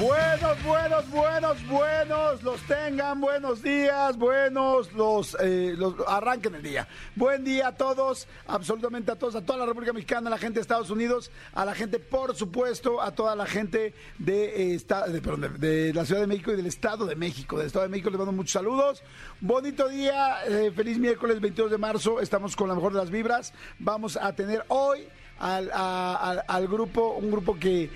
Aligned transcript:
Buenos, 0.00 0.62
buenos, 0.64 1.10
buenos, 1.10 1.66
buenos, 1.68 2.42
los 2.42 2.58
tengan, 2.62 3.20
buenos 3.20 3.62
días, 3.62 4.16
buenos, 4.16 4.90
los, 4.94 5.36
eh, 5.42 5.74
los 5.76 5.94
arranquen 6.08 6.54
el 6.54 6.62
día. 6.62 6.88
Buen 7.16 7.44
día 7.44 7.68
a 7.68 7.74
todos, 7.74 8.26
absolutamente 8.46 9.12
a 9.12 9.16
todos, 9.16 9.34
a 9.34 9.42
toda 9.44 9.58
la 9.58 9.66
República 9.66 9.92
Mexicana, 9.92 10.28
a 10.28 10.30
la 10.30 10.38
gente 10.38 10.54
de 10.54 10.62
Estados 10.62 10.88
Unidos, 10.88 11.30
a 11.52 11.66
la 11.66 11.74
gente, 11.74 11.98
por 11.98 12.34
supuesto, 12.34 13.02
a 13.02 13.10
toda 13.14 13.36
la 13.36 13.44
gente 13.44 13.92
de, 14.18 14.72
eh, 14.74 14.78
de, 15.08 15.20
perdón, 15.20 15.56
de- 15.60 15.92
la 15.92 16.06
Ciudad 16.06 16.22
de 16.22 16.26
México 16.26 16.50
y 16.52 16.56
del 16.56 16.66
Estado 16.66 17.04
de 17.04 17.14
México. 17.16 17.58
Del 17.58 17.66
Estado 17.66 17.82
de 17.82 17.90
México 17.90 18.08
les 18.08 18.16
mando 18.18 18.32
muchos 18.32 18.52
saludos. 18.52 19.02
Bonito 19.42 19.86
día, 19.90 20.46
eh, 20.46 20.72
feliz 20.74 20.96
miércoles 20.96 21.40
22 21.42 21.70
de 21.70 21.76
marzo, 21.78 22.20
estamos 22.20 22.56
con 22.56 22.68
la 22.70 22.74
mejor 22.74 22.94
de 22.94 23.00
las 23.00 23.10
vibras. 23.10 23.52
Vamos 23.78 24.16
a 24.16 24.32
tener 24.34 24.64
hoy 24.68 25.06
al- 25.38 25.70
al 26.46 26.68
grupo, 26.68 27.12
un 27.14 27.30
grupo 27.30 27.58
que 27.58 27.90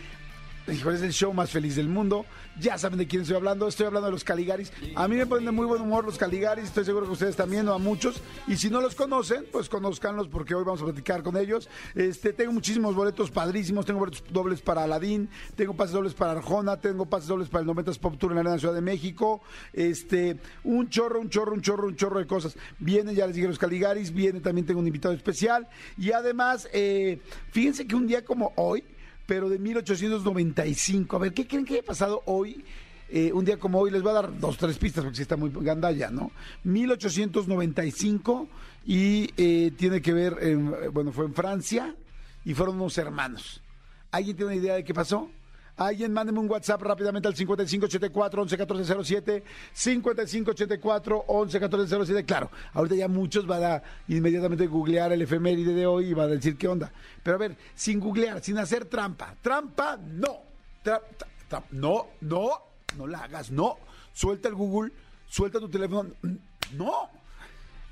Es 0.67 0.83
el 0.83 1.13
show 1.13 1.35
más 1.35 1.51
feliz 1.51 1.77
del 1.77 1.89
mundo. 1.89 2.25
Ya 2.59 2.79
saben 2.79 2.99
de 2.99 3.07
quién 3.07 3.21
estoy 3.21 3.37
hablando. 3.37 3.69
Estoy 3.69 3.85
hablando 3.85 4.07
de 4.07 4.13
los 4.13 4.25
Caligaris. 4.25 4.73
A 4.95 5.07
mí 5.09 5.17
me 5.17 5.27
ponen 5.27 5.45
de 5.45 5.51
muy 5.51 5.67
buen 5.67 5.83
humor 5.83 6.07
los 6.07 6.17
Caligaris. 6.17 6.65
Estoy 6.65 6.87
seguro 6.87 7.05
que 7.05 7.13
ustedes 7.13 7.37
también, 7.37 7.69
o 7.69 7.75
a 7.75 7.79
muchos. 7.79 8.23
Y 8.47 8.57
si 8.57 8.71
no 8.71 8.81
los 8.81 8.95
conocen, 8.95 9.45
pues 9.53 9.69
conozcanlos 9.69 10.29
porque 10.29 10.55
hoy 10.55 10.65
vamos 10.65 10.81
a 10.81 10.85
platicar 10.85 11.23
con 11.23 11.37
ellos. 11.37 11.69
Este, 11.95 12.33
tengo 12.33 12.53
muchísimos 12.53 12.95
boletos 12.95 13.31
padrísimos. 13.31 13.85
Tengo 13.85 14.01
boletos 14.01 14.25
dobles 14.31 14.63
para 14.63 14.85
Aladín. 14.85 15.29
Tengo 15.55 15.75
pases 15.75 15.93
dobles 15.93 16.15
para 16.15 16.33
Arjona. 16.33 16.79
Tengo 16.79 17.05
pases 17.05 17.29
dobles 17.29 17.51
para 17.51 17.63
el 17.63 17.69
90s 17.69 17.99
Pop 17.99 18.17
Tour 18.17 18.33
en 18.33 18.45
la 18.45 18.59
Ciudad 18.59 18.75
de 18.75 18.81
México. 18.81 19.43
Este, 19.75 20.39
un 20.63 20.89
chorro, 20.89 21.21
un 21.21 21.29
chorro, 21.29 21.53
un 21.53 21.61
chorro, 21.61 21.89
un 21.89 21.97
chorro 21.97 22.21
de 22.21 22.27
cosas. 22.27 22.57
Vienen, 22.79 23.15
ya 23.15 23.27
les 23.27 23.37
dije, 23.37 23.49
los 23.49 23.59
Caligaris. 23.59 24.15
Viene 24.15 24.41
también, 24.41 24.67
tengo 24.67 24.81
un 24.81 24.87
invitado 24.87 25.13
especial. 25.13 25.69
Y 25.99 26.13
además, 26.13 26.71
eh, 26.73 27.21
fíjense 27.51 27.87
que 27.87 27.95
un 27.95 28.07
día 28.07 28.25
como 28.25 28.55
hoy 28.57 28.83
pero 29.27 29.49
de 29.49 29.59
1895. 29.59 31.17
A 31.17 31.19
ver, 31.19 31.33
¿qué 31.35 31.47
creen 31.47 31.65
que 31.65 31.75
haya 31.75 31.83
pasado 31.83 32.23
hoy? 32.27 32.65
Eh, 33.11 33.33
un 33.33 33.45
día 33.45 33.59
como 33.59 33.79
hoy, 33.81 33.91
les 33.91 34.03
voy 34.03 34.11
a 34.11 34.15
dar 34.15 34.39
dos, 34.41 34.57
tres 34.57 34.79
pistas 34.79 35.05
porque 35.05 35.17
sí 35.17 35.23
está 35.23 35.37
muy 35.37 35.51
gandalla, 35.55 36.11
¿no? 36.11 36.31
1895 36.65 38.49
y 38.87 39.31
eh, 39.37 39.73
tiene 39.77 40.01
que 40.03 40.13
ver, 40.13 40.37
en- 40.41 40.75
bueno, 40.93 41.13
fue 41.13 41.25
en 41.27 41.35
Francia 41.35 41.95
y 42.45 42.55
fueron 42.55 42.77
unos 42.77 42.97
hermanos. 42.99 43.61
¿Alguien 44.11 44.37
tiene 44.37 44.53
una 44.53 44.61
idea 44.61 44.75
de 44.75 44.85
qué 44.85 44.95
pasó? 44.95 45.31
Alguien 45.77 46.13
mándeme 46.13 46.39
un 46.39 46.49
WhatsApp 46.49 46.83
rápidamente 46.83 47.27
al 47.27 47.35
5584 47.35 48.43
111407 48.43 49.45
5584 49.73 51.25
111407 51.27 52.25
Claro, 52.25 52.51
ahorita 52.73 52.95
ya 52.95 53.09
muchos 53.09 53.45
van 53.47 53.65
a 53.65 53.83
inmediatamente 54.07 54.67
googlear 54.69 55.13
el 55.13 55.23
efeméride 55.23 55.75
de 55.75 55.87
hoy 55.87 56.11
y 56.11 56.15
van 56.15 56.31
a 56.31 56.35
decir 56.35 56.57
qué 56.57 56.69
onda. 56.69 56.93
Pero 57.23 57.37
a 57.37 57.39
ver, 57.39 57.57
sin 57.75 57.99
googlear, 57.99 58.43
sin 58.43 58.59
hacer 58.59 58.85
trampa. 58.85 59.35
Trampa, 59.43 59.97
no. 59.97 60.43
No, 61.71 62.07
no, 62.21 62.51
no 62.97 63.07
la 63.07 63.19
hagas, 63.21 63.51
no. 63.51 63.79
Suelta 64.13 64.49
el 64.49 64.55
Google, 64.55 64.93
suelta 65.27 65.59
tu 65.59 65.69
teléfono. 65.69 66.11
No. 66.77 67.11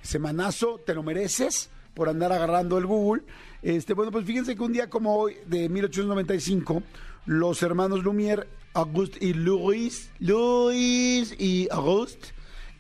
Semanazo, 0.02 0.80
te 0.84 0.94
lo 0.94 1.02
mereces 1.02 1.70
por 1.94 2.08
andar 2.08 2.32
agarrando 2.32 2.78
el 2.78 2.86
Google. 2.86 3.22
Este, 3.62 3.94
bueno, 3.94 4.10
pues 4.12 4.24
fíjense 4.24 4.56
que 4.56 4.62
un 4.62 4.72
día 4.72 4.90
como 4.90 5.16
hoy, 5.16 5.36
de 5.46 5.68
1895, 5.68 6.82
los 7.26 7.62
hermanos 7.62 8.02
Lumière, 8.04 8.46
Auguste 8.74 9.18
y 9.24 9.34
Louis, 9.34 10.10
Louis 10.18 11.34
y 11.38 11.68
Auguste, 11.70 12.28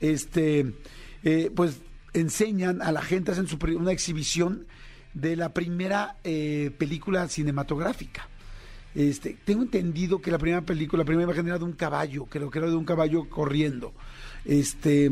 este, 0.00 0.74
eh, 1.22 1.50
pues 1.54 1.80
enseñan 2.12 2.82
a 2.82 2.92
la 2.92 3.02
gente, 3.02 3.32
hacen 3.32 3.46
su 3.46 3.58
una 3.76 3.92
exhibición 3.92 4.66
de 5.14 5.36
la 5.36 5.52
primera 5.52 6.16
eh, 6.24 6.70
película 6.76 7.28
cinematográfica. 7.28 8.28
Este, 8.94 9.38
tengo 9.44 9.62
entendido 9.62 10.20
que 10.20 10.30
la 10.30 10.38
primera 10.38 10.62
película, 10.62 11.02
la 11.02 11.06
primera 11.06 11.24
imagen 11.24 11.46
era 11.46 11.58
de 11.58 11.64
un 11.64 11.72
caballo, 11.72 12.26
creo 12.26 12.50
que 12.50 12.58
era 12.58 12.68
de 12.68 12.76
un 12.76 12.84
caballo 12.84 13.28
corriendo. 13.28 13.94
Este, 14.44 15.10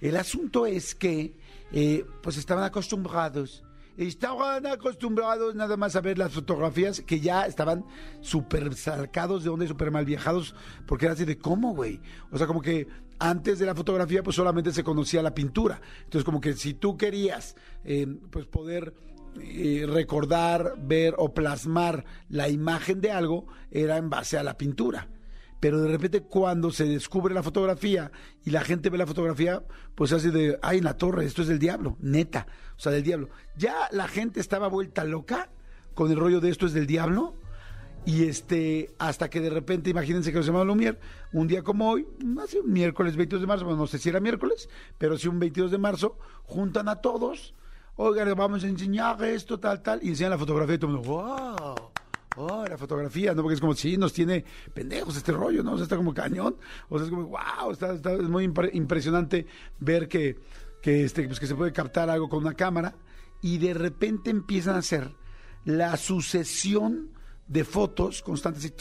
el 0.00 0.16
asunto 0.16 0.66
es 0.66 0.94
que, 0.94 1.34
eh, 1.72 2.04
pues 2.22 2.36
estaban 2.36 2.64
acostumbrados, 2.64 3.64
estaban 3.96 4.66
acostumbrados 4.66 5.54
nada 5.54 5.76
más 5.76 5.96
a 5.96 6.00
ver 6.00 6.18
las 6.18 6.32
fotografías 6.32 7.00
que 7.00 7.20
ya 7.20 7.46
estaban 7.46 7.84
súper 8.20 8.74
sacados 8.74 9.44
de 9.44 9.50
onda 9.50 9.64
y 9.64 9.68
súper 9.68 9.90
mal 9.90 10.04
viajados, 10.04 10.54
porque 10.86 11.06
era 11.06 11.14
así 11.14 11.24
de 11.24 11.38
cómo, 11.38 11.74
güey. 11.74 12.00
O 12.30 12.38
sea, 12.38 12.46
como 12.46 12.60
que 12.60 12.86
antes 13.18 13.58
de 13.58 13.66
la 13.66 13.74
fotografía, 13.74 14.22
pues 14.22 14.36
solamente 14.36 14.72
se 14.72 14.84
conocía 14.84 15.22
la 15.22 15.34
pintura. 15.34 15.80
Entonces, 16.04 16.24
como 16.24 16.40
que 16.40 16.54
si 16.54 16.74
tú 16.74 16.96
querías, 16.96 17.56
eh, 17.84 18.06
pues 18.30 18.46
poder 18.46 18.94
eh, 19.40 19.86
recordar, 19.88 20.74
ver 20.78 21.14
o 21.18 21.32
plasmar 21.32 22.04
la 22.28 22.48
imagen 22.48 23.00
de 23.00 23.12
algo, 23.12 23.46
era 23.70 23.96
en 23.96 24.10
base 24.10 24.38
a 24.38 24.42
la 24.42 24.56
pintura 24.56 25.08
pero 25.60 25.80
de 25.80 25.88
repente 25.88 26.22
cuando 26.22 26.70
se 26.70 26.84
descubre 26.84 27.34
la 27.34 27.42
fotografía 27.42 28.12
y 28.44 28.50
la 28.50 28.62
gente 28.62 28.90
ve 28.90 28.98
la 28.98 29.06
fotografía, 29.06 29.62
pues 29.94 30.12
hace 30.12 30.30
de, 30.30 30.58
ay, 30.62 30.78
en 30.78 30.84
la 30.84 30.96
torre, 30.96 31.24
esto 31.24 31.42
es 31.42 31.48
del 31.48 31.58
diablo, 31.58 31.96
neta, 32.00 32.46
o 32.76 32.80
sea, 32.80 32.92
del 32.92 33.02
diablo. 33.02 33.30
Ya 33.56 33.74
la 33.90 34.08
gente 34.08 34.40
estaba 34.40 34.68
vuelta 34.68 35.04
loca 35.04 35.50
con 35.94 36.10
el 36.10 36.18
rollo 36.18 36.40
de 36.40 36.50
esto 36.50 36.66
es 36.66 36.72
del 36.72 36.86
diablo. 36.86 37.34
Y 38.06 38.24
este, 38.24 38.94
hasta 38.98 39.30
que 39.30 39.40
de 39.40 39.48
repente, 39.48 39.88
imagínense 39.88 40.30
que 40.30 40.36
los 40.36 40.46
hermanos 40.46 40.76
Lumière, 40.76 40.98
un 41.32 41.46
día 41.46 41.62
como 41.62 41.88
hoy, 41.88 42.06
así 42.42 42.58
un 42.58 42.70
miércoles 42.70 43.16
22 43.16 43.40
de 43.40 43.46
marzo, 43.46 43.64
bueno, 43.64 43.80
no 43.80 43.86
sé 43.86 43.98
si 43.98 44.10
era 44.10 44.20
miércoles, 44.20 44.68
pero 44.98 45.16
sí 45.16 45.26
un 45.26 45.38
22 45.38 45.70
de 45.70 45.78
marzo, 45.78 46.18
juntan 46.42 46.88
a 46.90 46.96
todos, 46.96 47.54
oigan, 47.96 48.34
vamos 48.34 48.62
a 48.62 48.66
enseñar 48.66 49.24
esto, 49.24 49.58
tal, 49.58 49.82
tal, 49.82 50.00
y 50.02 50.08
enseñan 50.08 50.32
la 50.32 50.38
fotografía 50.38 50.74
y 50.74 50.78
todo 50.78 50.90
el 50.90 50.96
mundo, 50.98 51.08
wow. 51.08 51.93
Oh, 52.36 52.64
la 52.68 52.76
fotografía, 52.76 53.32
¿no? 53.34 53.42
Porque 53.42 53.54
es 53.54 53.60
como, 53.60 53.74
sí, 53.74 53.96
nos 53.96 54.12
tiene 54.12 54.44
pendejos 54.72 55.16
este 55.16 55.32
rollo, 55.32 55.62
¿no? 55.62 55.72
O 55.72 55.76
sea, 55.76 55.84
está 55.84 55.96
como 55.96 56.12
cañón. 56.12 56.56
O 56.88 56.98
sea, 56.98 57.04
es 57.06 57.10
como, 57.10 57.26
wow, 57.28 57.70
está, 57.72 57.94
está- 57.94 58.12
es 58.14 58.28
muy 58.28 58.46
impre- 58.46 58.70
impresionante 58.72 59.46
ver 59.78 60.08
que, 60.08 60.36
que, 60.82 61.04
este, 61.04 61.26
pues, 61.28 61.38
que 61.38 61.46
se 61.46 61.54
puede 61.54 61.72
captar 61.72 62.10
algo 62.10 62.28
con 62.28 62.40
una 62.40 62.54
cámara 62.54 62.96
y 63.40 63.58
de 63.58 63.74
repente 63.74 64.30
empiezan 64.30 64.74
a 64.74 64.78
hacer 64.78 65.12
la 65.64 65.96
sucesión 65.96 67.10
de 67.46 67.64
fotos 67.64 68.22
constantes 68.22 68.72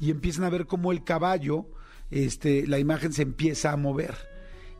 y 0.00 0.10
empiezan 0.10 0.44
a 0.44 0.50
ver 0.50 0.66
cómo 0.66 0.92
el 0.92 1.04
caballo, 1.04 1.66
este, 2.10 2.66
la 2.66 2.78
imagen 2.78 3.12
se 3.12 3.22
empieza 3.22 3.72
a 3.72 3.76
mover. 3.76 4.14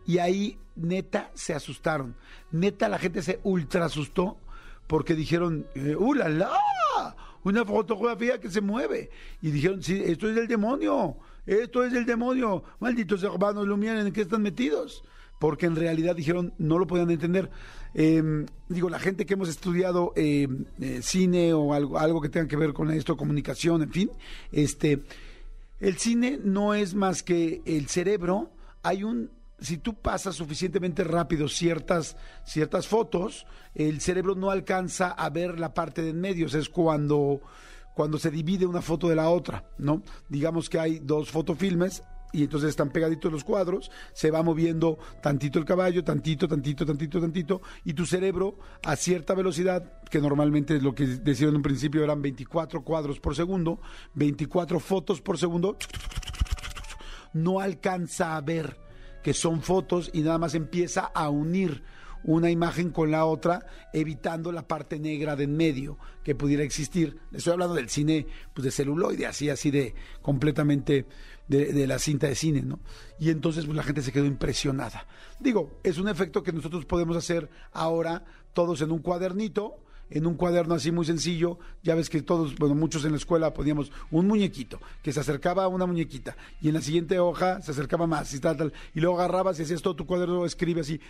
Y 0.07 0.19
ahí, 0.19 0.59
neta, 0.77 1.31
se 1.35 1.55
asustaron. 1.55 2.17
Neta, 2.51 2.89
la 2.89 2.99
gente 2.99 3.23
se 3.23 3.41
ultra 3.43 3.87
asustó 3.87 4.39
porque 4.87 5.15
dijeron, 5.15 5.67
eh, 5.75 5.97
¡uh, 5.97 6.15
la, 6.15 6.29
la! 6.29 7.17
Una 7.45 7.65
fotografía 7.65 8.41
que 8.41 8.51
se 8.51 8.61
mueve. 8.61 9.11
Y 9.43 9.51
dijeron, 9.51 9.83
sí, 9.83 10.03
esto 10.05 10.29
es 10.29 10.35
del 10.35 10.49
demonio, 10.49 11.17
esto 11.47 11.85
es 11.85 11.93
del 11.93 12.07
demonio. 12.07 12.65
Malditos 12.81 13.23
hermanos 13.23 13.67
Lumière, 13.67 14.01
¿en 14.01 14.13
qué 14.13 14.23
están 14.23 14.43
metidos? 14.43 15.05
Porque 15.39 15.67
en 15.67 15.77
realidad 15.77 16.17
dijeron, 16.17 16.55
no 16.59 16.79
lo 16.79 16.87
podían 16.87 17.11
entender. 17.11 17.51
Eh, 17.95 18.47
digo, 18.69 18.89
la 18.89 18.99
gente 18.99 19.27
que 19.27 19.35
hemos 19.35 19.49
estudiado 19.49 20.13
eh, 20.17 20.49
eh, 20.81 21.01
cine 21.03 21.53
o 21.53 21.75
algo, 21.75 21.99
algo 21.99 22.21
que 22.21 22.29
tenga 22.29 22.49
que 22.49 22.57
ver 22.57 22.73
con 22.73 22.91
esto, 22.91 23.17
comunicación, 23.17 23.83
en 23.83 23.93
fin, 23.93 24.11
este, 24.51 25.05
el 25.81 25.99
cine 25.99 26.41
no 26.43 26.75
es 26.75 26.95
más 26.95 27.23
que 27.23 27.63
el 27.67 27.89
cerebro. 27.89 28.51
Hay 28.83 29.05
un, 29.05 29.31
si 29.65 29.79
tú 29.79 29.95
pasas 29.95 30.37
suficientemente 30.37 31.05
rápido 31.05 31.49
ciertas, 31.49 32.17
ciertas 32.45 32.87
fotos, 32.87 33.47
el 33.75 34.01
cerebro 34.01 34.35
no 34.35 34.51
alcanza 34.51 35.11
a 35.11 35.31
ver 35.31 35.59
la 35.59 35.75
parte 35.75 36.03
de 36.03 36.11
en 36.11 36.21
medio. 36.21 36.47
O 36.47 36.49
sea, 36.49 36.61
es 36.61 36.69
cuando, 36.69 37.41
cuando 37.95 38.19
se 38.19 38.31
divide 38.31 38.67
una 38.67 38.83
foto 38.83 39.09
de 39.09 39.17
la 39.17 39.31
otra, 39.31 39.65
¿no? 39.79 40.03
Digamos 40.29 40.69
que 40.69 40.79
hay 40.79 40.99
dos 40.99 41.31
fotofilmes 41.31 42.03
y 42.33 42.43
entonces 42.43 42.71
están 42.71 42.91
pegaditos 42.91 43.31
los 43.31 43.45
cuadros, 43.45 43.93
se 44.13 44.33
va 44.33 44.43
moviendo 44.43 44.99
tantito 45.23 45.61
el 45.61 45.65
caballo, 45.65 46.03
tantito, 46.03 46.49
tantito, 46.49 46.85
tantito, 46.85 47.21
tantito, 47.21 47.63
y 47.85 47.95
tu 47.95 48.05
cerebro 48.07 48.59
a 48.83 48.97
cierta 48.97 49.35
velocidad, 49.35 50.01
que 50.11 50.21
normalmente 50.21 50.77
es 50.77 50.83
lo 50.83 50.97
que 50.97 51.07
decían 51.07 51.51
en 51.51 51.57
un 51.57 51.63
principio 51.63 52.03
eran 52.03 52.21
24 52.21 52.83
cuadros 52.83 53.21
por 53.21 53.37
segundo, 53.37 53.81
24 54.15 54.81
fotos 54.81 55.21
por 55.21 55.39
segundo, 55.39 55.77
no 57.33 57.61
alcanza 57.61 58.37
a 58.37 58.41
ver 58.41 58.84
que 59.25 59.33
son 59.33 59.63
fotos 59.63 60.11
y 60.13 60.21
nada 60.21 60.39
más 60.39 60.55
empieza 60.55 61.01
a 61.01 61.31
unir 61.31 61.83
una 62.25 62.51
imagen 62.51 62.91
con 62.91 63.11
la 63.11 63.25
otra, 63.25 63.67
evitando 63.93 64.53
la 64.53 64.69
parte 64.69 64.99
negra 64.99 65.35
de 65.35 65.45
en 65.45 65.57
medio 65.57 65.99
que 66.23 66.35
pudiera 66.35 66.63
existir. 66.63 67.19
Le 67.31 67.39
Estoy 67.39 67.55
hablando 67.55 67.75
del 67.75 67.89
cine 67.89 68.27
pues 68.53 68.65
de 68.65 68.71
celuloide, 68.71 69.27
así, 69.27 69.49
así 69.49 69.71
de 69.71 69.95
completamente 70.23 71.07
de, 71.49 71.73
de 71.73 71.87
la 71.87 71.99
cinta 71.99 72.29
de 72.29 72.35
cine, 72.35 72.63
¿no? 72.63 72.81
Y 73.19 73.31
entonces 73.31 73.65
pues, 73.65 73.77
la 73.77 73.83
gente 73.83 74.03
se 74.03 74.13
quedó 74.13 74.27
impresionada. 74.27 75.07
Digo, 75.41 75.81
es 75.83 75.99
un 75.99 76.09
efecto 76.09 76.43
que 76.43 76.53
nosotros 76.53 76.85
podemos 76.85 77.17
hacer 77.17 77.49
ahora 77.73 78.25
todos 78.53 78.83
en 78.83 78.93
un 78.93 79.01
cuadernito, 79.01 79.84
en 80.15 80.27
un 80.27 80.35
cuaderno 80.35 80.75
así 80.75 80.91
muy 80.91 81.05
sencillo. 81.05 81.59
Ya 81.83 81.95
ves 81.95 82.09
que 82.09 82.23
todos, 82.23 82.55
bueno, 82.57 82.75
muchos 82.75 83.05
en 83.05 83.11
la 83.11 83.19
escuela 83.19 83.53
poníamos 83.53 83.93
un 84.11 84.27
muñequito 84.27 84.81
que 85.03 85.13
se 85.13 85.21
acercaba 85.21 85.65
a 85.65 85.69
una 85.69 85.85
muñequita 85.85 86.37
y 86.63 86.69
en 86.69 86.75
la 86.75 86.81
siguiente 86.81 87.19
hoja 87.19 87.61
se 87.61 87.73
acercaba 87.73 88.07
más 88.07 88.33
y 88.33 88.41
tal, 88.41 88.57
tal. 88.57 88.73
Y 88.95 89.01
luego 89.01 89.19
agarrabas 89.19 89.59
y 89.59 89.65
hacías 89.65 89.83
todo 89.83 89.95
tu 89.95 90.07
cuaderno, 90.07 90.47
escribe 90.47 90.81
así. 90.81 91.01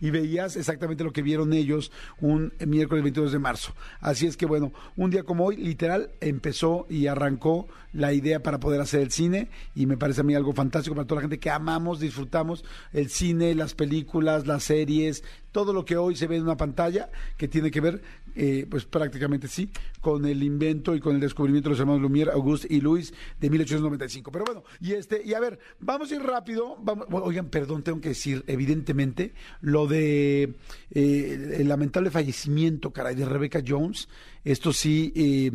Y 0.00 0.10
veías 0.10 0.56
exactamente 0.56 1.04
lo 1.04 1.12
que 1.12 1.22
vieron 1.22 1.52
ellos 1.52 1.92
un 2.20 2.52
miércoles 2.66 3.02
22 3.04 3.32
de 3.32 3.38
marzo. 3.38 3.74
Así 4.00 4.26
es 4.26 4.36
que 4.36 4.46
bueno, 4.46 4.72
un 4.96 5.10
día 5.10 5.22
como 5.22 5.44
hoy, 5.46 5.56
literal, 5.56 6.10
empezó 6.20 6.86
y 6.88 7.06
arrancó 7.06 7.68
la 7.92 8.12
idea 8.12 8.42
para 8.42 8.60
poder 8.60 8.80
hacer 8.80 9.00
el 9.00 9.10
cine 9.10 9.48
y 9.74 9.86
me 9.86 9.96
parece 9.96 10.20
a 10.20 10.24
mí 10.24 10.34
algo 10.34 10.52
fantástico 10.52 10.94
para 10.94 11.06
toda 11.06 11.20
la 11.20 11.22
gente 11.22 11.38
que 11.38 11.50
amamos, 11.50 12.00
disfrutamos 12.00 12.64
el 12.92 13.08
cine, 13.08 13.54
las 13.54 13.74
películas, 13.74 14.46
las 14.46 14.64
series, 14.64 15.24
todo 15.52 15.72
lo 15.72 15.84
que 15.84 15.96
hoy 15.96 16.16
se 16.16 16.26
ve 16.26 16.36
en 16.36 16.42
una 16.42 16.56
pantalla 16.56 17.10
que 17.38 17.48
tiene 17.48 17.70
que 17.70 17.80
ver, 17.80 18.02
eh, 18.36 18.66
pues 18.70 18.84
prácticamente 18.84 19.48
sí, 19.48 19.70
con 20.00 20.26
el 20.26 20.42
invento 20.42 20.94
y 20.94 21.00
con 21.00 21.14
el 21.14 21.20
descubrimiento 21.20 21.68
de 21.68 21.72
los 21.72 21.80
hermanos 21.80 22.02
Lumière, 22.02 22.30
Auguste 22.32 22.68
y 22.70 22.80
Luis 22.80 23.12
de 23.40 23.50
1895. 23.50 24.30
Pero 24.30 24.44
bueno, 24.44 24.62
y 24.80 24.92
este, 24.92 25.22
y 25.24 25.34
a 25.34 25.40
ver, 25.40 25.58
vamos 25.80 26.12
a 26.12 26.14
ir 26.14 26.22
rápido. 26.22 26.76
Vamos, 26.80 27.06
oigan, 27.10 27.48
perdón, 27.48 27.82
tengo 27.82 28.00
que 28.00 28.10
decir, 28.10 28.44
evidentemente, 28.46 29.32
lo 29.60 29.86
de 29.86 30.54
eh, 30.90 31.56
el 31.58 31.68
lamentable 31.68 32.10
fallecimiento, 32.10 32.92
caray, 32.92 33.14
de 33.14 33.24
Rebecca 33.24 33.62
Jones. 33.66 34.08
Esto 34.44 34.72
sí. 34.72 35.12
Eh, 35.16 35.52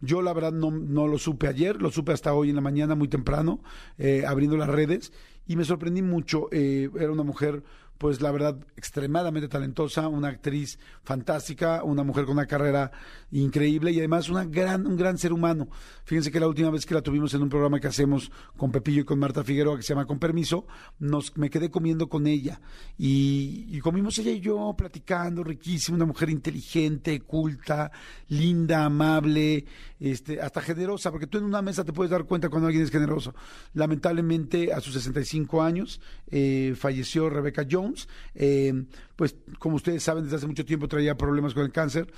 yo 0.00 0.20
la 0.20 0.32
verdad 0.34 0.52
no, 0.52 0.70
no, 0.70 1.08
lo 1.08 1.18
supe 1.18 1.48
ayer, 1.48 1.80
lo 1.80 1.90
supe 1.90 2.12
hasta 2.12 2.34
hoy 2.34 2.50
en 2.50 2.56
la 2.56 2.60
mañana 2.60 2.94
muy 2.94 3.08
temprano, 3.08 3.60
eh, 3.96 4.24
abriendo 4.26 4.56
las 4.56 4.68
redes 4.68 5.12
y 5.46 5.56
me 5.56 5.64
sorprendí 5.64 6.02
mucho. 6.02 6.48
Eh, 6.52 6.90
era 6.98 7.10
una 7.10 7.22
mujer 7.22 7.62
pues 7.98 8.20
la 8.20 8.30
verdad, 8.32 8.58
extremadamente 8.76 9.48
talentosa, 9.48 10.08
una 10.08 10.28
actriz 10.28 10.78
fantástica, 11.02 11.82
una 11.84 12.02
mujer 12.02 12.24
con 12.24 12.34
una 12.34 12.46
carrera 12.46 12.90
increíble 13.30 13.92
y 13.92 13.98
además 13.98 14.28
una 14.28 14.44
gran, 14.44 14.86
un 14.86 14.96
gran 14.96 15.18
ser 15.18 15.32
humano. 15.32 15.68
Fíjense 16.04 16.30
que 16.30 16.40
la 16.40 16.48
última 16.48 16.70
vez 16.70 16.86
que 16.86 16.94
la 16.94 17.02
tuvimos 17.02 17.32
en 17.34 17.42
un 17.42 17.48
programa 17.48 17.80
que 17.80 17.88
hacemos 17.88 18.30
con 18.56 18.72
Pepillo 18.72 19.02
y 19.02 19.04
con 19.04 19.18
Marta 19.18 19.44
Figueroa, 19.44 19.76
que 19.76 19.82
se 19.82 19.94
llama 19.94 20.06
Con 20.06 20.18
Permiso, 20.18 20.66
nos, 20.98 21.36
me 21.36 21.50
quedé 21.50 21.70
comiendo 21.70 22.08
con 22.08 22.26
ella 22.26 22.60
y, 22.98 23.66
y 23.70 23.80
comimos 23.80 24.18
ella 24.18 24.32
y 24.32 24.40
yo 24.40 24.74
platicando, 24.76 25.44
riquísima, 25.44 25.96
una 25.96 26.06
mujer 26.06 26.30
inteligente, 26.30 27.20
culta, 27.20 27.90
linda, 28.28 28.84
amable, 28.84 29.64
este, 30.00 30.40
hasta 30.40 30.60
generosa, 30.60 31.10
porque 31.10 31.26
tú 31.26 31.38
en 31.38 31.44
una 31.44 31.62
mesa 31.62 31.84
te 31.84 31.92
puedes 31.92 32.10
dar 32.10 32.24
cuenta 32.24 32.48
cuando 32.48 32.66
alguien 32.66 32.84
es 32.84 32.90
generoso. 32.90 33.34
Lamentablemente, 33.72 34.72
a 34.72 34.80
sus 34.80 34.94
65 34.94 35.62
años, 35.62 36.00
eh, 36.30 36.74
falleció 36.76 37.30
Rebecca 37.30 37.66
Jones. 37.68 37.83
Eh, 38.34 38.84
pues, 39.16 39.36
como 39.58 39.76
ustedes 39.76 40.02
saben, 40.02 40.24
desde 40.24 40.36
hace 40.36 40.46
mucho 40.46 40.64
tiempo 40.64 40.88
traía 40.88 41.16
problemas 41.16 41.54
con 41.54 41.64
el 41.64 41.72
cáncer. 41.72 42.12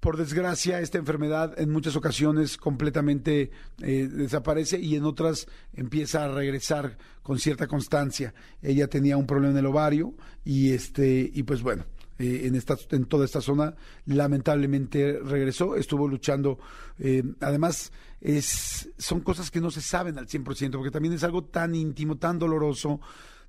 Por 0.00 0.16
desgracia, 0.16 0.80
esta 0.80 0.98
enfermedad 0.98 1.58
en 1.58 1.70
muchas 1.70 1.96
ocasiones 1.96 2.58
completamente 2.58 3.50
eh, 3.82 4.08
desaparece 4.10 4.78
y 4.78 4.94
en 4.94 5.04
otras 5.04 5.48
empieza 5.72 6.24
a 6.24 6.28
regresar 6.28 6.98
con 7.22 7.38
cierta 7.38 7.66
constancia. 7.66 8.34
Ella 8.62 8.88
tenía 8.88 9.16
un 9.16 9.26
problema 9.26 9.52
en 9.52 9.58
el 9.58 9.66
ovario 9.66 10.14
y 10.44 10.72
este 10.72 11.30
y 11.32 11.42
pues 11.42 11.62
bueno, 11.62 11.86
eh, 12.18 12.42
en, 12.44 12.54
esta, 12.54 12.76
en 12.90 13.06
toda 13.06 13.24
esta 13.24 13.40
zona. 13.40 13.74
Lamentablemente 14.04 15.18
regresó, 15.24 15.76
estuvo 15.76 16.06
luchando. 16.06 16.58
Además, 17.40 17.90
es, 18.20 18.90
son 18.98 19.20
cosas 19.20 19.50
que 19.50 19.60
no 19.60 19.70
se 19.70 19.80
saben 19.80 20.18
al 20.18 20.26
100%, 20.26 20.72
porque 20.72 20.90
también 20.90 21.14
es 21.14 21.24
algo 21.24 21.44
tan 21.44 21.74
íntimo, 21.74 22.16
tan 22.16 22.38
doloroso 22.38 23.00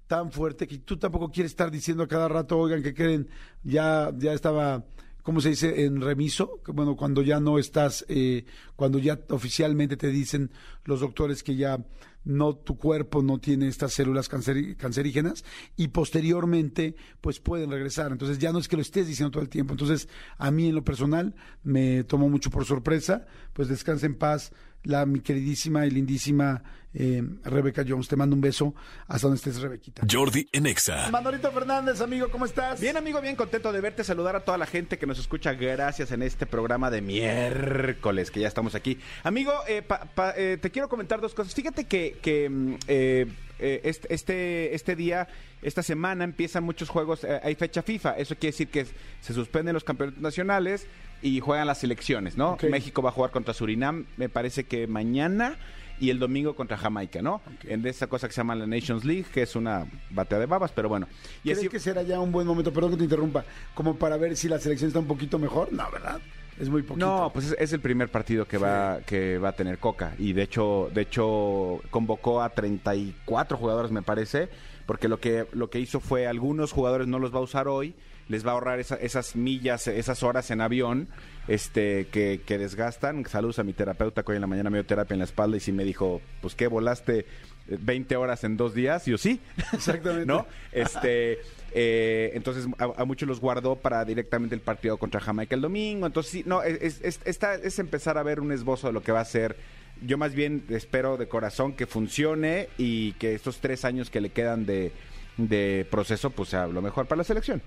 tan 0.08 0.32
fuerte 0.32 0.68
que 0.68 0.80
tú 0.80 0.98
tampoco 0.98 1.32
quieres 1.32 1.52
estar 1.52 1.70
diciendo 1.70 2.04
a 2.04 2.08
cada 2.08 2.28
rato, 2.28 2.58
oigan, 2.58 2.82
que 2.82 2.94
queden, 2.94 3.30
ya, 3.64 4.12
ya 4.18 4.34
estaba, 4.34 4.86
¿cómo 5.22 5.42
se 5.42 5.50
dice? 5.50 5.86
En 5.86 6.02
remiso, 6.02 6.62
que 6.66 6.72
bueno, 6.72 6.96
cuando 6.96 7.22
ya 7.22 7.40
no 7.40 7.60
estás, 7.60 8.06
eh, 8.08 8.46
cuando 8.76 9.00
ya 9.00 9.20
oficialmente 9.30 9.98
te 9.98 10.08
dicen 10.08 10.52
los 10.86 11.02
doctores 11.02 11.44
que 11.44 11.56
ya 11.56 11.80
no 12.28 12.56
tu 12.56 12.78
cuerpo 12.78 13.24
no 13.24 13.40
tiene 13.40 13.70
estas 13.70 13.94
células 13.94 14.28
cancerígenas 14.28 15.46
y 15.78 15.88
posteriormente 15.88 16.96
pues 17.22 17.40
pueden 17.40 17.72
regresar. 17.72 18.12
Entonces 18.12 18.38
ya 18.38 18.52
no 18.52 18.60
es 18.60 18.68
que 18.68 18.76
lo 18.76 18.82
estés 18.82 19.08
diciendo 19.08 19.32
todo 19.32 19.44
el 19.44 19.50
tiempo. 19.50 19.74
Entonces 19.74 20.10
a 20.38 20.52
mí 20.52 20.68
en 20.68 20.76
lo 20.76 20.84
personal 20.84 21.36
me 21.64 22.04
tomó 22.04 22.28
mucho 22.28 22.50
por 22.50 22.66
sorpresa. 22.66 23.26
Pues 23.54 23.70
descansa 23.70 24.06
en 24.06 24.16
paz 24.16 24.52
la 24.88 25.06
mi 25.06 25.20
queridísima 25.20 25.86
y 25.86 25.92
lindísima 25.92 26.64
eh, 26.94 27.22
Rebeca 27.44 27.84
Jones. 27.88 28.08
Te 28.08 28.16
mando 28.16 28.36
un 28.36 28.42
beso 28.42 28.74
hasta 29.08 29.28
donde 29.28 29.38
estés, 29.38 29.62
Rebequita. 29.62 30.04
Jordi 30.10 30.48
Enexa. 30.52 31.10
Manolito 31.12 31.52
Fernández, 31.52 32.02
amigo, 32.02 32.30
¿cómo 32.32 32.46
estás? 32.46 32.80
Bien, 32.80 32.96
amigo, 32.98 33.22
bien 33.22 33.36
contento 33.36 33.72
de 33.72 33.82
verte, 33.82 34.04
saludar 34.04 34.36
a 34.36 34.40
toda 34.46 34.58
la 34.58 34.66
gente 34.66 34.98
que 34.98 35.06
nos 35.06 35.20
escucha. 35.20 35.54
Gracias 35.54 36.12
en 36.12 36.24
este 36.24 36.46
programa 36.46 36.90
de 36.90 37.02
miércoles, 37.02 38.32
que 38.32 38.40
ya 38.40 38.48
estamos 38.48 38.76
aquí. 38.76 38.98
Amigo, 39.24 39.52
eh, 39.68 39.82
pa, 39.82 40.06
pa, 40.06 40.34
eh, 40.38 40.58
te 40.60 40.72
quiero 40.72 40.88
comentar 40.88 41.20
dos 41.20 41.34
cosas. 41.34 41.54
Fíjate 41.54 41.86
que, 41.86 42.18
que 42.22 42.78
eh, 42.88 43.28
este, 43.60 44.14
este, 44.14 44.74
este 44.74 44.96
día, 44.96 45.28
esta 45.62 45.84
semana 45.84 46.24
empiezan 46.24 46.64
muchos 46.64 46.90
juegos, 46.90 47.26
hay 47.44 47.56
fecha 47.56 47.82
FIFA. 47.82 48.18
Eso 48.18 48.36
quiere 48.36 48.54
decir 48.54 48.70
que 48.70 48.88
se 49.20 49.34
suspenden 49.34 49.74
los 49.74 49.84
campeonatos 49.84 50.22
nacionales 50.22 50.88
y 51.22 51.40
juegan 51.40 51.68
las 51.68 51.80
selecciones, 51.80 52.38
¿no? 52.38 52.54
Okay. 52.54 52.70
México 52.70 53.02
va 53.02 53.10
a 53.10 53.14
jugar 53.14 53.32
contra 53.32 53.54
Surinam, 53.54 54.06
me 54.18 54.30
parece 54.30 54.66
que 54.66 54.88
mañana 54.88 55.58
y 56.00 56.10
el 56.10 56.20
domingo 56.20 56.56
contra 56.56 56.78
Jamaica, 56.78 57.22
¿no? 57.22 57.42
Okay. 57.58 57.74
En 57.74 57.86
esa 57.86 58.08
cosa 58.08 58.28
que 58.28 58.34
se 58.34 58.42
llama 58.42 58.56
la 58.56 58.68
Nations 58.68 59.04
League, 59.04 59.26
que 59.34 59.42
es 59.42 59.56
una 59.56 59.88
batea 60.12 60.40
de 60.40 60.46
babas, 60.46 60.72
pero 60.72 60.90
bueno. 60.90 61.08
Y 61.40 61.44
¿Crees 61.44 61.60
así... 61.60 61.70
que 61.70 61.80
será 61.80 62.04
ya 62.04 62.20
un 62.20 62.32
buen 62.32 62.46
momento, 62.46 62.72
perdón 62.72 62.92
que 62.92 62.98
te 62.98 63.04
interrumpa, 63.04 63.46
como 63.74 63.96
para 63.96 64.18
ver 64.18 64.36
si 64.38 64.48
la 64.48 64.60
selección 64.60 64.90
está 64.90 65.00
un 65.00 65.08
poquito 65.08 65.40
mejor? 65.40 65.74
No, 65.74 65.90
¿verdad? 65.92 66.20
Es 66.60 66.70
muy 66.70 66.82
poquito. 66.82 67.06
No, 67.06 67.32
pues 67.32 67.48
es, 67.48 67.56
es 67.60 67.74
el 67.74 67.80
primer 67.80 68.10
partido 68.10 68.46
que 68.46 68.58
sí. 68.58 68.64
va 68.64 69.00
que 69.06 69.38
va 69.38 69.50
a 69.50 69.52
tener 69.52 69.78
Coca 69.78 70.16
y 70.18 70.34
de 70.34 70.42
hecho 70.44 70.90
de 70.94 71.02
hecho 71.02 71.82
convocó 71.92 72.42
a 72.42 72.50
34 72.50 73.58
jugadores 73.58 73.92
me 73.92 74.02
parece, 74.02 74.50
porque 74.88 75.08
lo 75.08 75.20
que 75.20 75.46
lo 75.52 75.70
que 75.70 75.80
hizo 75.80 76.00
fue 76.00 76.26
algunos 76.26 76.72
jugadores 76.72 77.08
no 77.08 77.20
los 77.20 77.34
va 77.34 77.40
a 77.40 77.44
usar 77.44 77.68
hoy, 77.68 77.94
les 78.30 78.46
va 78.46 78.52
a 78.52 78.54
ahorrar 78.54 78.80
esa, 78.80 78.96
esas 78.96 79.36
millas, 79.36 79.88
esas 79.88 80.24
horas 80.24 80.52
en 80.52 80.62
avión 80.62 81.08
este 81.48 82.08
que, 82.08 82.42
que, 82.46 82.58
desgastan. 82.58 83.26
Saludos 83.26 83.60
a 83.60 83.64
mi 83.64 83.74
terapeuta 83.74 84.24
que 84.24 84.32
hoy 84.32 84.38
en 84.38 84.42
la 84.42 84.48
mañana 84.48 84.70
me 84.70 84.78
dio 84.78 84.86
terapia 84.86 85.14
en 85.16 85.20
la 85.20 85.26
espalda 85.26 85.58
y 85.58 85.60
sí 85.60 85.72
me 85.72 85.84
dijo, 85.84 86.22
pues 86.42 86.56
qué, 86.56 86.68
volaste 86.68 87.26
20 87.68 88.16
horas 88.16 88.44
en 88.44 88.58
dos 88.58 88.74
días. 88.74 89.08
Y 89.08 89.12
yo 89.12 89.18
sí. 89.18 89.40
Exactamente. 89.74 90.26
¿No? 90.28 90.46
Este... 90.72 91.40
Eh, 91.74 92.32
entonces 92.34 92.66
a, 92.78 92.86
a, 93.02 93.06
muchos 93.06 93.28
los 93.28 93.42
guardó 93.42 93.76
para 93.76 94.06
directamente 94.06 94.56
el 94.56 94.62
partido 94.62 94.98
contra 94.98 95.20
Jamaica 95.20 95.54
el 95.54 95.62
domingo. 95.62 96.08
Entonces, 96.08 96.32
sí, 96.32 96.44
no, 96.46 96.64
es, 96.64 97.02
es, 97.04 97.20
esta, 97.26 97.56
es 97.56 97.78
empezar 97.78 98.18
a 98.18 98.24
ver 98.24 98.40
un 98.40 98.52
esbozo 98.52 98.88
de 98.88 98.94
lo 98.94 99.04
que 99.04 99.12
va 99.12 99.20
a 99.20 99.26
ser. 99.26 99.58
Yo 100.02 100.18
más 100.18 100.34
bien 100.34 100.64
espero 100.70 101.18
de 101.18 101.28
corazón 101.28 101.74
que 101.74 101.86
funcione 101.86 102.70
y 102.78 103.12
que 103.14 103.36
estos 103.36 103.60
tres 103.60 103.84
años 103.84 104.10
que 104.10 104.22
le 104.22 104.30
quedan 104.30 104.66
de, 104.66 104.92
de 105.38 105.86
proceso, 105.92 106.30
pues 106.30 106.50
sea 106.50 106.68
lo 106.68 106.82
mejor 106.82 107.06
para 107.06 107.18
la 107.18 107.24
selección. 107.24 107.62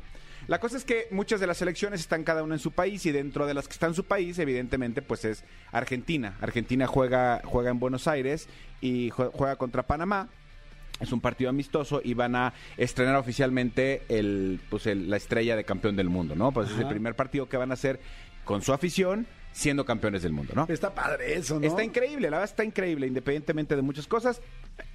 La 0.51 0.59
cosa 0.59 0.77
es 0.77 0.85
que 0.85 1.07
muchas 1.13 1.39
de 1.39 1.47
las 1.47 1.59
selecciones 1.59 2.01
están 2.01 2.25
cada 2.25 2.43
una 2.43 2.57
en 2.57 2.59
su 2.59 2.73
país 2.73 3.07
y 3.07 3.13
dentro 3.13 3.47
de 3.47 3.55
las 3.55 3.69
que 3.69 3.73
están 3.75 3.91
en 3.91 3.95
su 3.95 4.03
país, 4.03 4.37
evidentemente, 4.41 5.01
pues 5.01 5.25
es 5.25 5.45
Argentina. 5.71 6.37
Argentina 6.41 6.89
juega, 6.89 7.41
juega 7.45 7.71
en 7.71 7.79
Buenos 7.79 8.09
Aires 8.09 8.49
y 8.81 9.11
juega 9.11 9.55
contra 9.55 9.87
Panamá. 9.87 10.29
Es 10.99 11.13
un 11.13 11.21
partido 11.21 11.51
amistoso 11.51 12.01
y 12.03 12.15
van 12.15 12.35
a 12.35 12.53
estrenar 12.77 13.15
oficialmente 13.15 14.03
el, 14.09 14.59
pues 14.71 14.89
el, 14.89 15.09
la 15.09 15.19
estrella 15.19 15.55
de 15.55 15.63
campeón 15.63 15.95
del 15.95 16.09
mundo, 16.09 16.35
¿no? 16.35 16.51
Pues 16.51 16.67
Ajá. 16.67 16.75
es 16.75 16.81
el 16.81 16.89
primer 16.89 17.15
partido 17.15 17.49
que 17.49 17.57
van 17.57 17.71
a 17.71 17.75
hacer 17.75 18.01
con 18.45 18.61
su 18.61 18.73
afición 18.73 19.29
siendo 19.53 19.85
campeones 19.85 20.23
del 20.23 20.33
mundo, 20.33 20.53
¿no? 20.55 20.67
Está 20.69 20.95
padre 20.95 21.35
eso, 21.35 21.59
¿no? 21.59 21.67
Está 21.67 21.83
increíble, 21.83 22.31
la 22.31 22.39
verdad 22.39 22.51
está 22.51 22.65
increíble, 22.65 23.07
independientemente 23.07 23.77
de 23.77 23.83
muchas 23.83 24.07
cosas, 24.07 24.41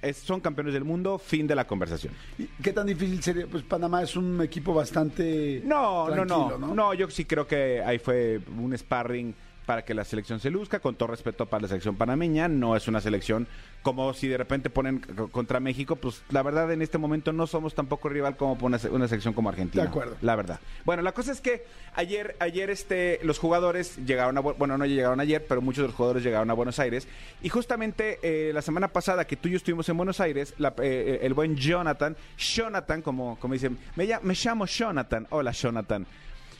es, 0.02 0.16
son 0.16 0.40
campeones 0.40 0.74
del 0.74 0.84
mundo, 0.84 1.18
fin 1.18 1.46
de 1.46 1.54
la 1.54 1.66
conversación. 1.66 2.12
¿Y 2.38 2.46
¿Qué 2.62 2.72
tan 2.72 2.86
difícil 2.86 3.22
sería? 3.22 3.46
Pues 3.46 3.62
Panamá 3.62 4.02
es 4.02 4.16
un 4.16 4.40
equipo 4.42 4.74
bastante 4.74 5.62
no, 5.64 6.08
no, 6.08 6.24
no, 6.24 6.58
no, 6.58 6.74
no, 6.74 6.94
yo 6.94 7.08
sí 7.10 7.24
creo 7.24 7.46
que 7.46 7.82
ahí 7.82 7.98
fue 7.98 8.40
un 8.56 8.76
sparring 8.76 9.34
para 9.66 9.84
que 9.84 9.94
la 9.94 10.04
selección 10.04 10.40
se 10.40 10.48
luzca, 10.48 10.78
con 10.78 10.94
todo 10.94 11.08
respeto 11.08 11.46
para 11.46 11.62
la 11.62 11.68
selección 11.68 11.96
panameña, 11.96 12.48
no 12.48 12.76
es 12.76 12.86
una 12.86 13.00
selección 13.00 13.48
como 13.82 14.14
si 14.14 14.28
de 14.28 14.36
repente 14.36 14.70
ponen 14.70 15.00
contra 15.30 15.60
México, 15.60 15.96
pues 15.96 16.22
la 16.30 16.42
verdad 16.42 16.72
en 16.72 16.82
este 16.82 16.98
momento 16.98 17.32
no 17.32 17.46
somos 17.46 17.74
tampoco 17.74 18.08
rival 18.08 18.36
como 18.36 18.56
una, 18.64 18.80
una 18.90 19.08
selección 19.08 19.34
como 19.34 19.48
Argentina. 19.48 19.82
De 19.84 19.88
acuerdo. 19.88 20.16
La 20.22 20.34
verdad. 20.36 20.60
Bueno, 20.84 21.02
la 21.02 21.12
cosa 21.12 21.32
es 21.32 21.40
que 21.40 21.64
ayer, 21.94 22.36
ayer 22.38 22.70
este, 22.70 23.20
los 23.22 23.38
jugadores 23.38 23.96
llegaron 24.06 24.38
a, 24.38 24.40
bueno, 24.40 24.78
no 24.78 24.86
llegaron 24.86 25.20
ayer, 25.20 25.44
pero 25.46 25.60
muchos 25.60 25.82
de 25.82 25.88
los 25.88 25.96
jugadores 25.96 26.22
llegaron 26.22 26.50
a 26.50 26.54
Buenos 26.54 26.78
Aires 26.78 27.06
y 27.42 27.48
justamente 27.48 28.18
eh, 28.22 28.52
la 28.52 28.62
semana 28.62 28.88
pasada 28.88 29.26
que 29.26 29.36
tú 29.36 29.48
y 29.48 29.52
yo 29.52 29.56
estuvimos 29.56 29.88
en 29.88 29.96
Buenos 29.96 30.20
Aires, 30.20 30.54
la, 30.58 30.74
eh, 30.78 31.20
el 31.22 31.34
buen 31.34 31.56
Jonathan, 31.56 32.16
Jonathan, 32.38 33.02
como, 33.02 33.36
como 33.38 33.54
dicen, 33.54 33.78
me, 33.96 34.08
me 34.22 34.34
llamo 34.34 34.66
Jonathan, 34.66 35.26
hola 35.30 35.50
Jonathan 35.50 36.06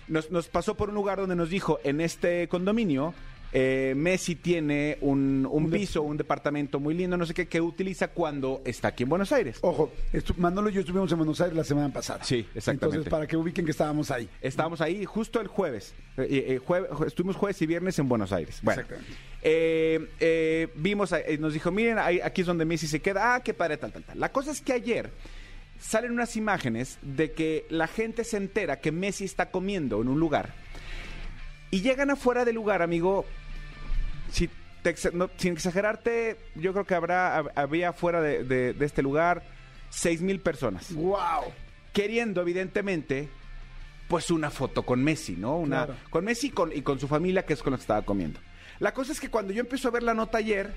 nos, 0.08 0.30
nos, 0.30 0.48
pasó 0.48 0.76
por 0.76 0.88
un 0.88 0.94
lugar 0.94 1.18
donde 1.18 1.36
nos 1.36 1.50
dijo, 1.50 1.78
en 1.84 2.00
este 2.00 2.48
condominio, 2.48 3.14
eh, 3.52 3.94
Messi 3.96 4.34
tiene 4.34 4.98
un, 5.00 5.48
un, 5.50 5.70
piso, 5.70 6.02
un 6.02 6.16
departamento 6.16 6.80
muy 6.80 6.94
lindo, 6.94 7.16
no 7.16 7.24
sé 7.24 7.32
qué, 7.32 7.46
que 7.46 7.60
utiliza 7.60 8.08
cuando 8.08 8.60
está 8.64 8.88
aquí 8.88 9.04
en 9.04 9.08
Buenos 9.08 9.32
Aires. 9.32 9.58
Ojo, 9.62 9.92
Manolo 10.36 10.68
y 10.68 10.74
yo 10.74 10.80
estuvimos 10.80 11.10
en 11.12 11.18
Buenos 11.18 11.40
Aires 11.40 11.56
la 11.56 11.64
semana 11.64 11.92
pasada. 11.92 12.22
Sí, 12.24 12.46
exactamente. 12.54 12.98
Entonces, 12.98 13.10
para 13.10 13.26
que 13.26 13.36
ubiquen 13.36 13.64
que 13.64 13.70
estábamos 13.70 14.10
ahí. 14.10 14.28
Estábamos 14.42 14.80
ahí 14.80 15.04
justo 15.04 15.40
el 15.40 15.46
jueves. 15.46 15.94
Eh, 16.18 16.26
eh, 16.28 16.60
jueves 16.64 16.90
estuvimos 17.06 17.36
jueves 17.36 17.60
y 17.62 17.66
viernes 17.66 17.98
en 17.98 18.08
Buenos 18.08 18.32
Aires. 18.32 18.58
Bueno, 18.62 18.82
exactamente. 18.82 19.16
Eh, 19.42 20.68
vimos, 20.74 21.14
nos 21.38 21.52
dijo, 21.52 21.70
miren, 21.70 21.98
ahí, 21.98 22.20
aquí 22.20 22.40
es 22.40 22.46
donde 22.46 22.64
Messi 22.64 22.86
se 22.86 23.00
queda. 23.00 23.36
Ah, 23.36 23.40
qué 23.40 23.54
padre, 23.54 23.76
tal, 23.76 23.92
tal, 23.92 24.02
tal. 24.02 24.18
La 24.18 24.32
cosa 24.32 24.50
es 24.50 24.60
que 24.60 24.72
ayer 24.72 25.10
salen 25.80 26.12
unas 26.12 26.36
imágenes 26.36 26.98
de 27.02 27.32
que 27.32 27.66
la 27.70 27.86
gente 27.86 28.24
se 28.24 28.36
entera 28.36 28.80
que 28.80 28.92
Messi 28.92 29.24
está 29.24 29.50
comiendo 29.50 30.00
en 30.02 30.08
un 30.08 30.18
lugar. 30.20 30.54
Y 31.70 31.80
llegan 31.82 32.10
afuera 32.10 32.44
del 32.44 32.54
lugar, 32.54 32.82
amigo. 32.82 33.24
Si 34.30 34.48
te 34.82 34.94
exa- 34.94 35.12
no, 35.12 35.30
sin 35.36 35.52
exagerarte, 35.54 36.36
yo 36.54 36.72
creo 36.72 36.84
que 36.84 36.94
habrá, 36.94 37.40
hab- 37.42 37.52
había 37.56 37.92
fuera 37.92 38.20
de, 38.20 38.44
de- 38.44 38.72
de 38.72 38.84
este 38.86 39.02
lugar 39.02 39.42
seis 39.90 40.20
mil 40.22 40.40
personas. 40.40 40.92
¡Wow! 40.92 41.52
Queriendo, 41.92 42.40
evidentemente, 42.42 43.28
pues 44.08 44.30
una 44.30 44.50
foto 44.50 44.84
con 44.84 45.02
Messi, 45.02 45.32
¿no? 45.36 45.56
Una, 45.58 45.86
Claro. 45.86 46.00
Con 46.10 46.24
Messi 46.24 46.48
y 46.48 46.50
con, 46.50 46.72
y 46.76 46.82
con 46.82 47.00
su 47.00 47.08
familia, 47.08 47.44
que 47.44 47.54
es 47.54 47.62
con 47.62 47.72
la 47.72 47.76
que 47.78 47.82
estaba 47.82 48.02
comiendo. 48.02 48.38
La 48.78 48.92
cosa 48.92 49.12
es 49.12 49.20
que 49.20 49.30
cuando 49.30 49.52
yo 49.52 49.60
empiezo 49.60 49.88
a 49.88 49.90
ver 49.90 50.02
la 50.02 50.14
nota 50.14 50.38
ayer, 50.38 50.72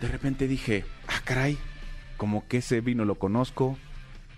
de 0.00 0.08
repente 0.08 0.46
dije, 0.48 0.84
ah, 1.08 1.20
caray, 1.24 1.56
como 2.20 2.46
que 2.46 2.58
ese 2.58 2.82
vino 2.82 3.06
lo 3.06 3.14
conozco, 3.14 3.78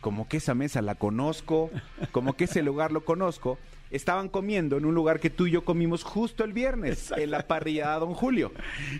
como 0.00 0.28
que 0.28 0.36
esa 0.36 0.54
mesa 0.54 0.80
la 0.82 0.94
conozco, 0.94 1.68
como 2.12 2.36
que 2.36 2.44
ese 2.44 2.62
lugar 2.62 2.92
lo 2.92 3.04
conozco. 3.04 3.58
Estaban 3.90 4.28
comiendo 4.28 4.76
en 4.76 4.84
un 4.84 4.94
lugar 4.94 5.18
que 5.18 5.30
tú 5.30 5.48
y 5.48 5.50
yo 5.50 5.64
comimos 5.64 6.04
justo 6.04 6.44
el 6.44 6.52
viernes, 6.52 7.12
en 7.16 7.32
la 7.32 7.44
parrillada 7.48 7.98
Don 7.98 8.14
Julio. 8.14 8.52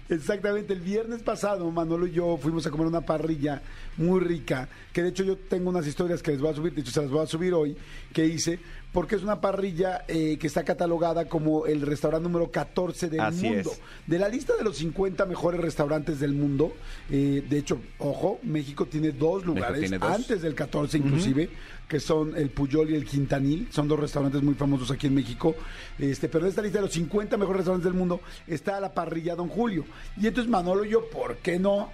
Exactamente, 0.08 0.72
el 0.72 0.80
viernes 0.80 1.22
pasado 1.22 1.70
Manolo 1.70 2.08
y 2.08 2.10
yo 2.10 2.36
fuimos 2.38 2.66
a 2.66 2.70
comer 2.72 2.88
una 2.88 3.02
parrilla 3.02 3.62
muy 3.98 4.18
rica, 4.18 4.68
que 4.92 5.04
de 5.04 5.10
hecho 5.10 5.22
yo 5.22 5.36
tengo 5.36 5.70
unas 5.70 5.86
historias 5.86 6.20
que 6.20 6.32
les 6.32 6.40
voy 6.40 6.50
a 6.50 6.54
subir, 6.54 6.74
de 6.74 6.80
hecho 6.80 6.90
se 6.90 7.02
las 7.02 7.10
voy 7.10 7.22
a 7.22 7.26
subir 7.26 7.54
hoy, 7.54 7.76
que 8.12 8.26
hice, 8.26 8.58
porque 8.92 9.16
es 9.16 9.22
una 9.22 9.40
parrilla 9.40 10.04
eh, 10.06 10.36
que 10.38 10.46
está 10.46 10.64
catalogada 10.64 11.26
como 11.26 11.66
el 11.66 11.80
restaurante 11.80 12.28
número 12.28 12.50
14 12.50 13.08
del 13.08 13.20
Así 13.20 13.48
mundo. 13.48 13.70
es. 13.72 13.80
De 14.06 14.18
la 14.18 14.28
lista 14.28 14.54
de 14.56 14.64
los 14.64 14.76
50 14.76 15.24
mejores 15.24 15.60
restaurantes 15.60 16.20
del 16.20 16.34
mundo, 16.34 16.74
eh, 17.10 17.42
de 17.48 17.58
hecho, 17.58 17.80
ojo, 17.98 18.38
México 18.42 18.86
tiene 18.86 19.12
dos 19.12 19.44
lugares, 19.46 19.80
tiene 19.80 19.98
dos. 19.98 20.10
antes 20.10 20.42
del 20.42 20.54
14 20.54 20.98
inclusive, 20.98 21.48
que 21.88 22.00
son 22.00 22.36
el 22.36 22.50
Puyol 22.50 22.90
y 22.90 22.94
el 22.94 23.06
Quintanil, 23.06 23.68
son 23.70 23.88
dos 23.88 23.98
restaurantes 23.98 24.42
muy 24.42 24.54
famosos 24.54 24.90
aquí 24.90 25.06
en 25.06 25.14
México, 25.14 25.54
este, 25.98 26.28
pero 26.28 26.44
en 26.44 26.50
esta 26.50 26.62
lista 26.62 26.78
de 26.78 26.84
los 26.84 26.92
50 26.92 27.36
mejores 27.38 27.58
restaurantes 27.58 27.90
del 27.90 27.98
mundo 27.98 28.20
está 28.46 28.78
la 28.78 28.92
parrilla 28.92 29.34
Don 29.34 29.48
Julio. 29.48 29.84
Y 30.20 30.26
entonces 30.26 30.50
Manolo 30.50 30.84
y 30.84 30.90
yo, 30.90 31.08
¿por 31.08 31.36
qué 31.36 31.58
no? 31.58 31.90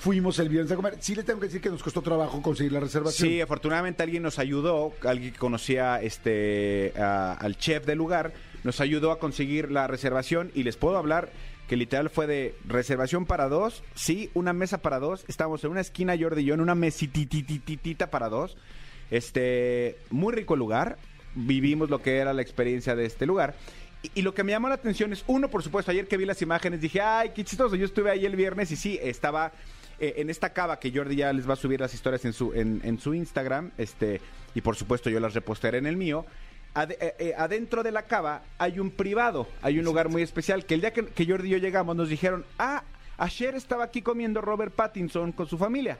Fuimos 0.00 0.38
el 0.38 0.48
viernes 0.48 0.70
a 0.70 0.76
comer. 0.76 0.96
Sí 1.00 1.14
le 1.14 1.24
tengo 1.24 1.40
que 1.40 1.46
decir 1.46 1.60
que 1.60 1.70
nos 1.70 1.82
costó 1.82 2.02
trabajo 2.02 2.40
conseguir 2.40 2.72
la 2.72 2.80
reservación. 2.80 3.28
Sí, 3.28 3.40
afortunadamente 3.40 4.02
alguien 4.02 4.22
nos 4.22 4.38
ayudó, 4.38 4.92
alguien 5.04 5.32
que 5.32 5.38
conocía 5.38 6.00
este 6.00 6.92
a- 6.96 7.32
al 7.34 7.56
chef 7.56 7.84
del 7.84 7.98
lugar, 7.98 8.32
nos 8.62 8.80
ayudó 8.80 9.10
a 9.10 9.18
conseguir 9.18 9.70
la 9.72 9.86
reservación 9.88 10.52
y 10.54 10.62
les 10.62 10.76
puedo 10.76 10.96
hablar 10.98 11.30
que 11.68 11.76
literal 11.76 12.10
fue 12.10 12.26
de 12.26 12.54
reservación 12.66 13.26
para 13.26 13.48
dos, 13.48 13.82
sí, 13.94 14.30
una 14.34 14.52
mesa 14.52 14.78
para 14.78 14.98
dos, 15.00 15.24
estábamos 15.28 15.62
en 15.64 15.70
una 15.72 15.80
esquina 15.82 16.16
Jordi 16.18 16.40
y 16.42 16.44
yo 16.46 16.54
en 16.54 16.60
una 16.60 16.74
mesititititita 16.74 18.10
para 18.10 18.28
dos, 18.28 18.56
este, 19.10 19.98
muy 20.10 20.32
rico 20.32 20.56
lugar, 20.56 20.96
vivimos 21.34 21.90
lo 21.90 22.00
que 22.00 22.16
era 22.18 22.32
la 22.32 22.42
experiencia 22.42 22.94
de 22.96 23.04
este 23.04 23.26
lugar. 23.26 23.54
Y 24.14 24.22
lo 24.22 24.32
que 24.32 24.44
me 24.44 24.52
llamó 24.52 24.68
la 24.68 24.76
atención 24.76 25.12
es, 25.12 25.24
uno, 25.26 25.50
por 25.50 25.62
supuesto, 25.62 25.90
ayer 25.90 26.06
que 26.06 26.16
vi 26.16 26.24
las 26.24 26.40
imágenes 26.40 26.80
dije, 26.80 27.00
ay, 27.00 27.32
qué 27.34 27.44
chistoso, 27.44 27.74
yo 27.76 27.84
estuve 27.84 28.10
ahí 28.10 28.24
el 28.24 28.36
viernes 28.36 28.70
y 28.70 28.76
sí, 28.76 28.98
estaba 29.02 29.52
eh, 30.00 30.14
en 30.18 30.30
esta 30.30 30.52
cava 30.52 30.78
que 30.78 30.90
Jordi 30.92 31.16
ya 31.16 31.32
les 31.32 31.48
va 31.48 31.54
a 31.54 31.56
subir 31.56 31.80
las 31.80 31.92
historias 31.94 32.24
en 32.24 32.32
su, 32.32 32.52
en, 32.54 32.80
en 32.84 32.98
su 32.98 33.14
Instagram, 33.14 33.70
este, 33.78 34.20
y 34.54 34.60
por 34.60 34.76
supuesto 34.76 35.10
yo 35.10 35.20
las 35.20 35.34
repostearé 35.34 35.78
en 35.78 35.86
el 35.86 35.96
mío. 35.96 36.24
Ade- 36.74 36.98
eh, 37.00 37.14
eh, 37.18 37.34
adentro 37.36 37.82
de 37.82 37.90
la 37.92 38.02
cava 38.02 38.42
hay 38.58 38.78
un 38.78 38.90
privado, 38.90 39.48
hay 39.62 39.78
un 39.78 39.84
lugar 39.84 40.08
muy 40.08 40.22
especial, 40.22 40.64
que 40.66 40.74
el 40.74 40.80
día 40.80 40.92
que, 40.92 41.06
que 41.06 41.26
Jordi 41.26 41.48
y 41.48 41.52
yo 41.52 41.58
llegamos 41.58 41.96
nos 41.96 42.08
dijeron, 42.08 42.44
ah, 42.58 42.82
ayer 43.16 43.54
estaba 43.54 43.84
aquí 43.84 44.02
comiendo 44.02 44.40
Robert 44.40 44.72
Pattinson 44.74 45.32
con 45.32 45.46
su 45.46 45.58
familia. 45.58 45.98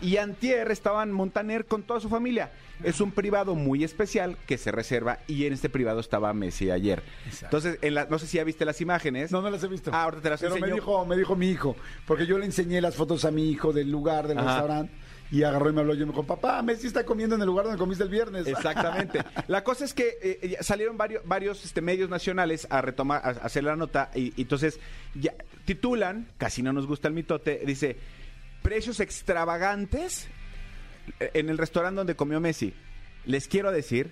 Y 0.00 0.16
antier 0.18 0.70
estaban 0.70 1.10
Montaner 1.10 1.64
con 1.66 1.82
toda 1.82 1.98
su 2.00 2.08
familia. 2.08 2.52
Es 2.84 3.00
un 3.00 3.10
privado 3.10 3.56
muy 3.56 3.82
especial 3.82 4.36
que 4.46 4.56
se 4.56 4.70
reserva 4.70 5.18
y 5.26 5.46
en 5.46 5.52
este 5.52 5.68
privado 5.68 5.98
estaba 5.98 6.32
Messi 6.32 6.70
ayer. 6.70 7.02
Entonces, 7.42 7.78
en 7.82 7.94
la- 7.94 8.06
no 8.06 8.18
sé 8.20 8.28
si 8.28 8.36
ya 8.36 8.44
viste 8.44 8.64
las 8.64 8.80
imágenes. 8.80 9.32
No, 9.32 9.42
no 9.42 9.50
las 9.50 9.64
he 9.64 9.68
visto. 9.68 9.90
Ah, 9.92 10.04
ahorita 10.04 10.22
te 10.22 10.30
las 10.30 10.40
Pero 10.40 10.52
me 10.54 10.58
enseño. 10.60 10.74
dijo, 10.76 11.04
me 11.04 11.16
dijo 11.16 11.34
mi 11.34 11.50
hijo, 11.50 11.74
porque 12.06 12.26
yo 12.26 12.38
le 12.38 12.44
enseñé 12.46 12.80
las 12.80 12.94
fotos 12.94 13.24
a 13.24 13.32
mi 13.32 13.50
hijo 13.50 13.72
del 13.72 13.90
lugar, 13.90 14.28
del 14.28 14.38
Ajá. 14.38 14.48
restaurante, 14.52 14.92
y 15.32 15.42
agarró 15.42 15.70
y 15.70 15.72
me 15.72 15.80
habló 15.80 15.94
y 15.94 15.98
me 15.98 16.04
dijo, 16.06 16.22
papá, 16.22 16.62
Messi 16.62 16.86
está 16.86 17.04
comiendo 17.04 17.34
en 17.34 17.40
el 17.42 17.48
lugar 17.48 17.64
donde 17.64 17.78
comiste 17.80 18.04
el 18.04 18.10
viernes. 18.10 18.46
Exactamente. 18.46 19.24
La 19.48 19.64
cosa 19.64 19.84
es 19.84 19.92
que 19.92 20.16
eh, 20.22 20.48
ya 20.52 20.62
salieron 20.62 20.96
varios, 20.96 21.22
varios 21.26 21.64
este, 21.64 21.80
medios 21.80 22.08
nacionales 22.08 22.68
a 22.70 22.80
retomar, 22.80 23.20
a, 23.24 23.28
a 23.30 23.32
hacer 23.46 23.64
la 23.64 23.74
nota 23.74 24.12
y, 24.14 24.32
y 24.36 24.42
entonces 24.42 24.78
ya 25.16 25.34
titulan, 25.64 26.28
casi 26.38 26.62
no 26.62 26.72
nos 26.72 26.86
gusta 26.86 27.08
el 27.08 27.14
mitote, 27.14 27.60
dice, 27.66 27.96
precios 28.62 29.00
extravagantes 29.00 30.28
eh, 31.20 31.30
en 31.34 31.48
el 31.48 31.58
restaurante 31.58 31.98
donde 31.98 32.16
comió 32.16 32.40
Messi. 32.40 32.74
Les 33.24 33.48
quiero 33.48 33.72
decir, 33.72 34.10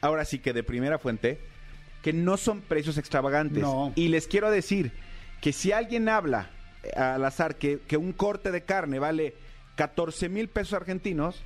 ahora 0.00 0.24
sí 0.24 0.38
que 0.38 0.52
de 0.52 0.62
primera 0.62 0.98
fuente, 0.98 1.40
que 2.02 2.12
no 2.12 2.36
son 2.36 2.60
precios 2.60 2.98
extravagantes. 2.98 3.62
No. 3.62 3.92
Y 3.94 4.08
les 4.08 4.26
quiero 4.26 4.50
decir 4.50 4.92
que 5.40 5.52
si 5.52 5.72
alguien 5.72 6.08
habla 6.08 6.50
eh, 6.82 6.90
al 6.98 7.24
azar 7.24 7.56
que, 7.56 7.80
que 7.80 7.96
un 7.96 8.12
corte 8.12 8.50
de 8.50 8.62
carne 8.62 8.98
vale 8.98 9.34
14 9.76 10.28
mil 10.28 10.48
pesos 10.48 10.74
argentinos, 10.74 11.42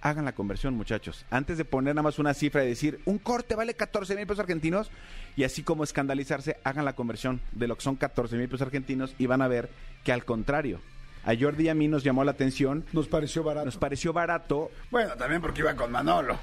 hagan 0.00 0.24
la 0.24 0.34
conversión, 0.34 0.74
muchachos. 0.74 1.24
Antes 1.30 1.58
de 1.58 1.64
poner 1.64 1.94
nada 1.94 2.02
más 2.02 2.18
una 2.18 2.34
cifra 2.34 2.64
y 2.64 2.68
decir, 2.68 3.00
un 3.04 3.18
corte 3.18 3.54
vale 3.54 3.74
14 3.74 4.16
mil 4.16 4.26
pesos 4.26 4.40
argentinos, 4.40 4.90
y 5.36 5.44
así 5.44 5.62
como 5.62 5.84
escandalizarse, 5.84 6.56
hagan 6.64 6.84
la 6.84 6.94
conversión 6.94 7.40
de 7.52 7.68
lo 7.68 7.76
que 7.76 7.82
son 7.82 7.96
14 7.96 8.36
mil 8.36 8.48
pesos 8.48 8.66
argentinos 8.66 9.14
y 9.18 9.26
van 9.26 9.42
a 9.42 9.48
ver 9.48 9.70
que 10.04 10.12
al 10.12 10.24
contrario, 10.24 10.80
a 11.24 11.34
Jordi 11.38 11.64
y 11.64 11.68
a 11.68 11.74
mí 11.74 11.88
nos 11.88 12.02
llamó 12.04 12.24
la 12.24 12.30
atención, 12.32 12.84
Nos 12.92 13.08
pareció 13.08 13.42
barato. 13.42 13.66
nos 13.66 13.76
pareció 13.76 14.12
barato. 14.12 14.70
Bueno, 14.90 15.14
también 15.16 15.40
porque 15.42 15.60
iba 15.60 15.74
con 15.74 15.90
Manolo. 15.92 16.38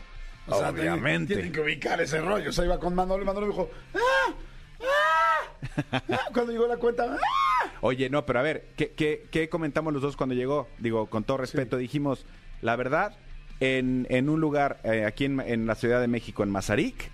O 0.48 0.58
sea, 0.60 0.72
tienen- 0.72 0.94
Obviamente. 0.94 1.34
Tienen, 1.34 1.52
que 1.52 1.60
ubicar 1.62 2.00
ese 2.00 2.22
rollo. 2.22 2.50
O 2.50 2.54
sea, 2.54 2.64
iba 2.66 2.80
con 2.80 2.96
Manolo 2.96 3.22
y 3.24 3.26
Manolo 3.26 3.48
me 3.48 3.52
dijo, 3.54 3.70
¡ah! 3.96 4.34
¡ah! 4.82 5.92
ah", 5.92 6.20
Cuando 6.34 6.52
llegó 6.52 6.68
la 6.68 6.78
cuenta, 6.78 7.04
¡ah! 7.04 7.72
Oye, 7.82 8.10
no, 8.10 8.26
pero 8.26 8.40
a 8.40 8.44
ver, 8.44 8.70
¿qué, 8.78 8.92
qué, 8.92 9.28
qué 9.32 9.50
comentamos 9.50 9.92
los 9.94 10.02
dos 10.02 10.16
cuando 10.16 10.36
llegó? 10.36 10.68
Digo, 10.80 11.08
con 11.08 11.24
todo 11.24 11.38
respeto, 11.38 11.78
dijimos, 11.78 12.26
la 12.62 12.76
verdad, 12.76 13.16
en, 13.60 14.08
en 14.10 14.30
un 14.30 14.40
lugar 14.40 14.80
eh, 14.84 15.06
aquí 15.06 15.26
en, 15.26 15.40
en 15.42 15.66
la 15.68 15.76
Ciudad 15.76 16.00
de 16.00 16.08
México, 16.08 16.44
en 16.44 16.50
Mazarik, 16.52 17.12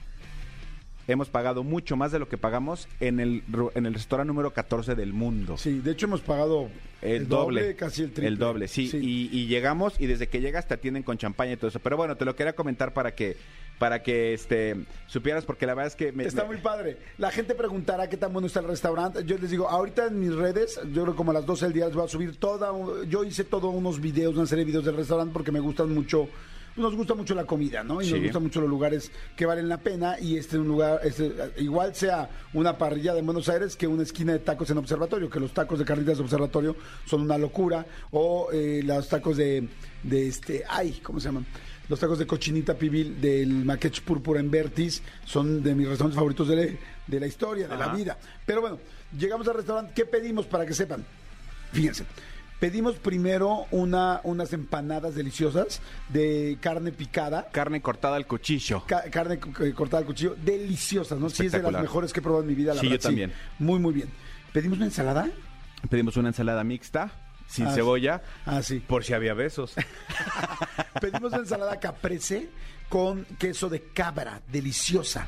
hemos 1.07 1.29
pagado 1.29 1.63
mucho 1.63 1.95
más 1.95 2.11
de 2.11 2.19
lo 2.19 2.29
que 2.29 2.37
pagamos 2.37 2.87
en 2.99 3.19
el, 3.19 3.43
en 3.75 3.85
el 3.85 3.93
restaurante 3.93 4.27
número 4.27 4.51
14 4.51 4.95
del 4.95 5.13
mundo. 5.13 5.57
Sí, 5.57 5.79
de 5.79 5.91
hecho 5.91 6.05
hemos 6.05 6.21
pagado 6.21 6.69
El, 7.01 7.27
doble, 7.27 7.75
casi 7.75 8.03
el 8.03 8.11
triple. 8.11 8.27
El 8.27 8.37
doble, 8.37 8.67
sí. 8.67 8.89
Y, 8.93 9.29
y 9.37 9.47
llegamos 9.47 9.99
y 9.99 10.05
desde 10.07 10.27
que 10.27 10.39
llegas 10.41 10.67
te 10.67 10.75
atienden 10.75 11.03
con 11.03 11.17
champaña 11.17 11.53
y 11.53 11.57
todo 11.57 11.67
eso. 11.67 11.79
Pero 11.79 11.97
bueno, 11.97 12.15
te 12.15 12.25
lo 12.25 12.35
quería 12.35 12.53
comentar 12.53 12.93
para 12.93 13.13
que 13.15 13.35
para 13.79 14.03
que 14.03 14.33
este 14.35 14.75
supieras 15.07 15.45
porque 15.45 15.65
la 15.65 15.73
verdad 15.73 15.87
es 15.87 15.95
que 15.95 16.11
me, 16.11 16.23
Está 16.25 16.43
me- 16.43 16.49
muy 16.49 16.57
padre. 16.57 16.97
La 17.17 17.31
gente 17.31 17.53
preguntará 17.55 18.07
qué 18.07 18.15
tan 18.17 18.31
bueno 18.31 18.45
está 18.47 18.59
el 18.61 18.67
restaurante. 18.67 19.25
Yo 19.25 19.37
les 19.37 19.49
digo, 19.49 19.67
ahorita 19.67 20.05
en 20.07 20.19
mis 20.19 20.33
redes, 20.33 20.79
yo 20.93 21.03
creo 21.03 21.15
como 21.15 21.31
a 21.31 21.33
las 21.33 21.45
12 21.45 21.65
del 21.65 21.73
día 21.73 21.85
les 21.87 21.95
voy 21.95 22.05
a 22.05 22.07
subir 22.07 22.37
toda. 22.37 22.71
Yo 23.09 23.23
hice 23.25 23.43
todos 23.43 23.73
unos 23.73 23.99
videos, 23.99 24.35
una 24.37 24.45
serie 24.45 24.63
de 24.63 24.67
videos 24.67 24.85
del 24.85 24.95
restaurante 24.95 25.33
porque 25.33 25.51
me 25.51 25.59
gustan 25.59 25.93
mucho. 25.93 26.29
Nos 26.75 26.95
gusta 26.95 27.13
mucho 27.13 27.35
la 27.35 27.45
comida, 27.45 27.83
¿no? 27.83 28.01
Y 28.01 28.05
nos 28.05 28.19
gustan 28.25 28.43
mucho 28.43 28.59
los 28.61 28.69
lugares 28.69 29.11
que 29.35 29.45
valen 29.45 29.69
la 29.69 29.77
pena. 29.77 30.19
Y 30.19 30.37
este 30.37 30.55
es 30.55 30.61
un 30.61 30.67
lugar, 30.67 31.01
este, 31.03 31.31
igual 31.57 31.93
sea 31.93 32.29
una 32.53 32.77
parrilla 32.79 33.13
de 33.13 33.21
Buenos 33.21 33.47
Aires 33.47 33.75
que 33.75 33.85
una 33.85 34.01
esquina 34.03 34.33
de 34.33 34.39
tacos 34.39 34.69
en 34.71 34.79
Observatorio, 34.79 35.29
que 35.29 35.39
los 35.39 35.53
tacos 35.53 35.77
de 35.77 35.85
carnitas 35.85 36.17
de 36.17 36.23
Observatorio 36.23 36.75
son 37.05 37.21
una 37.21 37.37
locura. 37.37 37.85
O 38.11 38.49
eh, 38.51 38.81
los 38.83 39.07
tacos 39.07 39.37
de, 39.37 39.67
de 40.01 40.27
este, 40.27 40.63
ay, 40.67 40.99
¿cómo 41.03 41.19
se 41.19 41.27
llaman? 41.27 41.45
Los 41.89 41.99
tacos 41.99 42.17
de 42.17 42.25
cochinita 42.25 42.73
pibil 42.75 43.21
del 43.21 43.65
Maquech 43.65 44.01
Púrpura 44.01 44.39
en 44.39 44.49
Vertis 44.49 45.03
son 45.25 45.61
de 45.61 45.75
mis 45.75 45.87
restaurantes 45.87 46.15
favoritos 46.15 46.47
de, 46.47 46.55
la- 46.55 46.71
de 47.05 47.19
la 47.19 47.27
historia, 47.27 47.67
de 47.67 47.77
la 47.77 47.89
vida. 47.93 48.17
Pero 48.45 48.61
bueno, 48.61 48.79
llegamos 49.15 49.47
al 49.47 49.55
restaurante. 49.55 49.91
¿Qué 49.93 50.05
pedimos 50.05 50.45
para 50.47 50.65
que 50.65 50.73
sepan? 50.73 51.05
Fíjense. 51.71 52.05
Pedimos 52.63 52.95
primero 52.95 53.65
una, 53.71 54.21
unas 54.23 54.53
empanadas 54.53 55.15
deliciosas 55.15 55.81
de 56.07 56.57
carne 56.61 56.93
picada. 56.93 57.49
carne 57.51 57.81
cortada 57.81 58.15
al 58.15 58.25
cuchillo. 58.25 58.85
ca- 58.87 59.03
carne 59.11 59.35
c- 59.35 59.51
c- 59.53 59.73
cortada 59.73 59.97
al 59.99 60.05
cuchillo, 60.05 60.33
deliciosas, 60.41 61.19
¿no? 61.19 61.29
Sí, 61.29 61.47
es 61.47 61.51
de 61.51 61.61
las 61.61 61.81
mejores 61.81 62.13
que 62.13 62.21
he 62.21 62.23
probado 62.23 62.41
en 62.43 62.47
mi 62.47 62.55
vida, 62.55 62.73
la 62.73 62.79
Sí, 62.79 62.87
yo 62.87 62.97
también. 62.99 63.33
Muy, 63.59 63.79
muy 63.81 63.93
bien. 63.93 64.07
¿Pedimos 64.53 64.77
una 64.77 64.85
ensalada? 64.85 65.27
Pedimos 65.89 66.15
una 66.15 66.29
ensalada 66.29 66.63
mixta 66.63 67.11
sin 67.47 67.67
Ah, 67.67 67.73
cebolla. 67.73 68.21
Ah, 68.45 68.61
sí. 68.61 68.79
Por 68.79 69.03
si 69.03 69.13
había 69.13 69.33
besos. 69.33 69.75
Pedimos 71.01 71.33
una 71.33 71.41
ensalada 71.41 71.77
caprese 71.81 72.47
con 72.87 73.25
queso 73.37 73.67
de 73.67 73.81
cabra, 73.93 74.41
deliciosa. 74.49 75.27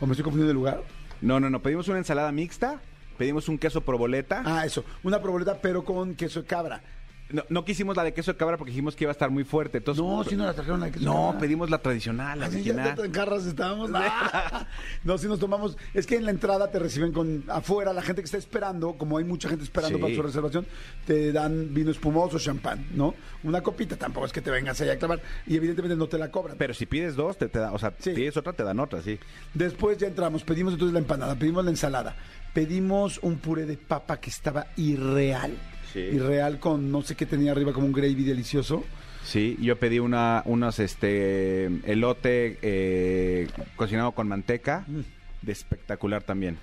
¿O 0.00 0.06
me 0.06 0.14
estoy 0.14 0.24
confundiendo 0.24 0.48
de 0.48 0.54
lugar? 0.54 0.82
No, 1.20 1.38
no, 1.38 1.48
no. 1.48 1.62
Pedimos 1.62 1.86
una 1.86 1.98
ensalada 1.98 2.32
mixta. 2.32 2.80
Pedimos 3.16 3.48
un 3.48 3.58
queso 3.58 3.80
proboleta. 3.80 4.42
Ah, 4.44 4.64
eso. 4.66 4.84
Una 5.02 5.20
proboleta, 5.20 5.58
pero 5.60 5.84
con 5.84 6.14
queso 6.14 6.40
de 6.42 6.46
cabra. 6.46 6.82
No, 7.28 7.42
no 7.48 7.64
quisimos 7.64 7.96
la 7.96 8.04
de 8.04 8.14
queso 8.14 8.32
de 8.32 8.38
cabra 8.38 8.56
porque 8.56 8.70
dijimos 8.70 8.94
que 8.94 9.02
iba 9.02 9.10
a 9.10 9.12
estar 9.12 9.30
muy 9.30 9.42
fuerte. 9.42 9.78
Entonces, 9.78 10.00
No, 10.00 10.22
si 10.22 10.36
no 10.36 10.44
la 10.46 10.54
trajeron 10.54 10.78
la 10.78 10.92
que 10.92 11.00
No, 11.00 11.34
pedimos 11.40 11.68
la 11.70 11.78
tradicional, 11.78 12.38
la 12.38 12.46
Así 12.46 12.62
ya 12.62 12.72
original. 12.74 12.94
te 12.94 13.10
carras 13.10 13.46
estábamos. 13.46 13.90
Ah. 13.92 14.64
No, 15.02 15.18
si 15.18 15.26
nos 15.26 15.40
tomamos. 15.40 15.76
Es 15.92 16.06
que 16.06 16.14
en 16.14 16.24
la 16.24 16.30
entrada 16.30 16.70
te 16.70 16.78
reciben 16.78 17.10
con 17.12 17.42
afuera 17.48 17.92
la 17.92 18.02
gente 18.02 18.22
que 18.22 18.26
está 18.26 18.36
esperando, 18.38 18.92
como 18.92 19.18
hay 19.18 19.24
mucha 19.24 19.48
gente 19.48 19.64
esperando 19.64 19.98
Sí. 19.98 20.02
para 20.02 20.14
su 20.14 20.22
reservación, 20.22 20.66
te 21.04 21.32
dan 21.32 21.74
vino 21.74 21.90
espumoso, 21.90 22.38
champán, 22.38 22.86
¿no? 22.94 23.12
Una 23.42 23.60
copita, 23.60 23.96
tampoco 23.96 24.26
es 24.26 24.32
que 24.32 24.40
te 24.40 24.52
vengas 24.52 24.80
allá 24.80 24.92
a 24.92 24.96
clavar 24.96 25.20
y 25.48 25.56
evidentemente 25.56 25.96
no 25.96 26.06
te 26.06 26.18
la 26.18 26.30
cobran. 26.30 26.56
Pero 26.56 26.74
si 26.74 26.86
pides 26.86 27.16
dos, 27.16 27.36
te, 27.38 27.48
te 27.48 27.58
da, 27.58 27.72
o 27.72 27.78
sea, 27.80 27.92
Sí. 27.98 28.12
pides 28.12 28.36
otra, 28.36 28.52
te 28.52 28.62
dan 28.62 28.78
otra, 28.78 29.02
sí. 29.02 29.18
Después 29.52 29.98
ya 29.98 30.06
entramos, 30.06 30.44
pedimos 30.44 30.74
entonces 30.74 30.92
la 30.92 31.00
empanada, 31.00 31.34
pedimos 31.34 31.64
la 31.64 31.70
ensalada, 31.72 32.14
pedimos 32.56 33.18
un 33.20 33.36
puré 33.36 33.66
de 33.66 33.76
papa 33.76 34.18
que 34.18 34.30
estaba 34.30 34.68
irreal. 34.78 35.52
Sí. 35.92 35.98
Irreal 36.00 36.58
con 36.58 36.90
no 36.90 37.02
sé 37.02 37.14
qué 37.14 37.26
tenía 37.26 37.52
arriba 37.52 37.74
como 37.74 37.84
un 37.86 37.92
gravy 37.92 38.24
delicioso. 38.24 38.82
Sí, 39.24 39.58
yo 39.60 39.76
pedí 39.78 39.98
una, 39.98 40.42
unos, 40.46 40.78
este, 40.78 41.66
elote 41.84 42.58
eh, 42.62 43.48
cocinado 43.76 44.12
con 44.12 44.26
manteca, 44.26 44.84
Mm. 44.88 45.00
de 45.42 45.52
espectacular 45.52 46.22
también. 46.22 46.56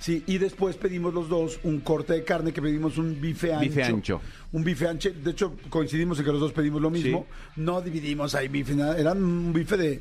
Sí, 0.00 0.24
y 0.26 0.38
después 0.38 0.74
pedimos 0.76 1.14
los 1.14 1.28
dos 1.28 1.60
un 1.62 1.78
corte 1.78 2.14
de 2.14 2.24
carne, 2.24 2.52
que 2.52 2.60
pedimos 2.60 2.98
un 2.98 3.20
bife 3.20 3.52
ancho. 3.54 3.60
Bife 3.68 3.82
ancho. 3.84 4.20
Un 4.50 4.64
bife 4.64 4.88
ancho. 4.88 5.10
De 5.12 5.30
hecho, 5.30 5.54
coincidimos 5.70 6.18
en 6.18 6.24
que 6.24 6.32
los 6.32 6.40
dos 6.40 6.52
pedimos 6.52 6.82
lo 6.82 6.90
mismo. 6.90 7.26
No 7.54 7.80
dividimos 7.80 8.34
ahí 8.34 8.48
bife, 8.48 8.74
nada. 8.74 8.98
Eran 8.98 9.22
un 9.22 9.52
bife 9.52 9.76
de, 9.76 10.00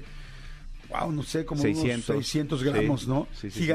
wow, 0.92 1.12
no 1.12 1.24
sé, 1.24 1.46
como 1.46 1.62
600. 1.62 2.10
unos 2.10 2.26
600 2.26 2.64
gramos, 2.64 3.02
Sí. 3.02 3.08
¿no? 3.08 3.28
Sí, 3.34 3.50
sí, 3.52 3.66
sí. 3.66 3.72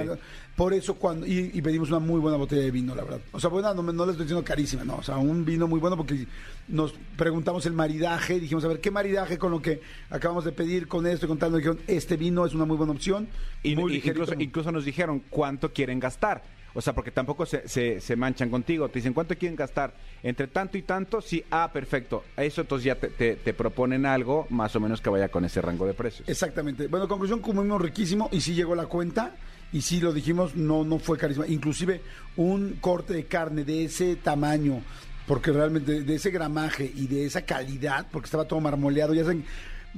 Por 0.55 0.73
eso, 0.73 0.95
cuando. 0.95 1.27
Y, 1.27 1.51
y 1.53 1.61
pedimos 1.61 1.89
una 1.91 1.99
muy 1.99 2.19
buena 2.19 2.39
botella 2.39 2.63
de 2.63 2.71
vino, 2.71 2.95
la 2.95 3.05
verdad. 3.05 3.21
O 3.33 3.39
sea, 3.41 3.51
buena, 3.51 3.75
no, 3.75 3.83
no 3.83 4.05
les 4.07 4.13
estoy 4.13 4.25
diciendo 4.25 4.43
carísima, 4.43 4.85
no. 4.85 4.97
O 4.97 5.03
sea, 5.03 5.19
un 5.19 5.45
vino 5.45 5.69
muy 5.69 5.79
bueno 5.81 5.97
porque 5.99 6.27
nos 6.69 6.95
preguntamos 7.17 7.67
el 7.67 7.75
maridaje. 7.75 8.41
Dijimos, 8.41 8.65
a 8.65 8.69
ver, 8.69 8.81
¿qué 8.81 8.91
maridaje 8.91 9.37
con 9.37 9.51
lo 9.51 9.61
que 9.61 9.83
acabamos 10.09 10.45
de 10.47 10.53
pedir, 10.53 10.89
con 10.89 11.07
esto 11.07 11.27
y 11.27 11.29
con 11.29 11.39
tal? 11.39 11.51
Nos 11.51 11.59
dijeron, 11.59 11.81
este 11.87 12.17
vino 12.17 12.47
es 12.47 12.55
una 12.55 12.65
muy 12.65 12.79
buena 12.79 12.93
opción. 12.93 13.29
Y, 13.63 13.77
muy 13.77 13.95
y 13.95 13.97
incluso, 13.97 14.33
incluso 14.39 14.73
nos 14.73 14.85
dijeron 14.87 15.23
cuánto 15.29 15.73
quieren 15.75 16.01
gastar. 16.01 16.43
O 16.77 16.83
sea, 16.83 16.93
porque 16.95 17.11
tampoco 17.11 17.47
se, 17.47 17.67
se, 17.67 18.01
se 18.03 18.17
manchan 18.17 18.51
contigo. 18.51 18.89
Te 18.91 18.99
dicen, 18.99 19.15
¿cuánto 19.15 19.35
quieren 19.35 19.57
gastar? 19.57 19.95
Entre 20.23 20.47
tanto 20.47 20.77
y 20.77 20.83
tanto, 20.83 21.23
sí, 21.23 21.43
ah, 21.51 21.71
perfecto. 21.73 22.23
Eso 22.37 22.61
entonces 22.61 22.85
ya 22.85 22.95
te, 22.97 23.09
te- 23.37 23.55
proponen 23.55 24.05
algo 24.05 24.47
más 24.51 24.77
o 24.77 24.81
menos 24.81 25.01
que 25.01 25.09
vaya 25.09 25.29
con 25.31 25.45
ese 25.47 25.63
rango 25.63 25.87
de 25.87 25.95
precios. 25.95 26.29
Exactamente. 26.29 26.87
Bueno, 26.89 27.09
conclusión, 27.09 27.41
comimos 27.41 27.81
riquísimo 27.81 28.29
y 28.31 28.43
sí 28.43 28.55
llegó 28.55 28.75
la 28.75 28.87
cuenta 28.87 29.35
y 29.73 29.81
sí 29.81 30.01
lo 30.01 30.13
dijimos, 30.13 30.55
no, 30.55 30.85
no 30.85 30.99
fue 30.99 31.17
carisma. 31.17 31.47
Inclusive 31.47 32.03
un 32.37 32.75
corte 32.81 33.15
de 33.15 33.25
carne 33.25 33.65
de 33.65 33.87
ese 33.87 34.17
tamaño, 34.17 34.83
porque 35.27 35.53
realmente 35.53 36.03
de 36.03 36.15
ese 36.15 36.31
gramaje 36.31 36.93
y 36.95 37.07
de 37.07 37.25
esa 37.25 37.43
calidad, 37.47 38.07
porque 38.13 38.27
estaba 38.27 38.45
todo 38.47 38.61
marmoleado, 38.61 39.15
ya 39.15 39.23
saben. 39.23 39.45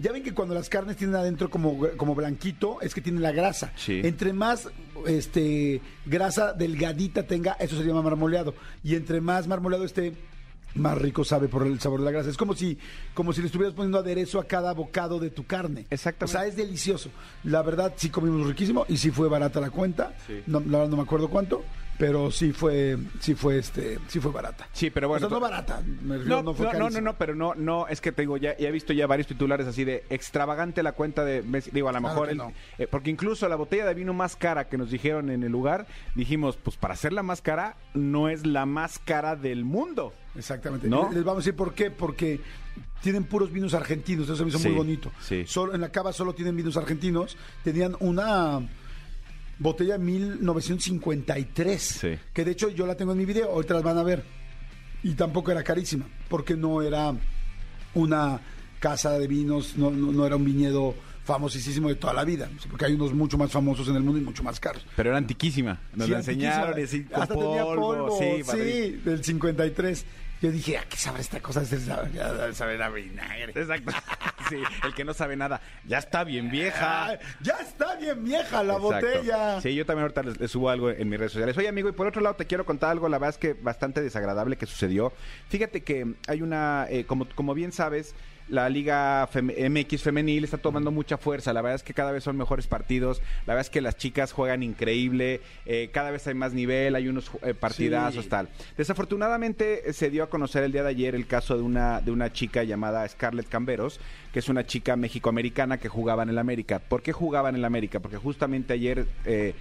Ya 0.01 0.13
ven 0.13 0.23
que 0.23 0.33
cuando 0.33 0.55
las 0.55 0.69
carnes 0.69 0.97
tienen 0.97 1.17
adentro 1.17 1.51
como, 1.51 1.79
como 1.97 2.15
blanquito, 2.15 2.81
es 2.81 2.95
que 2.95 3.01
tienen 3.01 3.23
la 3.23 3.33
grasa. 3.33 3.73
Sí. 3.77 4.01
Entre 4.05 4.33
más 4.33 4.69
este, 5.07 5.81
grasa 6.07 6.53
delgadita 6.53 7.25
tenga, 7.25 7.53
eso 7.59 7.77
se 7.77 7.85
llama 7.85 8.03
marmoleado. 8.03 8.55
Y 8.85 8.95
entre 8.95 9.21
más 9.21 9.47
marmoleado 9.49 9.85
esté, 9.85 10.15
más 10.75 10.97
rico 10.99 11.25
sabe 11.25 11.49
por 11.49 11.67
el 11.67 11.81
sabor 11.81 12.01
de 12.01 12.07
la 12.07 12.11
grasa. 12.13 12.31
Es 12.31 12.37
como 12.37 12.55
si, 12.55 12.79
como 13.15 13.33
si 13.33 13.41
le 13.41 13.47
estuvieras 13.47 13.75
poniendo 13.75 13.99
aderezo 13.99 14.39
a 14.39 14.45
cada 14.45 14.73
bocado 14.73 15.19
de 15.19 15.31
tu 15.31 15.47
carne. 15.47 15.87
Exactamente. 15.91 16.25
O 16.25 16.41
sea, 16.41 16.47
es 16.47 16.57
delicioso. 16.57 17.11
La 17.45 17.63
verdad, 17.63 17.95
sí 17.97 18.11
comimos 18.11 18.47
riquísimo 18.47 18.87
y 18.89 18.97
sí 18.97 19.11
fue 19.11 19.29
barata 19.29 19.61
la 19.61 19.71
cuenta. 19.71 20.15
Sí. 20.27 20.43
No, 20.47 20.61
la 20.61 20.79
verdad 20.79 20.91
no 20.91 20.97
me 20.97 21.03
acuerdo 21.03 21.29
cuánto, 21.29 21.65
pero 21.99 22.31
sí 22.31 22.53
fue, 22.53 22.97
sí 23.21 23.35
fue 23.35 23.59
este, 23.59 23.99
sí 24.09 24.21
fue 24.21 24.31
barata. 24.33 24.69
Sí, 24.73 24.89
pero 24.91 25.09
bueno, 25.09 25.27
O 25.27 25.29
sea, 25.29 25.37
no 25.37 25.41
barata. 25.41 25.83
me 26.03 26.15
refiero, 26.19 26.37
No, 26.37 26.43
no 26.43 26.43
no, 26.51 26.55
fue 26.55 26.67
no, 26.67 26.73
no, 26.73 26.79
carísimo. 26.79 27.05
no, 27.05 27.15
pero 27.19 27.35
no, 27.35 27.55
no, 27.57 27.87
es 27.89 28.01
que 28.01 28.13
te 28.13 28.23
digo, 28.23 28.37
ya, 28.37 28.57
ya 28.57 28.69
he 28.69 28.73
visto 28.73 28.93
ya 28.93 29.07
varios 29.07 29.27
titulares 29.27 29.67
así 29.67 29.85
de 29.85 30.05
extravagante 30.09 30.83
la 30.83 30.93
cuenta 30.93 31.25
de, 31.25 31.43
Messi. 31.43 31.71
digo, 31.73 31.89
a 31.89 31.93
lo 31.93 31.99
Claro 31.99 32.15
mejor, 32.15 32.31
el- 32.31 32.37
no. 32.39 32.53
eh, 32.79 32.87
porque 32.87 33.11
incluso 33.11 33.49
la 33.49 33.57
botella 33.57 33.85
de 33.85 33.95
vino 33.95 34.15
más 34.15 34.37
cara 34.37 34.69
que 34.69 34.79
nos 34.79 34.91
dijeron 34.91 35.31
en 35.31 35.43
el 35.43 35.51
lugar, 35.53 35.87
dijimos, 36.15 36.57
pues 36.57 36.77
para 36.77 36.95
hacerla 36.95 37.23
más 37.23 37.43
cara, 37.43 37.77
no 37.95 38.29
es 38.29 38.47
la 38.47 38.65
más 38.65 38.99
cara 39.01 39.35
del 39.37 39.65
mundo. 39.65 40.13
Exactamente. 40.37 40.89
¿No? 40.89 41.11
Les- 41.13 41.25
vamos 41.25 41.39
a 41.39 41.45
decir 41.45 41.57
por 41.57 41.75
qué. 41.75 41.91
Porque 41.91 42.41
tienen 43.03 43.25
puros 43.25 43.51
vinos 43.51 43.75
argentinos. 43.75 44.29
Eso 44.29 44.45
me 44.45 44.51
hizo 44.51 44.59
Sí, 44.59 44.69
muy 44.69 44.77
bonito. 44.77 45.11
sí. 45.21 45.45
Solo, 45.47 45.75
en 45.75 45.81
la 45.81 45.89
cava 45.91 46.13
solo 46.13 46.33
tienen 46.33 46.55
vinos 46.55 46.77
argentinos. 46.77 47.37
Tenían 47.65 47.97
una 47.99 48.61
botella 49.59 49.99
de 49.99 50.05
1953. 50.05 51.83
Sí. 51.83 52.19
Que 52.33 52.45
de 52.45 52.53
hecho 52.53 52.69
yo 52.69 52.87
la 52.87 52.97
tengo 52.97 53.13
en 53.13 53.19
mi 53.19 53.25
video. 53.25 53.51
Ahorita 53.51 53.75
las 53.75 53.83
van 53.83 53.99
a 53.99 54.03
ver. 54.03 54.25
Y 55.03 55.15
tampoco 55.15 55.51
era 55.51 55.63
carísima. 55.63 56.07
Porque 56.29 56.57
no 56.57 56.83
era 56.83 57.15
una 57.95 58.41
casa 58.81 59.19
de 59.19 59.27
vinos. 59.27 59.77
No, 59.77 59.91
no, 59.91 60.13
no 60.13 60.27
era 60.27 60.37
un 60.37 60.45
viñedo 60.45 60.95
famosísimo 61.25 61.89
de 61.89 61.97
toda 61.97 62.15
la 62.15 62.25
vida. 62.25 62.49
Porque 62.71 62.87
hay 62.87 62.95
unos 62.95 63.13
mucho 63.13 63.37
más 63.37 63.51
famosos 63.51 63.87
en 63.89 63.97
el 63.97 64.03
mundo 64.03 64.19
y 64.19 64.23
mucho 64.25 64.43
más 64.43 64.59
caros. 64.59 64.85
Pero 64.97 65.11
era 65.11 65.19
antiquísima. 65.19 65.81
Nos 65.95 66.07
Sí, 66.07 66.13
la 66.13 66.19
enseñaron 66.19 66.75
Hasta 67.13 67.35
tenía 67.35 67.65
polvo. 67.65 68.19
Sí, 68.19 68.43
Sí, 68.45 69.01
del 69.05 69.23
53. 69.23 70.07
Yo 70.41 70.53
dije, 70.53 70.79
¿a 70.79 70.85
qué 70.85 70.97
sabrá 70.97 71.21
esta 71.21 71.41
cosa? 71.41 71.65
Sabe, 71.65 72.55
saber 72.55 72.83
a 72.83 72.89
vinagre. 72.91 73.53
Exacto. 73.55 73.93
Sí, 74.49 74.57
el 74.83 74.95
que 74.95 75.05
no 75.05 75.13
sabe 75.13 75.37
nada. 75.37 75.61
Ya 75.85 75.99
está 75.99 76.25
bien 76.25 76.51
vieja. 76.51 77.09
Ah, 77.11 77.19
ya 77.43 77.59
está 77.61 77.97
bien 77.97 78.25
vieja 78.25 78.63
la 78.63 78.77
Exacto. 78.77 78.81
botella. 78.81 79.61
Sí, 79.61 79.75
yo 79.75 79.85
también 79.85 80.05
ahorita 80.05 80.23
les, 80.23 80.41
les 80.41 80.51
subo 80.51 80.71
algo 80.71 80.89
en 80.89 81.07
mis 81.07 81.19
redes 81.19 81.33
sociales. 81.33 81.59
Oye, 81.59 81.69
amigo, 81.69 81.91
y 81.91 81.93
por 81.93 82.07
otro 82.07 82.23
lado 82.23 82.35
te 82.37 82.47
quiero 82.47 82.65
contar 82.65 82.93
algo, 82.93 83.11
la 83.11 83.19
verdad 83.19 83.35
es 83.35 83.39
que 83.39 83.53
bastante 83.53 84.01
desagradable 84.01 84.57
que 84.57 84.65
sucedió. 84.65 85.13
Fíjate 85.51 85.83
que 85.83 86.15
hay 86.29 86.41
una, 86.41 86.87
eh, 86.89 87.05
como, 87.05 87.29
como 87.35 87.53
bien 87.53 87.73
sabes, 87.73 88.15
la 88.49 88.69
Liga 88.69 89.29
Fem- 89.33 89.53
MX 89.71 90.03
femenil 90.03 90.45
está 90.45 90.59
tomando 90.59 90.91
mucha 90.91 91.19
fuerza. 91.19 91.53
La 91.53 91.61
verdad 91.63 91.77
es 91.77 91.83
que 91.83 91.95
cada 91.95 92.13
vez 92.13 92.25
son 92.25 92.37
mejores 92.37 92.67
partidos. 92.67 93.21
La 93.47 93.55
verdad 93.55 93.67
es 93.67 93.71
que 93.71 93.81
las 93.81 93.97
chicas 93.97 94.33
juegan 94.33 94.63
increíble. 94.63 95.41
eh, 95.67 95.91
cada 95.93 96.11
vez 96.11 96.27
hay 96.27 96.35
más 96.35 96.53
nivel, 96.55 96.95
hay 96.95 97.09
unos 97.09 97.31
eh, 97.43 97.53
partidazos, 97.55 98.25
Sí. 98.25 98.31
tal. 98.31 98.49
Desafortunadamente 98.77 99.89
eh, 99.91 99.93
se 99.93 100.11
dio 100.11 100.23
a 100.25 100.31
conocer 100.31 100.65
el 100.65 100.73
día 100.73 100.83
de 100.83 100.89
ayer 100.91 101.15
el 101.15 101.27
caso 101.27 101.57
de 101.57 101.63
una, 101.63 102.01
de 102.01 102.11
una 102.11 102.33
chica 102.33 102.65
llamada 102.65 103.07
Scarlett 103.09 103.49
Camberos, 103.49 104.01
que 104.33 104.39
es 104.39 104.49
una 104.49 104.65
chica 104.67 104.97
mexicoamericana 104.97 105.79
que 105.79 105.89
jugaba 105.89 106.23
en 106.23 106.31
el 106.31 106.39
América. 106.39 106.79
¿Por 106.79 107.03
qué 107.03 107.13
jugaba 107.13 107.49
en 107.51 107.57
el 107.57 107.65
América? 107.65 108.01
Porque 108.01 108.17
justamente 108.17 108.73
ayer 108.73 109.07
eh, 109.25 109.55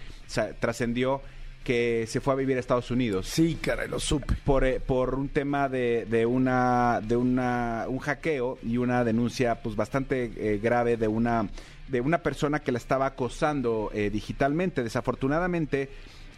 trascendió 0.59 1.21
que 1.67 2.05
se 2.07 2.21
fue 2.21 2.31
a 2.31 2.37
vivir 2.37 2.55
a 2.55 2.61
Estados 2.61 2.91
Unidos 2.91 3.27
Sí, 3.27 3.57
caray, 3.61 3.89
lo 3.89 3.99
supe. 3.99 4.35
por, 4.45 4.63
eh, 4.63 4.79
por 4.79 5.15
un 5.15 5.27
tema 5.27 5.67
de, 5.67 6.05
de 6.09 6.25
una 6.25 7.01
de 7.03 7.17
una 7.17 7.85
un 7.89 7.99
hackeo 7.99 8.57
y 8.63 8.77
una 8.77 9.03
denuncia 9.03 9.61
pues 9.61 9.75
bastante 9.75 10.31
eh, 10.37 10.59
grave 10.63 10.95
de 10.95 11.09
una 11.09 11.49
de 11.89 11.99
una 11.99 12.19
persona 12.19 12.59
que 12.61 12.71
la 12.71 12.77
estaba 12.77 13.05
acosando 13.07 13.91
eh, 13.93 14.09
digitalmente 14.09 14.81
desafortunadamente 14.81 15.89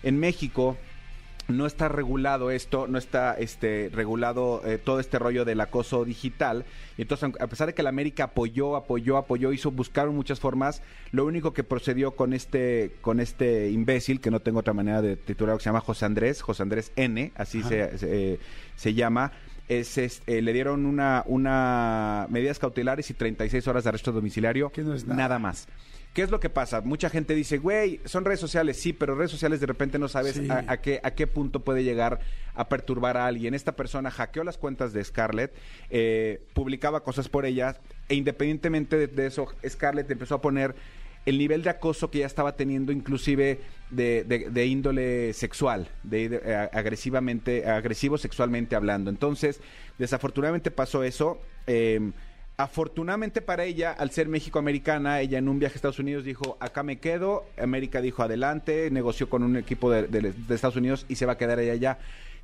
en 0.02 0.20
México 0.20 0.78
no 1.50 1.66
está 1.66 1.88
regulado 1.88 2.52
esto, 2.52 2.88
no 2.88 2.98
está 2.98 3.34
este 3.34 3.90
regulado 3.94 4.62
eh, 4.66 4.78
todo 4.78 5.00
este 5.00 5.20
rollo 5.20 5.46
del 5.46 5.60
acoso 5.62 6.06
digital. 6.06 6.66
Y 6.98 7.02
entonces, 7.02 7.32
a 7.40 7.48
pesar 7.48 7.68
de 7.68 7.74
que 7.74 7.84
la 7.84 7.90
América 7.90 8.26
apoyó, 8.26 8.76
apoyó, 8.76 9.18
apoyó, 9.18 9.52
hizo, 9.52 9.72
buscaron 9.72 10.16
muchas 10.16 10.40
formas, 10.40 10.82
lo 11.12 11.26
único 11.26 11.54
que 11.54 11.64
procedió 11.64 12.12
con 12.12 12.34
este, 12.34 12.94
con 13.02 13.20
este 13.20 13.70
imbécil, 13.70 14.22
que 14.22 14.32
no 14.32 14.40
tengo 14.40 14.60
otra 14.60 14.74
manera 14.74 15.02
de 15.02 15.18
titular, 15.18 15.58
que 15.58 15.64
se 15.64 15.70
llama 15.70 15.82
José 15.82 16.06
Andrés, 16.06 16.42
José 16.42 16.64
Andrés 16.64 16.92
N, 16.96 17.32
así 17.36 17.64
se, 17.64 17.98
se, 17.98 18.34
eh, 18.34 18.40
se 18.76 18.94
llama, 18.94 19.32
es, 19.70 19.98
es, 19.98 20.22
eh, 20.28 20.42
le 20.42 20.52
dieron 20.52 20.86
una, 20.86 21.24
una 21.28 22.28
medidas 22.30 22.60
cautelares 22.60 23.10
y 23.10 23.14
36 23.14 23.68
horas 23.68 23.84
de 23.84 23.90
arresto 23.90 24.12
domiciliario, 24.12 24.72
Que 24.72 24.82
no 24.82 24.96
nada 25.06 25.40
más. 25.40 25.68
¿Qué 26.14 26.24
es 26.24 26.32
lo 26.32 26.40
que 26.40 26.50
pasa? 26.50 26.82
Mucha 26.82 27.10
gente 27.10 27.36
dice, 27.36 27.60
güey, 27.60 28.02
son 28.06 28.26
redes 28.26 28.40
sociales, 28.40 28.78
sí, 28.82 28.94
pero 28.94 29.16
redes 29.16 29.30
sociales 29.32 29.60
de 29.60 29.68
repente 29.68 30.00
no 30.00 30.08
sabes 30.08 30.34
Sí. 30.36 30.48
a, 30.50 30.66
a 30.68 30.82
qué, 30.82 31.00
a 31.04 31.12
qué 31.12 31.28
punto 31.28 31.60
puede 31.64 31.84
llegar 31.84 32.20
a 32.56 32.68
perturbar 32.68 33.16
a 33.16 33.28
alguien. 33.28 33.54
Esta 33.54 33.76
persona 33.76 34.10
hackeó 34.12 34.44
las 34.44 34.58
cuentas 34.58 34.92
de 34.92 35.04
Scarlett, 35.04 35.54
eh, 35.92 36.42
publicaba 36.54 37.04
cosas 37.04 37.30
por 37.30 37.46
ella, 37.46 37.78
e 38.10 38.16
independientemente 38.16 38.98
de, 38.98 39.08
de 39.08 39.28
eso, 39.28 39.48
Scarlett 39.68 40.10
empezó 40.10 40.36
a 40.36 40.42
poner 40.42 40.76
el 41.26 41.38
nivel 41.38 41.62
de 41.62 41.70
acoso 41.70 42.10
que 42.10 42.20
ya 42.20 42.26
estaba 42.26 42.56
teniendo, 42.56 42.92
inclusive 42.92 43.60
de, 43.92 44.24
de- 44.24 44.50
de 44.50 44.66
índole 44.66 45.34
sexual, 45.34 45.90
de, 46.04 46.28
de- 46.30 46.42
eh, 46.44 46.70
agresivamente, 46.74 47.68
agresivo 47.68 48.18
sexualmente 48.18 48.76
hablando. 48.76 49.10
Entonces, 49.12 49.62
desafortunadamente 50.00 50.72
pasó 50.72 51.04
eso. 51.04 51.40
eh, 51.68 52.12
Afortunadamente 52.70 53.42
para 53.42 53.64
ella, 53.64 53.94
al 53.94 54.12
ser 54.12 54.28
México-americana, 54.28 55.22
ella 55.22 55.38
en 55.38 55.48
un 55.48 55.60
viaje 55.60 55.76
a 55.76 55.78
Estados 55.78 55.98
Unidos 56.00 56.26
dijo, 56.26 56.58
acá 56.60 56.84
me 56.84 56.98
quedo, 57.00 57.46
América 57.58 58.02
dijo 58.02 58.22
adelante, 58.22 58.92
negoció 58.92 59.30
con 59.30 59.44
un 59.44 59.56
equipo 59.56 59.90
de, 59.90 60.08
de- 60.08 60.34
de 60.34 60.56
Estados 60.56 60.76
Unidos 60.76 61.06
y 61.08 61.16
se 61.16 61.26
va 61.26 61.34
a 61.34 61.38
quedar 61.38 61.58
ella 61.60 61.72
allá. 61.72 62.00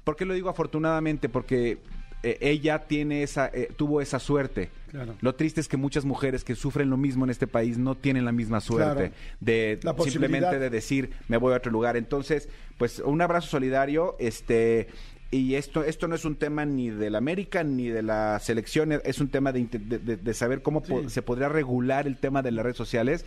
¿Por 0.05 0.15
qué 0.15 0.23
lo 0.23 0.33
digo 0.33 0.47
afortunadamente? 0.47 1.27
Porque 1.27 1.79
eh, 2.23 2.37
ella 2.39 2.79
tiene 2.87 3.23
esa, 3.23 3.47
eh, 3.53 3.67
tuvo 3.75 3.99
esa 3.99 4.19
suerte. 4.19 4.69
Claro. 4.89 5.15
Lo 5.19 5.35
triste 5.35 5.59
es 5.59 5.67
que 5.67 5.75
muchas 5.75 6.05
mujeres 6.05 6.45
que 6.45 6.55
sufren 6.55 6.89
lo 6.89 6.95
mismo 6.95 7.25
en 7.25 7.29
este 7.31 7.45
país 7.45 7.77
no 7.77 7.95
tienen 7.95 8.23
la 8.23 8.31
misma 8.31 8.61
suerte 8.61 9.09
Claro. 9.09 9.13
de 9.41 9.79
La 9.83 9.93
simplemente 10.01 10.57
de 10.59 10.69
decir 10.69 11.09
me 11.27 11.35
voy 11.35 11.51
a 11.53 11.57
otro 11.57 11.73
lugar. 11.73 11.97
Entonces, 11.97 12.47
pues 12.77 12.99
un 12.99 13.21
abrazo 13.21 13.49
solidario, 13.49 14.15
este 14.17 14.87
y 15.37 15.55
esto, 15.55 15.83
esto 15.83 16.07
no 16.07 16.15
es 16.15 16.25
un 16.25 16.35
tema 16.35 16.65
ni 16.65 16.89
de 16.89 17.09
la 17.09 17.17
América 17.17 17.63
ni 17.63 17.87
de 17.87 18.01
la 18.03 18.39
selección, 18.39 18.91
es 19.03 19.19
un 19.19 19.29
tema 19.29 19.51
de, 19.51 20.33
saber 20.33 20.61
cómo 20.61 20.81
po- 20.81 21.09
se 21.09 21.21
podría 21.21 21.49
regular 21.49 22.07
el 22.07 22.17
tema 22.17 22.41
de 22.41 22.51
las 22.51 22.63
redes 22.63 22.77
sociales 22.77 23.25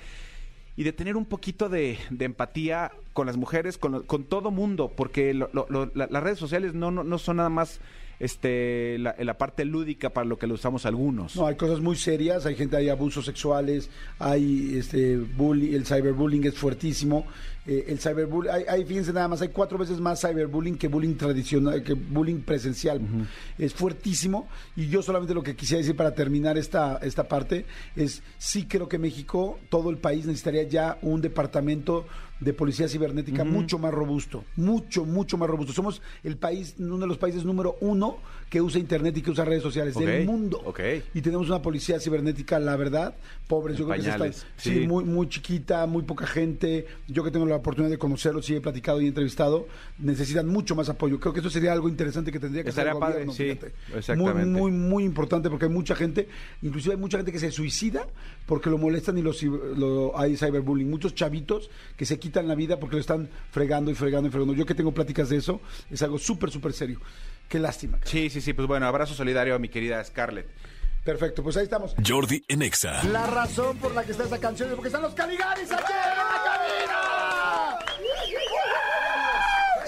y 0.76 0.84
de 0.84 0.92
tener 0.92 1.16
un 1.16 1.24
poquito 1.24 1.68
de, 1.68 1.98
de 2.10 2.24
empatía 2.24 2.92
con 3.12 3.26
las 3.26 3.36
mujeres, 3.36 3.78
con, 3.78 4.02
con 4.04 4.24
todo 4.24 4.50
mundo, 4.50 4.92
porque 4.96 5.34
lo- 5.34 5.50
lo- 5.52 5.66
lo- 5.68 5.90
la- 5.94 6.06
las 6.10 6.22
redes 6.22 6.38
sociales 6.38 6.74
no, 6.74 6.90
no, 6.90 7.02
no 7.04 7.18
son 7.18 7.38
nada 7.38 7.48
más 7.48 7.80
este 8.20 8.98
la, 8.98 9.14
la 9.18 9.38
parte 9.38 9.64
lúdica 9.64 10.10
para 10.10 10.26
lo 10.26 10.38
que 10.38 10.46
lo 10.46 10.54
usamos 10.54 10.86
algunos. 10.86 11.36
No, 11.36 11.46
hay 11.46 11.56
cosas 11.56 11.80
muy 11.80 11.96
serias, 11.96 12.46
hay 12.46 12.56
gente, 12.56 12.76
hay 12.76 12.88
abusos 12.88 13.24
sexuales, 13.24 13.90
hay 14.18 14.76
este 14.76 15.16
bullying, 15.16 15.74
el 15.74 15.86
cyberbullying 15.86 16.44
es 16.44 16.54
fuertísimo. 16.54 17.26
eh, 17.68 17.84
el 17.88 17.98
cyberbullying, 17.98 18.50
hay, 18.50 18.64
hay, 18.66 18.84
fíjense 18.84 19.12
nada 19.12 19.28
más, 19.28 19.42
hay 19.42 19.48
cuatro 19.48 19.76
veces 19.76 20.00
más 20.00 20.20
cyberbullying 20.22 20.78
que 20.78 20.88
bullying 20.88 21.14
tradicional, 21.16 21.82
que 21.82 21.92
bullying 21.92 22.40
presencial. 22.40 23.00
Es 23.58 23.74
fuertísimo. 23.74 24.48
Y 24.74 24.88
yo 24.88 25.02
solamente 25.02 25.34
lo 25.34 25.42
que 25.42 25.54
quisiera 25.54 25.78
decir 25.80 25.94
para 25.94 26.14
terminar 26.14 26.56
esta, 26.56 26.98
esta 27.02 27.28
parte 27.28 27.66
es 27.94 28.22
sí 28.38 28.64
creo 28.64 28.88
que 28.88 28.98
México, 28.98 29.58
todo 29.68 29.90
el 29.90 29.98
país 29.98 30.24
necesitaría 30.24 30.62
ya 30.62 30.98
un 31.02 31.20
departamento 31.20 32.06
de 32.40 32.52
policía 32.52 32.88
cibernética 32.88 33.44
mucho 33.44 33.78
más 33.78 33.92
robusto, 33.92 34.44
mucho, 34.56 35.04
mucho 35.04 35.36
más 35.38 35.48
robusto. 35.48 35.72
Somos 35.72 36.02
el 36.22 36.36
país, 36.36 36.76
uno 36.78 36.98
de 36.98 37.06
los 37.06 37.18
países 37.18 37.44
número 37.44 37.76
uno 37.80 38.18
que 38.48 38.60
usa 38.62 38.80
internet 38.80 39.16
y 39.16 39.22
que 39.22 39.30
usa 39.30 39.44
redes 39.44 39.62
sociales 39.62 39.94
del 39.94 40.24
mundo. 40.26 40.62
Y 41.14 41.20
tenemos 41.20 41.48
una 41.48 41.60
policía 41.60 42.00
cibernética, 42.00 42.58
la 42.58 42.76
verdad, 42.76 43.14
pobres, 43.46 43.74
En 43.76 43.80
yo 43.84 43.88
creo 43.88 43.96
que 44.22 44.32
sí. 44.32 44.44
sí, 44.56 44.86
muy, 44.86 45.04
muy 45.04 45.28
chiquita, 45.28 45.86
muy 45.86 46.02
poca 46.02 46.26
gente. 46.26 46.86
Yo 47.08 47.22
que 47.24 47.30
tengo 47.30 47.44
la 47.46 47.56
oportunidad 47.56 47.90
de 47.90 47.98
conocerlos 47.98 48.48
y 48.50 48.56
he 48.56 48.60
platicado 48.60 49.00
y 49.00 49.04
he 49.04 49.08
entrevistado, 49.08 49.66
necesitan 49.98 50.46
mucho 50.48 50.74
más 50.74 50.88
apoyo. 50.88 51.20
Creo 51.20 51.32
que 51.34 51.40
eso 51.40 51.50
sería 51.50 51.72
algo 51.72 51.88
interesante 51.88 52.32
que 52.32 52.40
tendría 52.40 52.62
que 52.64 52.70
hacer 52.70 52.86
el 52.86 52.92
Estaría 52.94 53.00
padre, 53.00 53.24
gobierno. 53.26 53.32
sí, 53.34 53.94
exactamente. 53.96 54.44
Muy, 54.50 54.60
muy, 54.60 54.70
muy 54.70 55.04
importante 55.04 55.50
porque 55.50 55.66
hay 55.66 55.72
mucha 55.72 55.94
gente, 55.94 56.28
inclusive 56.62 56.94
hay 56.94 57.00
mucha 57.00 57.18
gente 57.18 57.32
que 57.32 57.38
se 57.38 57.50
suicida 57.50 58.06
porque 58.46 58.70
lo 58.70 58.78
molestan 58.78 59.18
y 59.18 59.22
lo- 59.22 60.18
hay 60.18 60.36
cyberbullying. 60.36 60.88
Muchos 60.88 61.14
chavitos 61.14 61.70
que 61.96 62.06
se 62.06 62.18
quitan 62.18 62.48
la 62.48 62.54
vida 62.54 62.78
porque 62.80 62.96
lo 62.96 63.00
están 63.00 63.28
fregando 63.50 63.90
y 63.90 63.94
fregando 63.94 64.28
y 64.28 64.30
fregando. 64.30 64.54
Yo 64.54 64.64
que 64.66 64.74
tengo 64.74 64.92
pláticas 64.92 65.28
de 65.28 65.36
eso, 65.36 65.60
es 65.90 66.02
algo 66.02 66.18
súper, 66.18 66.50
súper 66.50 66.72
serio. 66.72 67.00
Qué 67.48 67.58
lástima. 67.58 67.98
Sí, 68.04 68.30
sí, 68.30 68.40
sí, 68.40 68.52
pues 68.52 68.68
bueno, 68.68 68.86
abrazo 68.86 69.14
solidario 69.14 69.54
a 69.54 69.58
mi 69.58 69.68
querida 69.68 70.02
Scarlett. 70.04 70.46
Perfecto, 71.04 71.42
pues 71.42 71.56
ahí 71.56 71.64
estamos. 71.64 71.94
Jordi 72.06 72.44
en 72.48 72.62
Exa. 72.62 73.02
La 73.04 73.26
razón 73.26 73.78
por 73.78 73.94
la 73.94 74.04
que 74.04 74.12
está 74.12 74.24
esa 74.24 74.38
canción 74.38 74.68
es 74.68 74.74
porque 74.74 74.88
están 74.88 75.02
los 75.02 75.14
Caligaris 75.14 75.72
aquí 75.72 75.92
en 75.92 76.18
la 76.18 76.42
cabina. 76.44 77.07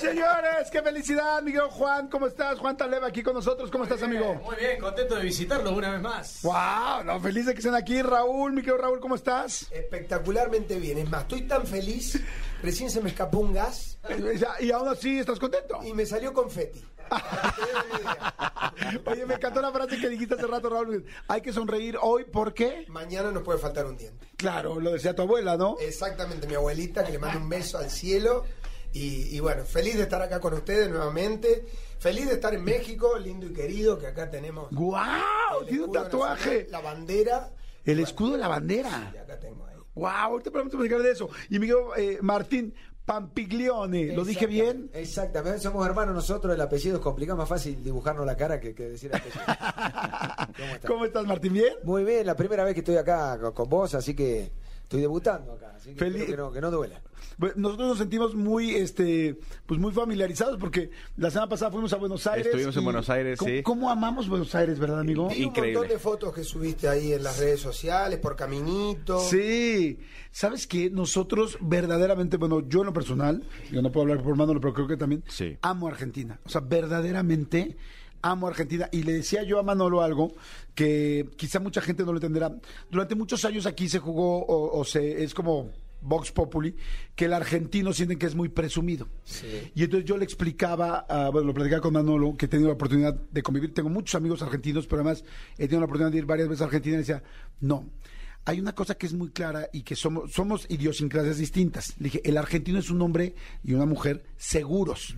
Señores, 0.00 0.70
qué 0.72 0.82
felicidad, 0.82 1.42
Miguel 1.42 1.68
Juan. 1.70 2.08
¿Cómo 2.08 2.26
estás? 2.26 2.58
Juan 2.58 2.76
Taleva 2.76 3.06
aquí 3.08 3.22
con 3.22 3.34
nosotros. 3.34 3.70
¿Cómo 3.70 3.84
estás, 3.84 4.02
amigo? 4.02 4.34
Muy 4.36 4.56
bien, 4.56 4.80
contento 4.80 5.14
de 5.16 5.22
visitarlo 5.22 5.72
una 5.72 5.90
vez 5.92 6.00
más. 6.00 6.40
Wow, 6.42 7.04
no, 7.04 7.20
feliz 7.20 7.46
de 7.46 7.52
que 7.52 7.58
estén 7.58 7.74
aquí. 7.74 8.00
Raúl, 8.00 8.52
mi 8.52 8.62
querido 8.62 8.78
Raúl, 8.78 8.98
¿cómo 9.00 9.14
estás? 9.14 9.66
Espectacularmente 9.70 10.78
bien. 10.78 10.98
Es 10.98 11.10
más, 11.10 11.22
estoy 11.22 11.42
tan 11.42 11.66
feliz. 11.66 12.18
Recién 12.62 12.90
se 12.90 13.00
me 13.00 13.10
escapó 13.10 13.38
un 13.38 13.52
gas 13.54 13.98
Y 14.60 14.70
aún 14.70 14.88
así, 14.88 15.18
¿estás 15.18 15.38
contento? 15.38 15.80
y 15.84 15.92
me 15.92 16.06
salió 16.06 16.32
confeti. 16.32 16.84
Oye, 19.06 19.26
me 19.26 19.34
encantó 19.34 19.60
la 19.60 19.72
frase 19.72 19.98
que 19.98 20.08
dijiste 20.08 20.34
hace 20.34 20.46
rato, 20.46 20.70
Raúl. 20.70 21.04
Hay 21.28 21.40
que 21.40 21.52
sonreír 21.52 21.98
hoy, 22.00 22.24
¿por 22.24 22.54
qué? 22.54 22.84
Mañana 22.88 23.30
nos 23.30 23.42
puede 23.42 23.58
faltar 23.58 23.86
un 23.86 23.96
diente. 23.96 24.28
Claro, 24.36 24.80
lo 24.80 24.92
decía 24.92 25.14
tu 25.14 25.22
abuela, 25.22 25.56
¿no? 25.56 25.76
Exactamente, 25.80 26.46
mi 26.46 26.54
abuelita, 26.54 27.04
que 27.04 27.12
le 27.12 27.18
mando 27.18 27.38
un 27.38 27.48
beso 27.48 27.78
al 27.78 27.90
cielo. 27.90 28.44
Y, 28.92 29.36
y 29.36 29.40
bueno, 29.40 29.64
feliz 29.64 29.96
de 29.96 30.02
estar 30.02 30.20
acá 30.22 30.40
con 30.40 30.52
ustedes 30.54 30.88
nuevamente. 30.88 31.66
Feliz 31.98 32.26
de 32.28 32.34
estar 32.34 32.52
en 32.54 32.64
México, 32.64 33.18
lindo 33.18 33.46
y 33.46 33.52
querido, 33.52 33.98
que 33.98 34.06
acá 34.08 34.30
tenemos. 34.30 34.68
¡Guau! 34.72 35.64
Tiene 35.68 35.84
un 35.84 35.92
tatuaje. 35.92 36.50
nacional, 36.64 36.72
La 36.72 36.80
bandera. 36.80 37.50
El 37.84 37.94
Bueno, 37.96 38.02
escudo 38.08 38.32
de 38.32 38.38
la 38.38 38.48
bandera. 38.48 39.12
Y 39.14 39.18
acá 39.18 39.38
tengo 39.38 39.66
ahí. 39.66 39.76
Wow, 39.94 40.06
ahorita 40.08 40.50
podemos 40.50 40.72
platicar 40.74 41.02
de 41.02 41.10
eso. 41.12 41.28
Y 41.50 41.58
Miguel 41.58 41.76
eh, 41.96 42.18
Martín 42.22 42.74
Pampiglione, 43.04 44.14
¿lo 44.14 44.24
dije 44.24 44.46
bien? 44.46 44.88
Exactamente, 44.94 45.58
somos 45.60 45.84
hermanos 45.86 46.14
nosotros, 46.14 46.54
el 46.54 46.60
apellido 46.60 46.96
es 46.96 47.02
complicado, 47.02 47.36
más 47.38 47.48
fácil 47.48 47.82
dibujarnos 47.82 48.24
la 48.24 48.36
cara 48.36 48.60
que, 48.60 48.72
que 48.74 48.88
decir 48.90 49.10
el 49.12 49.16
apellido. 49.20 49.42
¿Cómo 50.56 50.74
estás? 50.74 50.90
¿Cómo 50.90 51.04
estás, 51.04 51.26
Martín? 51.26 51.52
¿Bien? 51.54 51.74
Muy 51.82 52.04
bien, 52.04 52.24
la 52.24 52.36
primera 52.36 52.62
vez 52.64 52.74
que 52.74 52.80
estoy 52.80 52.96
acá 52.96 53.38
con, 53.52 53.68
vos, 53.68 53.94
así 53.94 54.14
que 54.14 54.52
estoy 54.82 55.00
debutando 55.00 55.52
acá, 55.54 55.72
así 55.76 55.92
que 55.94 55.98
Feliz- 55.98 56.22
espero 56.22 56.36
que 56.36 56.36
no, 56.36 56.52
que 56.52 56.60
no 56.60 56.70
duela. 56.70 57.02
Nosotros 57.56 57.88
nos 57.88 57.98
sentimos 57.98 58.34
muy, 58.34 58.74
este, 58.74 59.38
pues 59.66 59.80
muy 59.80 59.92
familiarizados 59.92 60.58
porque 60.58 60.90
la 61.16 61.30
semana 61.30 61.48
pasada 61.48 61.70
fuimos 61.70 61.92
a 61.92 61.96
Buenos 61.96 62.26
Aires. 62.26 62.46
Estuvimos 62.46 62.76
en 62.76 62.84
Buenos 62.84 63.08
Aires, 63.10 63.38
¿cómo, 63.38 63.50
sí. 63.50 63.62
¿Cómo 63.62 63.90
amamos 63.90 64.28
Buenos 64.28 64.54
Aires, 64.54 64.78
verdad, 64.78 65.00
amigo? 65.00 65.28
Vi 65.28 65.36
un 65.36 65.42
Increíble. 65.48 65.78
montón 65.78 65.92
de 65.96 65.98
fotos 65.98 66.34
que 66.34 66.44
subiste 66.44 66.88
ahí 66.88 67.12
en 67.12 67.22
las 67.22 67.38
redes 67.38 67.60
sociales, 67.60 68.18
por 68.18 68.36
caminito. 68.36 69.20
Sí, 69.20 69.98
¿sabes 70.30 70.66
qué? 70.66 70.90
Nosotros 70.90 71.56
verdaderamente, 71.60 72.36
bueno, 72.36 72.60
yo 72.68 72.80
en 72.80 72.86
lo 72.86 72.92
personal, 72.92 73.42
yo 73.72 73.80
no 73.82 73.90
puedo 73.90 74.02
hablar 74.08 74.22
por 74.22 74.36
Manolo, 74.36 74.60
pero 74.60 74.74
creo 74.74 74.86
que 74.86 74.96
también 74.96 75.22
Sí. 75.28 75.56
amo 75.62 75.86
a 75.88 75.90
Argentina. 75.92 76.38
O 76.44 76.48
sea, 76.48 76.60
verdaderamente 76.60 77.76
amo 78.22 78.46
a 78.46 78.50
Argentina. 78.50 78.88
Y 78.92 79.02
le 79.04 79.12
decía 79.14 79.42
yo 79.44 79.58
a 79.58 79.62
Manolo 79.62 80.02
algo 80.02 80.32
que 80.74 81.28
quizá 81.36 81.58
mucha 81.58 81.80
gente 81.80 82.02
no 82.04 82.12
lo 82.12 82.18
entenderá. 82.18 82.54
Durante 82.90 83.14
muchos 83.14 83.44
años 83.46 83.64
aquí 83.64 83.88
se 83.88 83.98
jugó, 83.98 84.44
o, 84.44 84.78
o 84.78 84.84
se, 84.84 85.24
es 85.24 85.32
como 85.32 85.70
Vox 86.02 86.32
Populi, 86.32 86.74
que 87.14 87.26
el 87.26 87.32
argentino 87.32 87.92
sienten 87.92 88.18
que 88.18 88.26
es 88.26 88.34
muy 88.34 88.48
presumido. 88.48 89.08
Y 89.74 89.84
entonces 89.84 90.08
yo 90.08 90.16
le 90.16 90.24
explicaba, 90.24 91.06
ah, 91.08 91.30
bueno, 91.30 91.48
lo 91.48 91.54
platicaba 91.54 91.82
con 91.82 91.92
Manolo, 91.92 92.36
que 92.36 92.46
he 92.46 92.48
tenido 92.48 92.68
la 92.68 92.74
oportunidad 92.74 93.14
de 93.14 93.42
convivir. 93.42 93.74
Tengo 93.74 93.88
muchos 93.88 94.14
amigos 94.14 94.42
argentinos, 94.42 94.86
pero 94.86 95.02
además 95.02 95.24
he 95.54 95.66
tenido 95.66 95.80
la 95.80 95.86
oportunidad 95.86 96.12
de 96.12 96.18
ir 96.18 96.26
varias 96.26 96.48
veces 96.48 96.62
a 96.62 96.64
Argentina 96.66 96.96
y 96.96 96.98
decía, 96.98 97.22
no. 97.60 97.90
Hay 98.46 98.58
una 98.58 98.74
cosa 98.74 98.94
que 98.96 99.06
es 99.06 99.12
muy 99.12 99.30
clara 99.30 99.68
y 99.72 99.82
que 99.82 99.94
somos, 99.94 100.32
somos 100.32 100.66
idiosincrasias 100.70 101.36
distintas. 101.38 101.94
Le 101.98 102.04
dije, 102.04 102.22
el 102.24 102.36
argentino 102.38 102.78
es 102.78 102.90
un 102.90 103.02
hombre 103.02 103.34
y 103.62 103.74
una 103.74 103.84
mujer 103.86 104.24
seguros. 104.36 105.14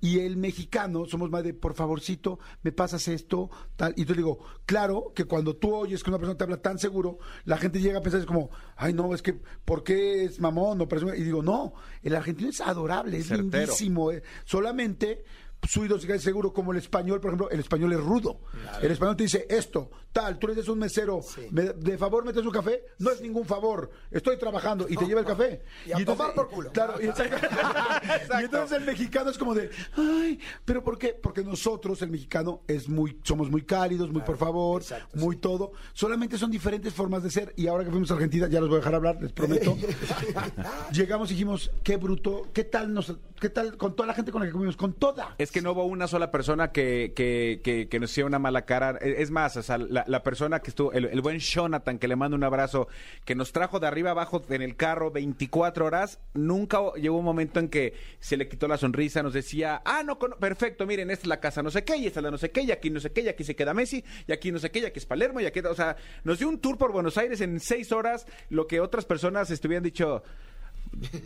Y 0.00 0.20
el 0.20 0.36
mexicano 0.36 1.06
somos 1.06 1.28
más 1.28 1.42
de, 1.42 1.54
por 1.54 1.74
favorcito, 1.74 2.38
me 2.62 2.70
pasas 2.70 3.08
esto, 3.08 3.50
tal. 3.74 3.94
Y 3.96 4.04
yo 4.04 4.10
le 4.14 4.18
digo, 4.18 4.38
claro 4.64 5.12
que 5.12 5.24
cuando 5.24 5.56
tú 5.56 5.74
oyes 5.74 6.04
que 6.04 6.10
una 6.10 6.18
persona 6.18 6.36
te 6.38 6.44
habla 6.44 6.62
tan 6.62 6.78
seguro, 6.78 7.18
la 7.44 7.56
gente 7.56 7.80
llega 7.80 7.98
a 7.98 8.02
pensar, 8.02 8.20
es 8.20 8.26
como, 8.26 8.50
ay, 8.76 8.92
no, 8.92 9.12
es 9.12 9.22
que, 9.22 9.32
¿por 9.64 9.82
qué 9.82 10.24
es 10.24 10.38
mamón? 10.38 10.80
o 10.80 10.86
presume?". 10.86 11.16
Y 11.16 11.22
digo, 11.24 11.42
no, 11.42 11.72
el 12.02 12.14
argentino 12.14 12.50
es 12.50 12.60
adorable, 12.60 13.16
es 13.18 13.26
Certero. 13.26 13.42
lindísimo. 13.62 14.12
eh. 14.12 14.22
Solamente 14.44 15.24
su 15.66 15.84
idiosincrasia 15.84 16.16
es 16.18 16.22
seguro, 16.22 16.52
como 16.52 16.72
el 16.72 16.78
español, 16.78 17.20
por 17.20 17.30
ejemplo, 17.30 17.50
el 17.50 17.60
español 17.60 17.92
es 17.92 18.00
rudo. 18.00 18.40
El 18.80 18.90
español 18.92 19.16
te 19.16 19.24
dice 19.24 19.46
esto, 19.50 19.90
tal, 20.12 20.38
tú 20.38 20.46
le 20.48 20.54
dices 20.54 20.68
un 20.68 20.78
mesero, 20.78 21.20
"Me- 21.50 21.72
de 21.74 21.98
favor 21.98 22.24
metes 22.24 22.44
un 22.44 22.50
café, 22.52 22.84
no 22.98 23.10
es 23.10 23.20
ningún 23.20 23.44
favor, 23.44 23.90
estoy 24.10 24.38
trabajando 24.38 24.86
y 24.88 24.96
te 24.96 25.04
lleva 25.06 25.20
el 25.20 25.26
café. 25.26 25.62
Y 25.86 25.92
a 25.92 26.04
tomar 26.04 26.32
por 26.32 26.48
culo. 26.48 26.72
Claro, 26.72 26.94
y, 27.00 27.06
y 28.40 28.44
entonces 28.44 28.78
el 28.78 28.84
mexicano 28.86 29.30
es 29.30 29.36
como 29.38 29.54
de, 29.54 29.70
ay, 29.96 30.38
pero 30.64 30.82
¿por 30.82 30.96
qué? 30.98 31.08
Porque 31.20 31.42
nosotros, 31.44 32.00
el 32.02 32.10
mexicano, 32.10 32.62
es 32.66 32.88
muy, 32.88 33.18
somos 33.22 33.50
muy 33.50 33.62
cálidos, 33.62 34.10
muy 34.10 34.22
por 34.22 34.36
favor, 34.38 34.80
exacto, 34.82 35.18
muy 35.18 35.36
todo. 35.36 35.72
Solamente 35.92 36.38
son 36.38 36.50
diferentes 36.50 36.94
formas 36.94 37.22
de 37.22 37.30
ser. 37.30 37.52
Y 37.56 37.66
ahora 37.66 37.84
que 37.84 37.90
fuimos 37.90 38.10
a 38.10 38.14
Argentina, 38.14 38.48
ya 38.48 38.60
los 38.60 38.68
voy 38.68 38.76
a 38.76 38.78
dejar 38.80 38.94
hablar, 38.94 39.18
les 39.20 39.32
prometo. 39.32 39.76
Llegamos 40.92 41.30
y 41.30 41.34
dijimos, 41.34 41.70
qué 41.82 41.96
bruto, 41.96 42.48
qué 42.52 42.64
tal 42.64 42.92
nos, 42.92 43.14
qué 43.40 43.48
tal 43.50 43.76
con 43.76 43.94
toda 43.94 44.06
la 44.06 44.14
gente 44.14 44.32
con 44.32 44.40
la 44.40 44.46
que 44.46 44.52
comimos, 44.52 44.76
con 44.76 44.92
toda. 44.94 45.34
Es 45.38 45.47
que 45.50 45.62
no 45.62 45.72
hubo 45.72 45.84
una 45.84 46.06
sola 46.08 46.30
persona 46.30 46.72
que, 46.72 47.90
nos 48.00 48.10
hiciera 48.10 48.26
una 48.26 48.38
mala 48.38 48.64
cara. 48.64 48.98
E- 49.00 49.22
Es 49.22 49.30
más, 49.30 49.56
o 49.56 49.62
sea, 49.62 49.78
la, 49.78 50.22
persona 50.22 50.60
que 50.60 50.70
estuvo, 50.70 50.92
el, 50.92 51.06
el 51.06 51.20
buen 51.20 51.38
Jonathan, 51.38 51.98
que 51.98 52.08
le 52.08 52.16
mando 52.16 52.36
un 52.36 52.44
abrazo, 52.44 52.88
que 53.24 53.34
nos 53.34 53.52
trajo 53.52 53.80
de 53.80 53.86
arriba 53.86 54.10
abajo 54.10 54.42
en 54.48 54.62
el 54.62 54.76
carro 54.76 55.10
24 55.10 55.86
horas, 55.86 56.18
nunca 56.34 56.78
llegó 56.96 57.18
un 57.18 57.24
momento 57.24 57.60
en 57.60 57.68
que 57.68 57.94
se 58.20 58.36
le 58.36 58.48
quitó 58.48 58.68
la 58.68 58.76
sonrisa, 58.78 59.22
nos 59.22 59.32
decía, 59.34 59.82
ah, 59.84 60.02
no, 60.04 60.18
perfecto, 60.18 60.86
miren, 60.86 61.10
esta 61.10 61.22
es 61.22 61.28
la 61.28 61.40
casa 61.40 61.62
no 61.62 61.70
sé 61.70 61.84
qué, 61.84 61.96
y 61.96 62.06
esta 62.06 62.20
es 62.20 62.24
la 62.24 62.30
no 62.30 62.38
sé 62.38 62.50
qué, 62.50 62.62
y 62.62 62.70
aquí 62.70 62.90
no 62.90 63.00
sé 63.00 63.12
qué, 63.12 63.28
aquí 63.28 63.44
se 63.44 63.56
queda 63.56 63.74
Messi, 63.74 64.04
y 64.26 64.32
aquí 64.32 64.52
no 64.52 64.58
sé 64.58 64.70
qué, 64.70 64.86
aquí 64.86 64.98
es 64.98 65.06
Palermo, 65.06 65.40
y 65.40 65.46
aquí, 65.46 65.60
o 65.60 65.74
sea, 65.74 65.96
nos 66.24 66.38
dio 66.38 66.48
un 66.48 66.58
tour 66.60 66.78
por 66.78 66.92
Buenos 66.92 67.16
Aires 67.18 67.40
en 67.40 67.60
seis 67.60 67.92
horas, 67.92 68.26
lo 68.50 68.66
que 68.66 68.80
otras 68.80 69.04
personas 69.04 69.50
estuvieran 69.50 69.82
dicho, 69.82 70.22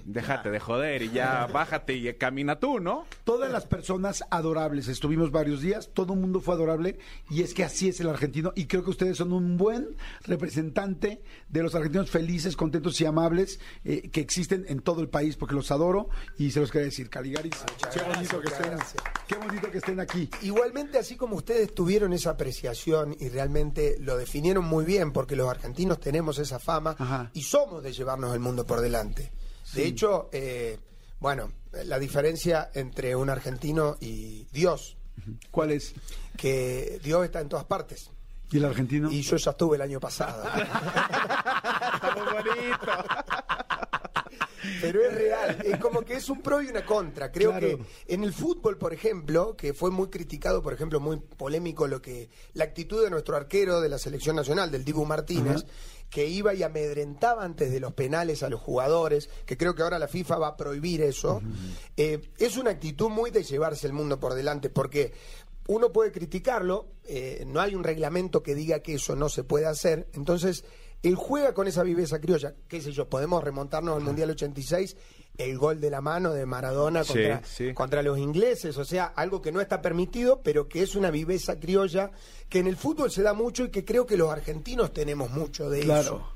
déjate 0.04 0.50
de 0.50 0.60
joder, 0.60 1.02
y 1.02 1.10
ya 1.10 1.46
bájate 1.46 1.94
y 1.94 2.12
camina 2.14 2.58
tú, 2.58 2.80
¿no? 2.80 3.06
Todas 3.24 3.50
las 3.50 3.66
personas 3.66 4.24
adorables, 4.30 4.88
estuvimos 4.88 5.30
varios 5.30 5.60
días, 5.60 5.90
todo 5.92 6.14
el 6.14 6.20
mundo 6.20 6.40
fue 6.40 6.54
adorable 6.54 6.98
y 7.30 7.42
es 7.42 7.54
que 7.54 7.64
así 7.64 7.88
es 7.88 8.00
el 8.00 8.08
argentino 8.08 8.52
y 8.54 8.66
creo 8.66 8.84
que 8.84 8.90
ustedes 8.90 9.16
son 9.16 9.32
un 9.32 9.56
buen 9.56 9.96
representante 10.24 11.22
de 11.48 11.62
los 11.62 11.74
argentinos 11.74 12.10
felices, 12.10 12.56
contentos 12.56 13.00
y 13.00 13.06
amables 13.06 13.60
eh, 13.84 14.10
que 14.10 14.20
existen 14.20 14.64
en 14.68 14.80
todo 14.80 15.00
el 15.00 15.08
país 15.08 15.36
porque 15.36 15.54
los 15.54 15.70
adoro 15.70 16.08
y 16.38 16.50
se 16.50 16.60
los 16.60 16.70
quería 16.70 16.86
decir, 16.86 17.08
Caligaris, 17.08 17.54
qué 17.92 18.00
bonito 18.02 18.40
gracias, 18.40 18.40
que 18.40 18.48
estén, 18.48 18.78
qué 19.28 19.34
bonito 19.36 19.70
que 19.70 19.78
estén 19.78 20.00
aquí. 20.00 20.28
Igualmente, 20.42 20.98
así 20.98 21.16
como 21.16 21.36
ustedes 21.36 21.74
tuvieron 21.74 22.12
esa 22.12 22.30
apreciación 22.30 23.16
y 23.18 23.28
realmente 23.28 23.96
lo 24.00 24.16
definieron 24.16 24.64
muy 24.64 24.84
bien, 24.84 25.12
porque 25.12 25.36
los 25.36 25.48
argentinos 25.48 26.00
tenemos 26.00 26.38
esa 26.38 26.58
fama 26.58 26.96
Ajá. 26.98 27.30
y 27.34 27.42
somos 27.42 27.82
de 27.82 27.92
llevarnos 27.92 28.34
el 28.34 28.40
mundo 28.40 28.66
por 28.66 28.80
delante. 28.80 29.32
De 29.74 29.86
hecho, 29.86 30.28
eh, 30.32 30.78
bueno, 31.20 31.50
la 31.84 31.98
diferencia 31.98 32.70
entre 32.74 33.16
un 33.16 33.30
argentino 33.30 33.96
y 34.00 34.46
Dios 34.52 34.96
¿Cuál 35.50 35.70
es? 35.72 35.94
que 36.36 36.98
Dios 37.04 37.24
está 37.24 37.40
en 37.40 37.48
todas 37.48 37.64
partes. 37.66 38.10
¿Y 38.50 38.56
el 38.58 38.64
argentino? 38.64 39.10
Y 39.10 39.22
yo 39.22 39.36
ya 39.36 39.50
estuve 39.52 39.76
el 39.76 39.82
año 39.82 40.00
pasado. 40.00 40.42
Está 40.54 42.14
muy 42.16 42.32
bonito. 42.32 42.92
Pero 44.80 45.00
es 45.04 45.14
real, 45.14 45.58
es 45.64 45.76
como 45.78 46.02
que 46.02 46.14
es 46.14 46.28
un 46.28 46.40
pro 46.40 46.62
y 46.62 46.68
una 46.68 46.84
contra. 46.84 47.32
Creo 47.32 47.50
Claro. 47.50 47.66
que 47.78 48.14
en 48.14 48.22
el 48.24 48.32
fútbol, 48.32 48.78
por 48.78 48.92
ejemplo, 48.92 49.56
que 49.56 49.74
fue 49.74 49.90
muy 49.90 50.08
criticado, 50.08 50.62
por 50.62 50.72
ejemplo, 50.72 51.00
muy 51.00 51.18
polémico 51.18 51.86
lo 51.88 52.00
que 52.00 52.30
la 52.54 52.64
actitud 52.64 53.02
de 53.02 53.10
nuestro 53.10 53.36
arquero 53.36 53.80
de 53.80 53.88
la 53.88 53.98
selección 53.98 54.36
nacional, 54.36 54.70
del 54.70 54.84
Dibu 54.84 55.04
Martínez, 55.04 55.64
que 56.12 56.26
iba 56.26 56.52
y 56.52 56.62
amedrentaba 56.62 57.42
antes 57.42 57.72
de 57.72 57.80
los 57.80 57.94
penales 57.94 58.42
a 58.42 58.50
los 58.50 58.60
jugadores, 58.60 59.30
que 59.46 59.56
creo 59.56 59.74
que 59.74 59.82
ahora 59.82 59.98
la 59.98 60.08
FIFA 60.08 60.36
va 60.36 60.48
a 60.48 60.56
prohibir 60.58 61.00
eso. 61.00 61.40
Eh, 61.96 62.20
es 62.36 62.58
una 62.58 62.70
actitud 62.70 63.08
muy 63.08 63.30
de 63.30 63.42
llevarse 63.42 63.86
el 63.86 63.94
mundo 63.94 64.20
por 64.20 64.34
delante, 64.34 64.68
porque 64.68 65.14
uno 65.68 65.90
puede 65.90 66.12
criticarlo, 66.12 66.88
eh, 67.04 67.44
no 67.46 67.62
hay 67.62 67.74
un 67.74 67.82
reglamento 67.82 68.42
que 68.42 68.54
diga 68.54 68.80
que 68.80 68.96
eso 68.96 69.16
no 69.16 69.30
se 69.30 69.42
puede 69.42 69.64
hacer, 69.64 70.06
entonces 70.12 70.66
él 71.02 71.14
juega 71.14 71.54
con 71.54 71.66
esa 71.66 71.82
viveza 71.82 72.20
criolla, 72.20 72.54
qué 72.68 72.82
sé 72.82 72.92
yo, 72.92 73.08
podemos 73.08 73.42
remontarnos 73.42 73.96
al 73.96 74.02
Mundial 74.02 74.32
86, 74.32 74.96
el 75.38 75.58
gol 75.58 75.80
de 75.80 75.90
la 75.90 76.00
mano 76.00 76.32
de 76.32 76.46
Maradona 76.46 77.04
contra, 77.04 77.42
sí. 77.44 77.72
contra 77.74 78.02
los 78.02 78.18
ingleses, 78.18 78.76
o 78.76 78.84
sea, 78.84 79.06
algo 79.06 79.40
que 79.40 79.52
no 79.52 79.60
está 79.60 79.80
permitido, 79.80 80.40
pero 80.42 80.68
que 80.68 80.82
es 80.82 80.94
una 80.94 81.10
viveza 81.10 81.58
criolla 81.58 82.10
que 82.48 82.58
en 82.58 82.66
el 82.66 82.76
fútbol 82.76 83.10
se 83.10 83.22
da 83.22 83.32
mucho 83.32 83.64
y 83.64 83.70
que 83.70 83.84
creo 83.84 84.06
que 84.06 84.16
los 84.16 84.30
argentinos 84.30 84.92
tenemos 84.92 85.30
mucho 85.30 85.70
de 85.70 85.80
eso. 85.80 85.86
Claro, 85.86 86.28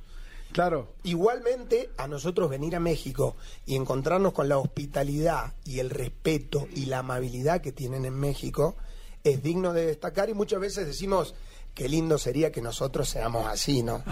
claro. 0.52 0.94
Igualmente, 1.02 1.90
a 1.98 2.09
nosotros 2.09 2.48
venir 2.48 2.74
a 2.74 2.80
México 2.80 3.37
y 3.66 3.76
encontrarnos 3.76 4.32
con 4.32 4.48
la 4.48 4.59
hospitalidad 4.59 5.52
y 5.64 5.80
el 5.80 5.90
respeto 5.90 6.66
y 6.74 6.87
la 6.87 7.00
amabilidad 7.00 7.61
que 7.61 7.72
tienen 7.72 8.06
en 8.06 8.14
México 8.14 8.76
es 9.24 9.42
digno 9.42 9.72
de 9.72 9.87
destacar 9.87 10.30
y 10.30 10.35
muchas 10.35 10.61
veces 10.61 10.87
decimos 10.87 11.35
qué 11.77 11.91
lindo 11.91 12.17
sería 12.17 12.51
que 12.51 12.62
nosotros 12.62 13.07
seamos 13.07 13.47
así, 13.47 13.83
¿no? 13.83 14.03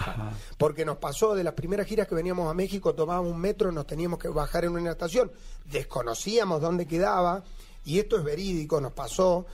Porque 0.59 0.85
nos 0.85 0.97
pasó 0.97 1.33
de 1.33 1.43
las 1.43 1.55
primeras 1.55 1.87
giras 1.87 2.07
que 2.07 2.13
veníamos 2.13 2.49
a 2.49 2.53
México, 2.53 2.93
tomábamos 2.93 3.31
un 3.31 3.41
metro, 3.41 3.71
nos 3.71 3.87
teníamos 3.87 4.19
que 4.19 4.27
bajar 4.29 4.65
en 4.65 4.73
una 4.73 4.91
estación, 4.91 5.31
desconocíamos 5.65 6.61
dónde 6.61 6.85
quedaba 6.85 7.43
y 7.83 7.97
esto 7.97 8.17
es 8.17 8.23
verídico, 8.23 8.79
nos 8.79 8.93
pasó. 8.93 9.47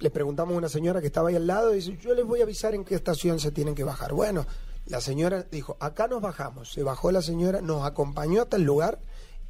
Le 0.00 0.10
preguntamos 0.10 0.56
a 0.56 0.58
una 0.58 0.68
señora 0.68 1.00
que 1.00 1.06
estaba 1.06 1.28
ahí 1.28 1.36
al 1.36 1.46
lado 1.46 1.72
y 1.72 1.76
dice, 1.76 1.96
yo 2.02 2.14
les 2.14 2.26
voy 2.26 2.40
a 2.40 2.42
avisar 2.42 2.74
en 2.74 2.84
qué 2.84 2.96
estación 2.96 3.38
se 3.38 3.52
tienen 3.52 3.76
que 3.76 3.84
bajar. 3.84 4.12
Bueno, 4.12 4.44
la 4.86 5.00
señora 5.00 5.44
dijo, 5.44 5.76
acá 5.78 6.08
nos 6.08 6.20
bajamos. 6.20 6.72
Se 6.72 6.82
bajó 6.82 7.12
la 7.12 7.22
señora, 7.22 7.60
nos 7.60 7.86
acompañó 7.86 8.42
hasta 8.42 8.56
el 8.56 8.64
lugar 8.64 8.98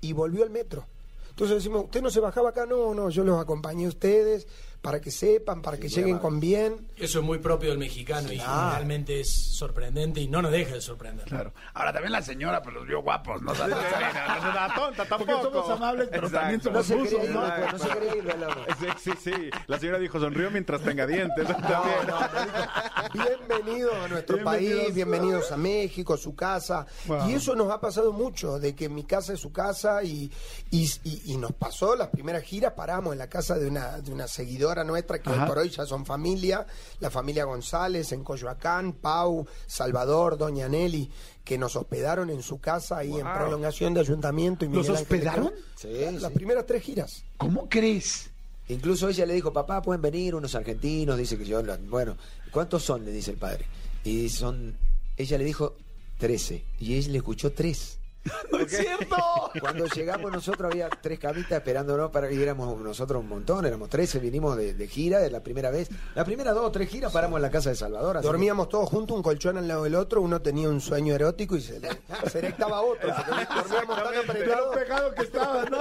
y 0.03 0.13
volvió 0.13 0.45
al 0.45 0.51
metro. 0.51 0.87
Entonces 1.31 1.57
decimos, 1.57 1.85
¿usted 1.85 2.03
no 2.03 2.11
se 2.11 2.21
bajaba 2.21 2.51
acá? 2.51 2.67
No, 2.67 2.95
no, 2.95 3.09
yo 3.09 3.25
los 3.25 3.41
acompañé 3.41 3.87
a 3.87 3.89
ustedes 3.89 4.47
para 4.87 5.01
que 5.01 5.11
sepan, 5.11 5.61
para 5.63 5.79
que 5.79 5.89
lleguen 5.89 6.19
con 6.21 6.39
bien. 6.39 6.87
Eso 6.97 7.19
es 7.19 7.25
muy 7.25 7.39
propio 7.39 7.71
del 7.71 7.79
mexicano 7.79 8.31
y 8.33 8.39
realmente 8.39 9.19
es 9.19 9.33
sorprendente 9.57 10.21
y 10.21 10.29
no 10.29 10.41
nos 10.41 10.53
deja 10.53 10.75
de 10.75 10.81
sorprender. 10.81 11.25
Claro. 11.27 11.53
Ahora 11.75 11.93
también 11.93 12.13
la 12.13 12.23
señora, 12.23 12.63
pues 12.63 12.73
los 12.77 12.87
vio 12.87 13.03
guapos, 13.03 13.43
¿no? 13.43 13.51
Una 13.51 14.73
tonta 14.77 15.05
Porque 15.09 15.25
tampoco. 15.25 15.43
somos 15.43 15.71
amables, 15.71 16.09
pero 16.09 16.31
también 16.31 16.61
Exacto. 16.61 16.85
Somos 16.85 17.11
¿no? 17.13 17.41
no, 17.41 17.73
no 17.73 17.79
se 17.81 17.89
quería 17.89 18.17
ir. 18.17 18.35
Sí, 18.79 19.11
sí, 19.11 19.11
sí. 19.25 19.51
La 19.67 19.79
señora 19.81 19.99
dijo, 19.99 20.21
sonrió 20.21 20.53
mientras 20.53 20.81
tenga 20.83 21.05
dientes. 21.05 21.49
No, 21.49 21.59
no, 21.59 22.21
no, 22.21 22.29
dijo, 22.45 23.25
Bienvenidos 23.49 23.95
a 23.95 24.09
nuestro 24.09 24.37
Bienvenidos. 24.37 24.81
país, 24.85 24.95
bienvenidos 24.95 25.51
a 25.53 25.57
México, 25.57 26.17
su 26.17 26.37
casa. 26.37 26.87
Wow. 27.07 27.29
Y 27.29 27.35
eso 27.35 27.57
nos 27.57 27.73
ha 27.73 27.81
pasado 27.81 28.13
mucho, 28.13 28.61
de 28.61 28.77
que 28.77 28.89
mi 28.89 29.03
casa 29.05 29.33
es 29.33 29.41
su 29.41 29.53
casa 29.53 30.05
y, 30.05 30.31
y, 30.71 30.85
y- 31.03 31.33
y 31.33 31.37
nos 31.39 31.53
pasó 31.55 31.97
las 31.97 32.09
primeras 32.09 32.45
giras, 32.45 32.73
paramos 32.77 33.13
en 33.15 33.19
la 33.19 33.29
casa 33.29 33.59
de 33.59 33.67
una, 33.67 33.99
de 33.99 34.13
una 34.13 34.29
seguidora 34.29 34.76
nuestra 34.85 35.21
que 35.21 35.31
hoy 35.31 35.41
por 35.47 35.59
hoy 35.59 35.69
ya 35.71 35.85
son 35.87 36.05
familia, 36.07 36.67
la 37.01 37.11
familia 37.11 37.45
González 37.45 38.13
en 38.13 38.25
Coyoacán, 38.25 38.93
Pau, 38.95 39.47
Salvador, 39.67 40.37
Doña 40.39 40.69
Nelly, 40.69 41.11
que 41.45 41.59
nos 41.59 41.77
hospedaron 41.77 42.31
en 42.31 42.43
su 42.43 42.61
casa 42.61 42.99
ahí 42.99 43.13
en 43.19 43.27
prolongación 43.33 43.95
de 43.95 44.01
ayuntamiento. 44.01 44.65
Y 44.65 44.69
¿Los 44.69 44.89
Miguel 44.89 45.03
hospedaron? 45.03 45.53
Sí, 45.77 45.89
Las 46.19 46.33
primeras 46.33 46.67
tres 46.67 46.83
giras. 46.83 47.25
¿Cómo 47.37 47.69
crees? 47.69 48.31
Incluso 48.69 49.09
ella 49.09 49.27
le 49.27 49.35
dijo, 49.35 49.53
papá, 49.53 49.81
pueden 49.81 50.03
venir 50.03 50.35
unos 50.35 50.55
argentinos, 50.55 51.17
dice 51.17 51.39
que 51.39 51.45
yo, 51.45 51.63
bueno, 51.89 52.17
¿cuántos 52.51 52.83
son? 52.83 53.05
Le 53.05 53.13
dice 53.13 53.31
el 53.31 53.37
padre. 53.37 53.67
Y 54.03 54.29
son, 54.29 54.77
ella 55.17 55.39
le 55.39 55.45
dijo 55.45 55.77
13, 56.19 56.65
y 56.81 56.95
ella 56.95 57.13
le 57.13 57.19
escuchó 57.19 57.53
tres. 57.53 57.99
¡No 58.53 58.59
es 58.59 58.71
cierto! 58.77 59.17
Cuando 59.61 59.87
llegamos 59.87 60.33
nosotros 60.33 60.71
había 60.73 60.89
tres 60.89 61.19
camitas 61.19 61.53
esperándonos 61.53 62.11
para 62.11 62.29
que 62.29 62.43
éramos 62.43 62.79
nosotros 62.81 63.21
un 63.23 63.29
montón, 63.29 63.65
éramos 63.67 63.89
13, 63.89 64.19
vinimos 64.19 64.57
de, 64.57 64.75
de 64.75 64.89
gira 64.89 65.19
de 65.21 65.31
la 65.31 65.41
primera 65.43 65.71
vez. 65.71 65.89
La 66.15 66.25
primera 66.25 66.53
dos 66.53 66.67
o 66.67 66.71
tres 66.73 66.89
giras 66.89 67.13
paramos 67.13 67.39
en 67.39 67.43
la 67.43 67.51
casa 67.51 67.71
de 67.71 67.77
Salvador. 67.77 68.17
así 68.19 68.27
Dormíamos 68.27 68.69
todos 68.69 68.89
juntos, 68.89 69.17
un 69.17 69.23
colchón 69.23 69.59
al 69.59 69.69
lado 69.69 69.85
del 69.85 69.95
otro, 69.95 70.21
uno 70.21 70.41
tenía 70.43 70.69
un 70.69 70.81
sueño 70.81 71.15
erótico 71.15 71.57
y 71.57 71.61
se 71.61 71.81
le 71.81 71.89
se 72.31 72.39
erectaba 72.39 72.79
a 72.79 72.81
otro. 72.83 73.09
porque 73.15 73.31
Dormíamos 73.69 73.97
tan 74.03 74.13
De 74.13 74.19
apretados. 74.21 74.77
pegado 74.77 75.15
que 75.15 75.23
estaba, 75.23 75.65
¿no? 75.65 75.79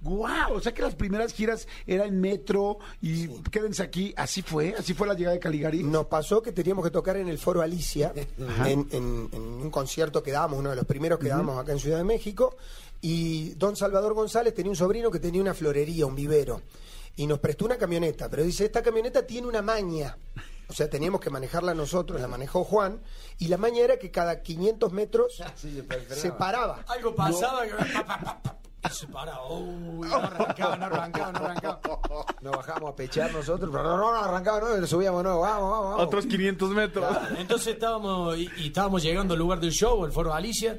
¡Guau! 0.00 0.54
O 0.54 0.60
sea 0.60 0.72
que 0.72 0.82
las 0.82 0.94
primeras 0.94 1.32
giras 1.32 1.66
eran 1.86 2.08
en 2.08 2.20
metro 2.20 2.78
y 3.00 3.28
quédense 3.50 3.82
aquí. 3.82 4.12
¿Así 4.16 4.42
fue? 4.42 4.74
¿Así 4.78 4.94
fue 4.94 5.06
la 5.06 5.14
llegada 5.14 5.34
de 5.34 5.40
Caligari? 5.40 5.82
Nos 5.82 6.06
pasó 6.06 6.42
que 6.42 6.52
teníamos 6.52 6.84
que 6.84 6.90
tocar 6.90 7.16
en 7.16 7.28
el 7.28 7.38
Foro 7.38 7.62
Alicia, 7.62 8.12
en, 8.66 8.88
en- 8.90 9.28
en 9.32 9.42
un 9.42 9.70
concierto 9.70 10.22
que 10.22 10.32
dábamos, 10.32 10.58
uno 10.58 10.70
de 10.70 10.76
los 10.76 10.84
primeros 10.86 11.18
que 11.18 11.28
dábamos 11.28 11.58
acá 11.58 11.72
en 11.72 11.78
Ciudad 11.78 11.98
de 11.98 12.04
México, 12.04 12.56
y 13.00 13.50
don 13.54 13.74
Salvador 13.76 14.14
González 14.14 14.54
tenía 14.54 14.70
un 14.70 14.76
sobrino 14.76 15.10
que 15.10 15.18
tenía 15.18 15.40
una 15.40 15.54
florería, 15.54 16.06
un 16.06 16.14
vivero, 16.14 16.62
y 17.16 17.26
nos 17.26 17.38
prestó 17.40 17.64
una 17.64 17.76
camioneta, 17.76 18.28
pero 18.28 18.42
dice, 18.42 18.64
esta 18.64 18.82
camioneta 18.82 19.26
tiene 19.26 19.46
una 19.48 19.60
maña. 19.62 20.16
O 20.68 20.72
sea, 20.74 20.88
teníamos 20.88 21.20
que 21.20 21.28
manejarla 21.28 21.74
nosotros, 21.74 22.18
la 22.20 22.28
manejó 22.28 22.64
Juan, 22.64 23.00
y 23.38 23.48
la 23.48 23.58
maña 23.58 23.80
era 23.82 23.98
que 23.98 24.10
cada 24.10 24.40
500 24.40 24.92
metros 24.92 25.42
Sí, 25.56 25.82
se 26.08 26.32
paraba. 26.32 26.84
Algo 26.88 27.14
pasaba 27.14 27.64
que 27.66 27.72
se 28.90 29.06
paraba. 29.06 29.48
Uy, 29.48 30.08
no 30.08 30.16
arrancaba, 30.16 30.76
no 30.76 30.86
arrancaba, 30.86 31.32
no 31.32 31.38
arrancaba. 31.38 31.80
Nos 32.40 32.56
bajamos 32.56 32.92
a 32.92 32.96
pechar 32.96 33.32
nosotros, 33.32 33.70
pero 33.70 33.84
no, 33.84 33.96
no, 33.96 34.12
no, 34.12 34.18
arrancaba, 34.18 34.60
no, 34.60 34.86
subíamos, 34.86 35.22
no, 35.22 35.40
vamos, 35.40 35.70
vamos, 35.70 35.90
vamos. 35.90 36.06
Otros 36.06 36.26
500 36.26 36.70
metros. 36.70 37.16
Entonces 37.38 37.74
estábamos 37.74 38.36
y, 38.36 38.50
y 38.58 38.66
estábamos 38.68 39.02
llegando 39.02 39.34
al 39.34 39.40
lugar 39.40 39.60
del 39.60 39.72
show, 39.72 40.04
el 40.04 40.12
foro 40.12 40.34
Alicia, 40.34 40.78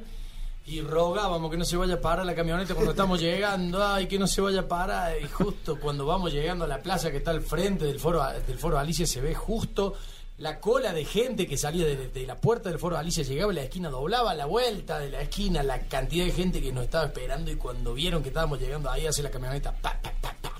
y 0.66 0.80
rogábamos 0.80 1.50
que 1.50 1.56
no 1.56 1.64
se 1.64 1.76
vaya 1.76 1.94
a 1.94 2.00
parar 2.00 2.24
la 2.24 2.34
camioneta 2.34 2.74
cuando 2.74 2.92
estamos 2.92 3.20
llegando, 3.20 3.86
ay, 3.86 4.06
que 4.06 4.18
no 4.18 4.26
se 4.26 4.40
vaya 4.40 4.60
a 4.60 4.68
parar. 4.68 5.20
Y 5.20 5.28
justo 5.28 5.78
cuando 5.78 6.06
vamos 6.06 6.32
llegando 6.32 6.64
a 6.64 6.68
la 6.68 6.78
plaza 6.78 7.10
que 7.10 7.18
está 7.18 7.30
al 7.30 7.42
frente 7.42 7.84
del 7.84 8.00
foro, 8.00 8.24
del 8.46 8.58
foro 8.58 8.78
Alicia, 8.78 9.06
se 9.06 9.20
ve 9.20 9.34
justo 9.34 9.94
la 10.38 10.58
cola 10.60 10.92
de 10.92 11.04
gente 11.04 11.46
que 11.46 11.56
salía 11.56 11.86
de, 11.86 12.08
de 12.08 12.26
la 12.26 12.36
puerta 12.36 12.68
del 12.68 12.78
foro 12.78 12.96
Alicia, 12.96 13.22
llegaba 13.22 13.52
a 13.52 13.54
la 13.54 13.62
esquina, 13.62 13.88
doblaba 13.88 14.34
la 14.34 14.46
vuelta 14.46 14.98
de 14.98 15.10
la 15.10 15.20
esquina, 15.22 15.62
la 15.62 15.80
cantidad 15.86 16.24
de 16.24 16.32
gente 16.32 16.60
que 16.60 16.72
nos 16.72 16.84
estaba 16.84 17.04
esperando 17.06 17.50
y 17.52 17.56
cuando 17.56 17.94
vieron 17.94 18.22
que 18.22 18.28
estábamos 18.30 18.58
llegando 18.60 18.90
ahí 18.90 19.06
hace 19.06 19.22
la 19.22 19.30
camioneta, 19.30 19.72
pa, 19.80 19.96
pa, 20.02 20.12
pa, 20.20 20.34
pa. 20.42 20.52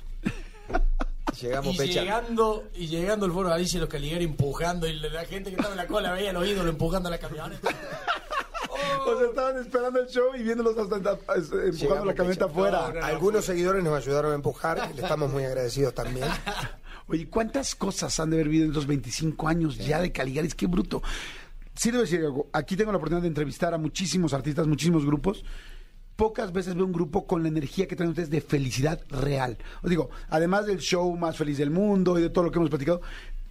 Llegamos 1.41 1.75
Y 1.75 1.79
pechando. 1.79 2.01
llegando, 2.05 2.65
y 2.75 2.87
llegando 2.87 3.27
al 3.27 3.33
foro 3.33 3.53
Alicia, 3.53 3.81
los 3.81 3.89
Caligari 3.89 4.25
empujando, 4.25 4.87
y 4.87 4.93
la 4.95 5.25
gente 5.25 5.51
que 5.51 5.57
estaba 5.57 5.73
en 5.73 5.79
la 5.79 5.87
cola 5.89 6.13
veía 6.13 6.31
a 6.31 6.33
los 6.33 6.47
ídolos 6.47 6.69
empujando 6.71 7.11
la 7.11 7.19
camioneta. 7.19 7.69
O 9.07 9.19
sea, 9.19 9.29
estaban 9.29 9.59
esperando 9.59 10.01
el 10.01 10.07
show 10.09 10.35
y 10.35 10.43
viéndolos 10.43 10.77
hasta, 10.79 10.97
hasta- 10.97 11.35
empujando 11.35 11.71
Llegamos 11.73 12.07
la 12.07 12.15
camioneta 12.15 12.45
afuera. 12.47 12.89
No, 12.89 13.01
no. 13.01 13.05
Algunos 13.05 13.45
seguidores 13.45 13.85
nos 13.85 13.95
ayudaron 13.95 14.33
a 14.33 14.35
empujar, 14.35 14.89
y 14.91 14.95
le 14.97 15.03
estamos 15.03 15.31
muy 15.31 15.45
agradecidos 15.45 15.95
también. 15.95 16.27
Oye, 17.07 17.29
¿cuántas 17.29 17.75
cosas 17.75 18.19
han 18.19 18.31
de 18.31 18.37
haber 18.37 18.49
vivido 18.49 18.65
en 18.65 18.71
estos 18.71 18.87
25 18.87 19.47
años 19.47 19.77
ya 19.77 20.01
de 20.01 20.11
Caligaris? 20.11 20.55
¡Qué 20.55 20.67
bruto! 20.67 21.03
Sí 21.75 21.91
debo 21.91 22.03
decir 22.03 22.21
algo. 22.21 22.49
Aquí 22.53 22.77
tengo 22.77 22.93
la 22.93 22.99
oportunidad 22.99 23.23
de 23.23 23.29
entrevistar 23.29 23.75
a 23.75 23.79
muchísimos 23.79 24.33
artistas, 24.33 24.67
muchísimos 24.67 25.05
grupos. 25.05 25.45
Pocas 26.17 26.53
veces 26.53 26.75
veo 26.77 26.87
un 26.87 26.93
grupo 26.93 27.27
con 27.27 27.43
la 27.43 27.49
energía 27.49 27.87
que 27.89 27.97
traen 27.97 28.11
ustedes 28.11 28.31
de 28.31 28.41
felicidad 28.41 29.01
real. 29.11 29.59
Os 29.83 29.91
digo, 29.91 30.09
además 30.31 30.65
del 30.65 30.79
show 30.79 31.15
más 31.17 31.37
feliz 31.37 31.59
del 31.59 31.71
mundo 31.71 32.19
y 32.19 32.23
de 32.23 32.31
todo 32.31 32.45
lo 32.45 32.53
que 32.53 32.59
hemos 32.59 32.71
platicado, 32.71 33.03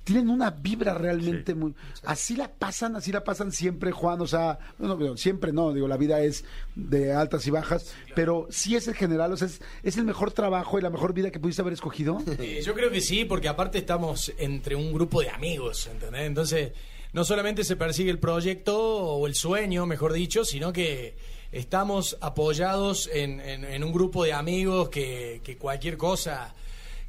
tienen 0.03 0.29
una 0.29 0.49
vibra 0.51 0.93
realmente 0.93 1.55
muy... 1.55 1.73
Así 2.03 2.35
la 2.35 2.51
pasan, 2.51 2.95
así 2.95 3.11
la 3.11 3.23
pasan 3.23 3.51
siempre, 3.51 3.91
Juan. 3.91 4.19
O 4.21 4.27
sea, 4.27 4.59
no, 4.79 4.95
no, 4.95 5.17
siempre 5.17 5.51
no, 5.53 5.71
digo, 5.73 5.87
la 5.87 5.97
vida 5.97 6.19
es 6.21 6.43
de 6.75 7.13
altas 7.13 7.47
y 7.47 7.51
bajas, 7.51 7.93
pero 8.15 8.47
sí 8.49 8.75
es 8.75 8.87
el 8.87 8.95
general, 8.95 9.31
o 9.33 9.37
sea, 9.37 9.47
es, 9.47 9.61
es 9.83 9.97
el 9.97 10.03
mejor 10.05 10.31
trabajo 10.31 10.77
y 10.77 10.81
la 10.81 10.89
mejor 10.89 11.13
vida 11.13 11.31
que 11.31 11.39
pudiste 11.39 11.61
haber 11.61 11.73
escogido. 11.73 12.21
Eh, 12.39 12.61
yo 12.65 12.73
creo 12.73 12.91
que 12.91 12.99
sí, 13.01 13.23
porque 13.25 13.47
aparte 13.47 13.77
estamos 13.77 14.33
entre 14.37 14.75
un 14.75 14.91
grupo 14.91 15.21
de 15.21 15.29
amigos, 15.29 15.87
¿entendés? 15.87 16.23
Entonces, 16.23 16.71
no 17.13 17.23
solamente 17.23 17.63
se 17.63 17.75
persigue 17.75 18.09
el 18.11 18.19
proyecto 18.19 18.77
o 18.77 19.27
el 19.27 19.35
sueño, 19.35 19.85
mejor 19.85 20.11
dicho, 20.13 20.43
sino 20.43 20.73
que 20.73 21.15
estamos 21.51 22.17
apoyados 22.19 23.09
en, 23.13 23.39
en- 23.39 23.63
en 23.63 23.83
un 23.83 23.93
grupo 23.93 24.23
de 24.25 24.33
amigos 24.33 24.89
que, 24.89 25.39
que 25.43 25.55
cualquier 25.57 25.95
cosa 25.97 26.53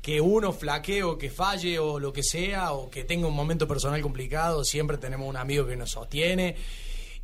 que 0.04 0.20
uno 0.20 0.52
flaquee 0.52 1.02
o 1.02 1.16
que 1.16 1.30
falle 1.30 1.78
o 1.78 1.98
lo 1.98 2.12
que 2.12 2.22
sea, 2.22 2.72
o 2.72 2.90
que 2.90 3.04
tenga 3.04 3.26
un 3.26 3.32
momento 3.34 3.66
personal 3.66 4.02
complicado, 4.02 4.62
siempre 4.62 4.98
tenemos 4.98 5.26
un 5.26 5.38
amigo 5.38 5.66
que 5.66 5.76
nos 5.76 5.92
sostiene. 5.92 6.56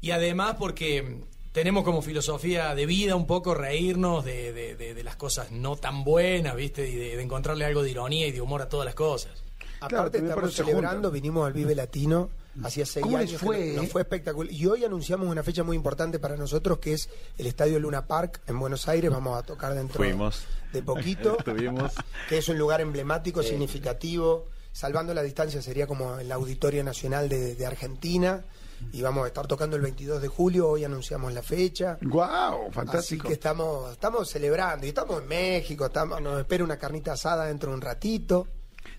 Y 0.01 0.13
además 0.13 0.57
porque 0.59 1.19
tenemos 1.53 1.85
como 1.85 2.01
filosofía 2.01 2.75
de 2.75 2.87
vida 2.87 3.17
un 3.17 3.27
poco 3.27 3.53
reírnos 3.55 4.25
de, 4.25 4.55
de- 4.55 4.77
de- 4.77 4.95
de 4.95 5.05
las 5.05 5.17
cosas 5.17 5.51
no 5.53 5.77
tan 5.77 6.05
buenas, 6.05 6.57
¿viste? 6.57 6.89
Y 6.89 6.95
de, 6.95 7.17
de 7.19 7.23
encontrarle 7.23 7.67
algo 7.67 7.83
de 7.83 7.91
ironía 7.91 8.27
y 8.27 8.33
de 8.33 8.41
humor 8.41 8.63
a 8.63 8.71
todas 8.71 8.87
las 8.87 8.95
cosas. 8.95 9.33
Claro, 9.81 9.99
Aparte 9.99 10.17
estamos 10.19 10.55
celebrando, 10.55 11.11
vinimos 11.11 11.47
al 11.47 11.53
Vive 11.53 11.75
Latino 11.75 12.31
hacía 12.65 12.87
seis 12.87 13.03
¿Cómo 13.03 13.19
les 13.19 13.31
años. 13.31 13.41
fue, 13.41 13.57
que 13.59 13.73
nos 13.75 13.85
eh? 13.85 13.89
fue 13.89 14.03
espectacular. 14.03 14.53
Y 14.53 14.67
hoy 14.67 14.85
anunciamos 14.85 15.29
una 15.29 15.43
fecha 15.43 15.63
muy 15.63 15.77
importante 15.77 16.19
para 16.19 16.37
nosotros 16.37 16.79
que 16.79 16.93
es 16.95 17.09
el 17.39 17.47
Estadio 17.47 17.79
Luna 17.79 18.07
Park 18.07 18.41
en 18.47 18.59
Buenos 18.59 18.89
Aires. 18.89 19.11
Vamos 19.11 19.39
a 19.39 19.43
tocar 19.43 19.75
dentro 19.75 19.97
Fuimos. 19.97 20.45
de 20.73 20.83
poquito. 20.83 21.37
Estuvimos. 21.39 21.93
que 22.29 22.39
es 22.39 22.49
un 22.49 22.59
lugar 22.59 22.81
emblemático, 22.81 23.43
significativo. 23.43 24.47
Salvando 24.73 25.13
la 25.15 25.23
distancia 25.23 25.61
sería 25.63 25.87
como 25.87 26.19
el 26.19 26.31
Auditorio 26.31 26.85
Nacional 26.85 27.29
de, 27.29 27.55
de 27.57 27.67
Argentina. 27.67 28.45
Y 28.93 29.03
vamos 29.03 29.25
a 29.25 29.27
estar 29.27 29.47
tocando 29.47 29.77
el 29.77 29.83
22 29.83 30.23
de 30.23 30.29
julio. 30.29 30.69
Hoy 30.71 30.85
anunciamos 30.85 31.33
la 31.35 31.43
fecha. 31.43 31.99
¡Guau! 32.01 32.63
Así 32.63 32.73
Fantástico. 32.73 33.29
que 33.29 33.35
estamos, 33.35 33.93
estamos 33.93 34.29
celebrando. 34.31 34.87
Y 34.87 34.91
estamos 34.91 35.21
en 35.21 35.29
México. 35.29 35.87
Estamos, 35.87 36.21
nos 36.23 36.39
espera 36.39 36.65
una 36.65 36.79
carnita 36.79 37.13
asada 37.13 37.45
dentro 37.47 37.71
de 37.71 37.77
un 37.77 37.83
ratito. 37.83 38.47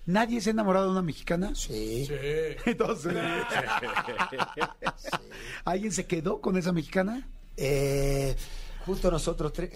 ¿Nadie 0.06 0.40
se 0.40 0.50
ha 0.50 0.52
enamorado 0.52 0.86
de 0.86 0.92
una 0.92 1.02
mexicana? 1.02 1.52
Sí. 1.54 2.08
Entonces, 2.66 3.14
¿alguien 5.64 5.92
se 5.92 6.06
quedó 6.06 6.40
con 6.40 6.56
esa 6.56 6.72
mexicana? 6.72 7.26
Eh, 7.56 8.36
Justo 8.84 9.10
nosotros 9.12 9.52
tres. 9.52 9.70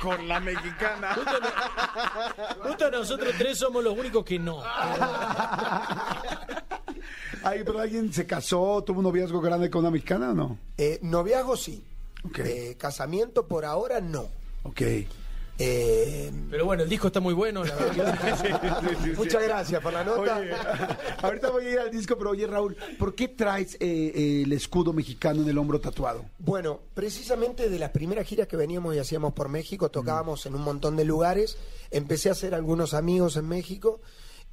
Con 0.00 0.26
la 0.26 0.40
mexicana. 0.40 1.14
Justo 2.62 2.90
nosotros 2.90 3.34
tres 3.36 3.58
somos 3.58 3.84
los 3.84 3.92
únicos 3.98 4.24
que 4.24 4.38
no. 4.38 4.62
Ay, 7.42 7.62
pero 7.64 7.80
alguien 7.80 8.12
se 8.12 8.26
casó, 8.26 8.82
tuvo 8.84 8.98
un 8.98 9.04
noviazgo 9.04 9.40
grande 9.40 9.70
con 9.70 9.80
una 9.80 9.90
mexicana 9.90 10.30
o 10.30 10.34
no? 10.34 10.58
eh, 10.76 10.98
noviazgo 11.02 11.56
sí. 11.56 11.84
Ok. 12.24 12.38
Eh, 12.40 12.76
casamiento 12.78 13.46
por 13.46 13.64
ahora 13.64 14.00
no. 14.00 14.28
Ok. 14.64 14.82
Eh, 15.60 16.30
Pero 16.50 16.66
bueno, 16.66 16.84
el 16.84 16.88
disco 16.88 17.08
está 17.08 17.18
muy 17.18 17.34
bueno, 17.34 17.64
la 17.64 17.74
verdad 17.74 18.38
muchas 19.16 19.42
gracias 19.42 19.82
por 19.82 19.92
la 19.92 20.04
nota. 20.04 20.38
Oye, 20.38 20.52
ahorita 21.20 21.50
voy 21.50 21.66
a 21.66 21.70
ir 21.70 21.78
al 21.80 21.90
disco, 21.90 22.16
pero 22.16 22.30
oye, 22.30 22.46
Raúl, 22.46 22.76
¿por 22.96 23.14
qué 23.14 23.28
traes 23.28 23.74
eh, 23.74 23.78
eh, 23.80 24.42
el 24.44 24.52
escudo 24.52 24.92
mexicano 24.92 25.42
en 25.42 25.48
el 25.48 25.58
hombro 25.58 25.80
tatuado? 25.80 26.24
Bueno, 26.38 26.80
precisamente 26.94 27.68
de 27.68 27.78
las 27.78 27.90
primeras 27.90 28.24
giras 28.26 28.46
que 28.46 28.56
veníamos 28.56 28.94
y 28.94 29.00
hacíamos 29.00 29.32
por 29.32 29.48
México, 29.48 29.90
tocábamos 29.90 30.46
en 30.46 30.54
un 30.54 30.62
montón 30.62 30.96
de 30.96 31.04
lugares, 31.04 31.58
empecé 31.90 32.28
a 32.28 32.32
hacer 32.32 32.54
algunos 32.54 32.94
amigos 32.94 33.36
en 33.36 33.48
México 33.48 34.00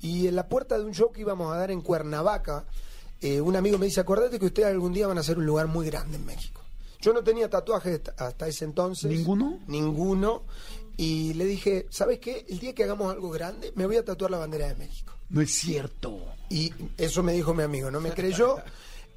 y 0.02 0.28
en 0.28 0.36
la 0.36 0.50
puerta 0.50 0.78
de 0.78 0.86
un 0.86 0.94
show 0.94 1.12
que 1.12 1.22
íbamos 1.22 1.54
a 1.54 1.58
dar 1.58 1.70
en 1.70 1.82
Cuernavaca, 1.82 2.66
eh, 3.22 3.42
un 3.42 3.56
amigo 3.56 3.78
me 3.78 3.86
dice, 3.86 4.02
acordate 4.02 4.40
que 4.40 4.46
ustedes 4.48 4.70
algún 4.70 4.92
día 4.94 5.08
van 5.08 5.18
a 5.18 5.22
hacer 5.22 5.38
un 5.38 5.46
lugar 5.46 5.68
muy 5.68 5.86
grande 5.86 6.18
en 6.18 6.26
México. 6.26 6.62
Yo 7.00 7.14
no 7.14 7.24
tenía 7.24 7.50
tatuajes 7.50 8.02
hasta 8.18 8.48
ese 8.48 8.66
entonces. 8.66 9.12
¿Ninguno? 9.12 9.60
Ninguno. 9.68 10.44
Y 10.98 11.34
le 11.34 11.46
dije, 11.46 11.88
¿sabes 11.90 12.20
qué? 12.20 12.46
El 12.48 12.60
día 12.60 12.74
que 12.74 12.84
hagamos 12.84 13.12
algo 13.14 13.30
grande, 13.30 13.72
me 13.76 13.86
voy 13.86 13.98
a 13.98 14.06
tatuar 14.06 14.32
la 14.32 14.38
bandera 14.38 14.68
de 14.68 14.76
México. 14.76 15.14
No 15.30 15.42
es 15.42 15.52
cierto. 15.52 16.20
Y 16.50 16.72
eso 16.98 17.22
me 17.24 17.34
dijo 17.34 17.54
mi 17.54 17.64
amigo, 17.64 17.92
no 17.92 18.00
me 18.00 18.12
creyó. 18.12 18.58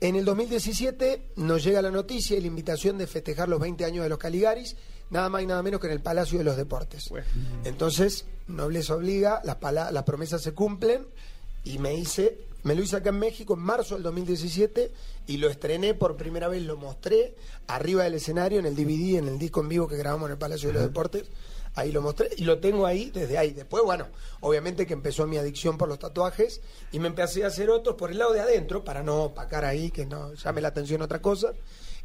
En 0.00 0.16
el 0.16 0.24
2017 0.24 1.32
nos 1.36 1.62
llega 1.64 1.82
la 1.82 1.90
noticia 1.90 2.36
y 2.36 2.40
la 2.40 2.46
invitación 2.46 2.98
de 2.98 3.06
festejar 3.06 3.48
los 3.48 3.60
20 3.60 3.84
años 3.84 4.02
de 4.04 4.08
los 4.08 4.18
Caligaris, 4.18 4.76
nada 5.10 5.28
más 5.28 5.42
y 5.42 5.46
nada 5.46 5.62
menos 5.62 5.80
que 5.80 5.86
en 5.88 5.92
el 5.92 6.00
Palacio 6.00 6.38
de 6.38 6.44
los 6.44 6.56
Deportes. 6.56 7.10
Entonces, 7.64 8.24
nobleza 8.46 8.94
obliga, 8.94 9.40
las, 9.44 9.56
pala- 9.56 9.90
las 9.92 10.04
promesas 10.04 10.42
se 10.42 10.52
cumplen 10.52 11.06
y 11.64 11.78
me 11.78 11.94
hice, 11.94 12.38
me 12.62 12.74
lo 12.74 12.82
hice 12.82 12.96
acá 12.96 13.10
en 13.10 13.18
México 13.18 13.54
en 13.54 13.60
marzo 13.60 13.94
del 13.94 14.04
2017 14.04 14.90
y 15.26 15.36
lo 15.38 15.48
estrené 15.50 15.94
por 15.94 16.16
primera 16.16 16.48
vez, 16.48 16.62
lo 16.62 16.76
mostré 16.76 17.34
arriba 17.66 18.04
del 18.04 18.14
escenario 18.14 18.58
en 18.60 18.66
el 18.66 18.76
DVD, 18.76 19.18
en 19.18 19.28
el 19.28 19.38
disco 19.38 19.60
en 19.60 19.68
vivo 19.68 19.88
que 19.88 19.96
grabamos 19.96 20.26
en 20.28 20.32
el 20.32 20.38
Palacio 20.38 20.68
de 20.68 20.74
los 20.74 20.82
Deportes. 20.84 21.24
Ahí 21.78 21.92
lo 21.92 22.02
mostré 22.02 22.30
y 22.36 22.44
lo 22.44 22.58
tengo 22.58 22.86
ahí 22.86 23.10
desde 23.10 23.38
ahí. 23.38 23.52
Después, 23.52 23.82
bueno, 23.84 24.08
obviamente 24.40 24.86
que 24.86 24.94
empezó 24.94 25.26
mi 25.26 25.36
adicción 25.36 25.78
por 25.78 25.88
los 25.88 25.98
tatuajes 25.98 26.60
y 26.92 26.98
me 26.98 27.08
empecé 27.08 27.44
a 27.44 27.48
hacer 27.48 27.70
otros 27.70 27.96
por 27.96 28.10
el 28.10 28.18
lado 28.18 28.32
de 28.32 28.40
adentro 28.40 28.84
para 28.84 29.02
no 29.02 29.24
opacar 29.24 29.64
ahí, 29.64 29.90
que 29.90 30.06
no 30.06 30.34
llame 30.34 30.60
la 30.60 30.68
atención 30.68 31.02
otra 31.02 31.20
cosa. 31.22 31.52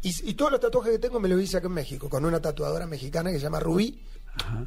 Y, 0.01 0.29
y 0.29 0.33
todos 0.33 0.51
los 0.51 0.59
tatuajes 0.59 0.91
que 0.93 0.99
tengo 0.99 1.19
me 1.19 1.29
los 1.29 1.41
hice 1.41 1.57
acá 1.57 1.67
en 1.67 1.73
México 1.73 2.09
con 2.09 2.25
una 2.25 2.41
tatuadora 2.41 2.85
mexicana 2.85 3.31
que 3.31 3.37
se 3.37 3.43
llama 3.43 3.59
Rubí. 3.59 3.99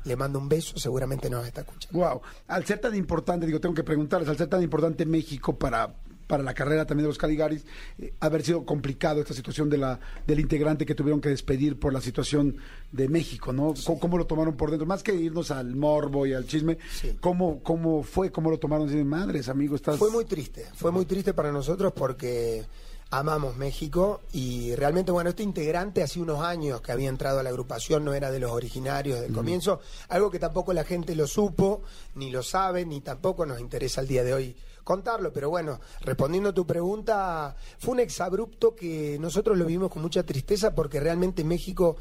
Le 0.04 0.14
mando 0.14 0.38
un 0.38 0.48
beso, 0.48 0.78
seguramente 0.78 1.28
nos 1.28 1.44
está 1.44 1.62
escuchando. 1.62 1.98
Wow. 1.98 2.22
Al 2.46 2.64
ser 2.64 2.78
tan 2.78 2.94
importante, 2.94 3.46
digo, 3.46 3.60
tengo 3.60 3.74
que 3.74 3.82
preguntarles, 3.82 4.28
al 4.28 4.36
ser 4.36 4.48
tan 4.48 4.62
importante 4.62 5.04
México 5.04 5.58
para, 5.58 5.92
para 6.26 6.42
la 6.42 6.54
carrera 6.54 6.86
también 6.86 7.04
de 7.04 7.08
los 7.08 7.18
Caligaris, 7.18 7.64
eh, 7.98 8.12
haber 8.20 8.42
sido 8.42 8.64
complicado 8.64 9.20
esta 9.20 9.34
situación 9.34 9.70
de 9.70 9.78
la, 9.78 10.00
del 10.26 10.40
integrante 10.40 10.86
que 10.86 10.94
tuvieron 10.94 11.20
que 11.20 11.28
despedir 11.28 11.78
por 11.78 11.92
la 11.92 12.00
situación 12.00 12.56
de 12.92 13.08
México, 13.08 13.52
¿no? 13.52 13.74
¿Cómo, 13.84 14.00
cómo 14.00 14.18
lo 14.18 14.26
tomaron 14.26 14.56
por 14.56 14.70
dentro? 14.70 14.86
Más 14.86 15.02
que 15.02 15.14
irnos 15.14 15.50
al 15.50 15.74
morbo 15.76 16.26
y 16.26 16.32
al 16.32 16.46
chisme, 16.46 16.78
Sí. 16.92 17.16
¿cómo, 17.20 17.62
¿cómo 17.62 18.02
fue? 18.02 18.30
¿Cómo 18.30 18.50
lo 18.50 18.58
tomaron? 18.58 18.86
Dicen, 18.86 19.06
madres, 19.06 19.48
amigo, 19.48 19.76
estás... 19.76 19.98
Fue 19.98 20.10
muy 20.10 20.24
triste, 20.24 20.64
fue 20.74 20.90
muy 20.90 21.04
triste 21.04 21.34
para 21.34 21.52
nosotros 21.52 21.92
porque 21.94 22.64
amamos 23.10 23.56
México 23.56 24.20
y 24.32 24.74
realmente, 24.74 25.12
bueno, 25.12 25.30
este 25.30 25.42
integrante 25.42 26.02
hace 26.02 26.20
unos 26.20 26.40
años 26.40 26.80
que 26.80 26.92
había 26.92 27.08
entrado 27.08 27.38
a 27.38 27.42
la 27.42 27.50
agrupación, 27.50 28.04
no 28.04 28.14
era 28.14 28.30
de 28.30 28.40
los 28.40 28.50
originarios 28.50 29.20
del 29.20 29.32
comienzo, 29.32 29.80
algo 30.08 30.30
que 30.30 30.38
tampoco 30.38 30.72
la 30.72 30.84
gente 30.84 31.14
lo 31.14 31.26
supo, 31.26 31.82
ni 32.14 32.30
lo 32.30 32.42
sabe, 32.42 32.84
ni 32.84 33.00
tampoco 33.00 33.46
nos 33.46 33.60
interesa 33.60 34.00
el 34.00 34.08
día 34.08 34.24
de 34.24 34.34
hoy 34.34 34.56
contarlo, 34.86 35.32
pero 35.32 35.50
bueno, 35.50 35.80
respondiendo 36.02 36.50
a 36.50 36.54
tu 36.54 36.64
pregunta, 36.64 37.56
fue 37.80 37.94
un 37.94 38.00
exabrupto 38.00 38.76
que 38.76 39.18
nosotros 39.18 39.58
lo 39.58 39.64
vimos 39.66 39.90
con 39.90 40.00
mucha 40.00 40.22
tristeza 40.22 40.76
porque 40.76 41.00
realmente 41.00 41.42
México, 41.42 41.96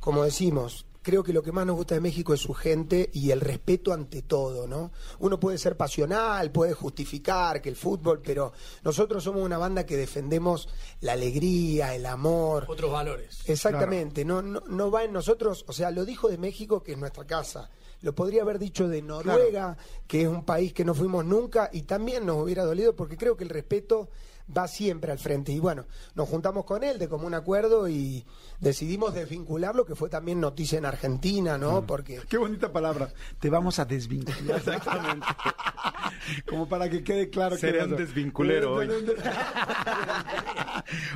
como 0.00 0.24
decimos, 0.24 0.84
creo 1.04 1.22
que 1.22 1.34
lo 1.34 1.42
que 1.42 1.52
más 1.52 1.66
nos 1.66 1.76
gusta 1.76 1.94
de 1.94 2.00
México 2.00 2.32
es 2.32 2.40
su 2.40 2.54
gente 2.54 3.10
y 3.12 3.30
el 3.30 3.42
respeto 3.42 3.92
ante 3.92 4.22
todo, 4.22 4.66
¿no? 4.66 4.90
Uno 5.20 5.38
puede 5.38 5.58
ser 5.58 5.76
pasional, 5.76 6.50
puede 6.50 6.72
justificar 6.72 7.60
que 7.60 7.68
el 7.68 7.76
fútbol, 7.76 8.22
pero 8.24 8.54
nosotros 8.82 9.22
somos 9.22 9.44
una 9.44 9.58
banda 9.58 9.84
que 9.84 9.98
defendemos 9.98 10.68
la 11.02 11.12
alegría, 11.12 11.94
el 11.94 12.06
amor. 12.06 12.64
Otros 12.68 12.90
valores. 12.90 13.42
Exactamente, 13.46 14.24
no, 14.24 14.40
no, 14.40 14.62
no 14.66 14.90
va 14.90 15.04
en 15.04 15.12
nosotros, 15.12 15.66
o 15.68 15.74
sea, 15.74 15.90
lo 15.90 16.06
dijo 16.06 16.28
de 16.28 16.38
México, 16.38 16.82
que 16.82 16.92
es 16.92 16.98
nuestra 16.98 17.26
casa. 17.26 17.70
Lo 18.00 18.14
podría 18.14 18.42
haber 18.42 18.58
dicho 18.58 18.88
de 18.88 19.02
Noruega, 19.02 19.76
que 20.06 20.22
es 20.22 20.28
un 20.28 20.44
país 20.44 20.72
que 20.72 20.86
no 20.86 20.94
fuimos 20.94 21.24
nunca, 21.26 21.68
y 21.70 21.82
también 21.82 22.24
nos 22.24 22.42
hubiera 22.42 22.64
dolido 22.64 22.96
porque 22.96 23.18
creo 23.18 23.36
que 23.36 23.44
el 23.44 23.50
respeto 23.50 24.08
va 24.56 24.68
siempre 24.68 25.12
al 25.12 25.18
frente. 25.18 25.52
Y 25.52 25.60
bueno, 25.60 25.84
nos 26.14 26.28
juntamos 26.28 26.64
con 26.64 26.84
él 26.84 26.98
de 26.98 27.08
común 27.08 27.34
acuerdo 27.34 27.88
y 27.88 28.24
decidimos 28.60 29.14
desvincularlo, 29.14 29.84
que 29.84 29.94
fue 29.94 30.08
también 30.08 30.40
noticia 30.40 30.78
en 30.78 30.86
Argentina, 30.86 31.58
¿no? 31.58 31.86
Porque 31.86 32.20
Qué 32.28 32.36
bonita 32.36 32.72
palabra. 32.72 33.12
Te 33.40 33.50
vamos 33.50 33.78
a 33.78 33.84
desvincular. 33.84 34.58
Exactamente. 34.58 35.26
Como 36.48 36.68
para 36.68 36.88
que 36.88 37.02
quede 37.02 37.28
claro 37.28 37.56
Seré 37.56 37.78
que 37.78 37.84
un 37.84 37.96
desvinculero 37.96 38.74
hoy. 38.74 38.88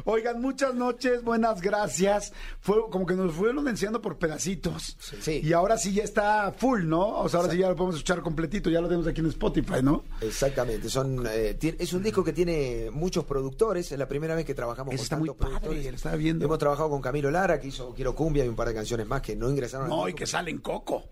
Oigan, 0.05 0.41
muchas 0.41 0.75
noches, 0.75 1.23
buenas 1.23 1.61
gracias. 1.61 2.33
Fue 2.61 2.77
como 2.91 3.07
que 3.07 3.15
nos 3.15 3.35
fueron 3.35 3.69
enseñando 3.69 4.03
por 4.03 4.19
pedacitos. 4.19 4.97
Sí. 5.21 5.41
Y 5.43 5.53
ahora 5.53 5.79
sí 5.79 5.93
ya 5.93 6.03
está 6.05 6.53
full, 6.53 6.85
¿no? 6.85 7.21
O 7.21 7.29
sea, 7.29 7.41
ahora 7.41 7.53
sí 7.53 7.59
ya 7.59 7.69
lo 7.69 7.77
podemos 7.77 7.97
escuchar 7.97 8.23
completito, 8.23 8.71
ya 8.71 8.81
lo 8.81 8.89
tenemos 8.89 9.07
aquí 9.07 9.21
en 9.21 9.27
Spotify, 9.27 9.83
¿no? 9.83 10.05
Exactamente, 10.21 10.89
son 10.89 11.27
eh, 11.31 11.57
es 11.61 11.93
un 11.93 12.03
disco 12.03 12.25
que 12.25 12.33
tiene 12.33 12.91
muchos 13.19 13.29
productores, 13.29 13.91
es 13.93 13.99
la 13.99 14.07
primera 14.09 14.35
vez 14.35 14.45
que 14.45 14.55
trabajamos 14.55 14.95
Eso 14.95 15.01
con 15.01 15.05
está 15.05 15.17
muy 15.17 15.29
tantos 15.29 15.47
padre, 15.47 15.59
productores. 15.61 15.91
lo 15.91 15.97
estaba 15.97 16.17
viendo. 16.17 16.45
Hemos 16.45 16.59
trabajado 16.59 16.91
con 16.91 17.01
Camilo 17.03 17.31
Lara, 17.31 17.59
que 17.61 17.69
hizo 17.69 17.93
Quiero 17.95 18.15
Cumbia 18.15 18.45
y 18.45 18.49
un 18.49 18.57
par 18.57 18.69
de 18.69 18.75
canciones 18.75 19.07
más 19.07 19.21
que 19.23 19.35
no 19.37 19.51
ingresaron 19.51 19.87
al 19.87 19.91
No, 19.97 20.09
y 20.09 20.15
que 20.15 20.27
salen 20.27 20.59
coco. 20.59 21.05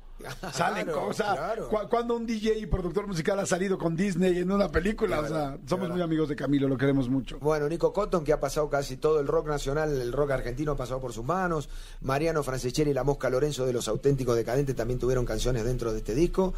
Salen 0.52 0.86
Claro, 0.86 1.12
sea, 1.12 1.34
claro. 1.34 1.68
cu- 1.68 1.88
cuando 1.90 2.16
un 2.16 2.26
DJ 2.26 2.58
y 2.58 2.64
productor 2.66 3.06
musical 3.06 3.38
ha 3.38 3.44
salido 3.44 3.76
con 3.76 3.94
Disney 3.94 4.38
en 4.38 4.50
una 4.50 4.70
película, 4.70 5.20
o 5.20 5.28
sea, 5.28 5.58
somos 5.66 5.90
muy 5.90 6.00
amigos 6.00 6.28
de 6.30 6.34
Camilo, 6.36 6.68
lo 6.68 6.78
queremos 6.78 7.10
mucho. 7.10 7.38
Bueno, 7.38 7.68
Nico 7.68 7.92
Cotton, 7.92 8.24
que 8.24 8.32
ha 8.32 8.40
pasado 8.40 8.70
casi 8.70 8.96
todo 8.96 9.20
el 9.20 9.26
rock 9.26 9.46
nacional, 9.48 10.00
el 10.00 10.12
rock 10.14 10.30
argentino 10.30 10.72
ha 10.72 10.76
pasado 10.76 11.00
por 11.00 11.12
sus 11.12 11.22
manos. 11.24 11.68
Mariano 12.00 12.42
Francescelli 12.42 12.92
y 12.92 12.94
la 12.94 13.04
Mosca 13.04 13.28
Lorenzo 13.28 13.66
de 13.66 13.74
los 13.74 13.88
Auténticos 13.88 14.36
Decadentes 14.36 14.74
también 14.74 14.98
tuvieron 14.98 15.26
canciones 15.26 15.64
dentro 15.64 15.92
de 15.92 15.98
este 15.98 16.14
disco. 16.14 16.54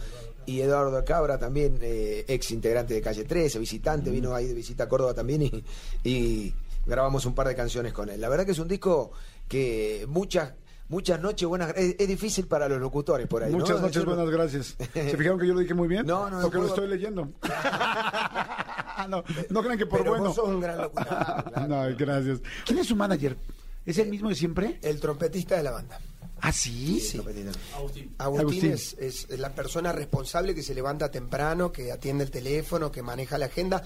Y 0.48 0.62
Eduardo 0.62 1.04
Cabra, 1.04 1.38
también 1.38 1.78
eh, 1.82 2.24
ex 2.26 2.50
integrante 2.52 2.94
de 2.94 3.02
Calle 3.02 3.24
13, 3.24 3.58
visitante, 3.58 4.10
vino 4.10 4.34
ahí 4.34 4.46
de 4.46 4.54
visita 4.54 4.84
a 4.84 4.88
Córdoba 4.88 5.12
también 5.12 5.42
y, 5.42 5.64
y 6.02 6.54
grabamos 6.86 7.26
un 7.26 7.34
par 7.34 7.48
de 7.48 7.54
canciones 7.54 7.92
con 7.92 8.08
él. 8.08 8.18
La 8.18 8.30
verdad 8.30 8.46
que 8.46 8.52
es 8.52 8.58
un 8.58 8.68
disco 8.68 9.12
que 9.46 10.06
muchas 10.08 10.54
muchas 10.88 11.20
noches 11.20 11.46
buenas. 11.46 11.74
Es, 11.76 11.96
es 11.98 12.08
difícil 12.08 12.46
para 12.46 12.68
los 12.68 12.80
locutores 12.80 13.26
por 13.26 13.42
ahí. 13.42 13.52
¿no? 13.52 13.58
Muchas 13.58 13.80
noches, 13.80 14.04
buenas 14.04 14.30
gracias. 14.30 14.76
¿Se 14.94 15.16
fijaron 15.16 15.38
que 15.38 15.46
yo 15.46 15.54
lo 15.54 15.60
dije 15.60 15.74
muy 15.74 15.88
bien? 15.88 16.06
No, 16.06 16.28
no, 16.30 16.36
no 16.36 16.42
Porque 16.42 16.58
lo 16.58 16.66
estoy 16.66 16.88
leyendo. 16.88 17.28
no, 19.08 19.24
no 19.50 19.62
crean 19.62 19.78
que 19.78 19.86
por 19.86 19.98
Pero 19.98 20.12
bueno. 20.12 20.26
vos 20.26 20.34
sos 20.34 20.48
un 20.48 20.60
gran 20.60 20.78
locutor. 20.78 21.06
no, 21.68 21.82
gracias. 21.96 22.40
¿Quién 22.64 22.78
es 22.78 22.86
su 22.86 22.96
manager? 22.96 23.36
¿Es 23.84 23.98
el 23.98 24.08
mismo 24.08 24.28
de 24.28 24.34
siempre? 24.34 24.78
el 24.82 25.00
trompetista 25.00 25.56
de 25.56 25.62
la 25.62 25.70
banda. 25.72 25.98
¿Ah, 26.40 26.52
sí? 26.52 27.00
Sí. 27.00 27.18
Agustín. 27.18 27.48
Agustín, 27.74 28.14
Agustín. 28.18 28.72
Es, 28.72 28.96
es 28.98 29.38
la 29.38 29.54
persona 29.54 29.92
responsable 29.92 30.54
que 30.54 30.62
se 30.62 30.74
levanta 30.74 31.10
temprano, 31.10 31.72
que 31.72 31.90
atiende 31.92 32.24
el 32.24 32.30
teléfono, 32.30 32.90
que 32.92 33.02
maneja 33.02 33.38
la 33.38 33.46
agenda. 33.46 33.82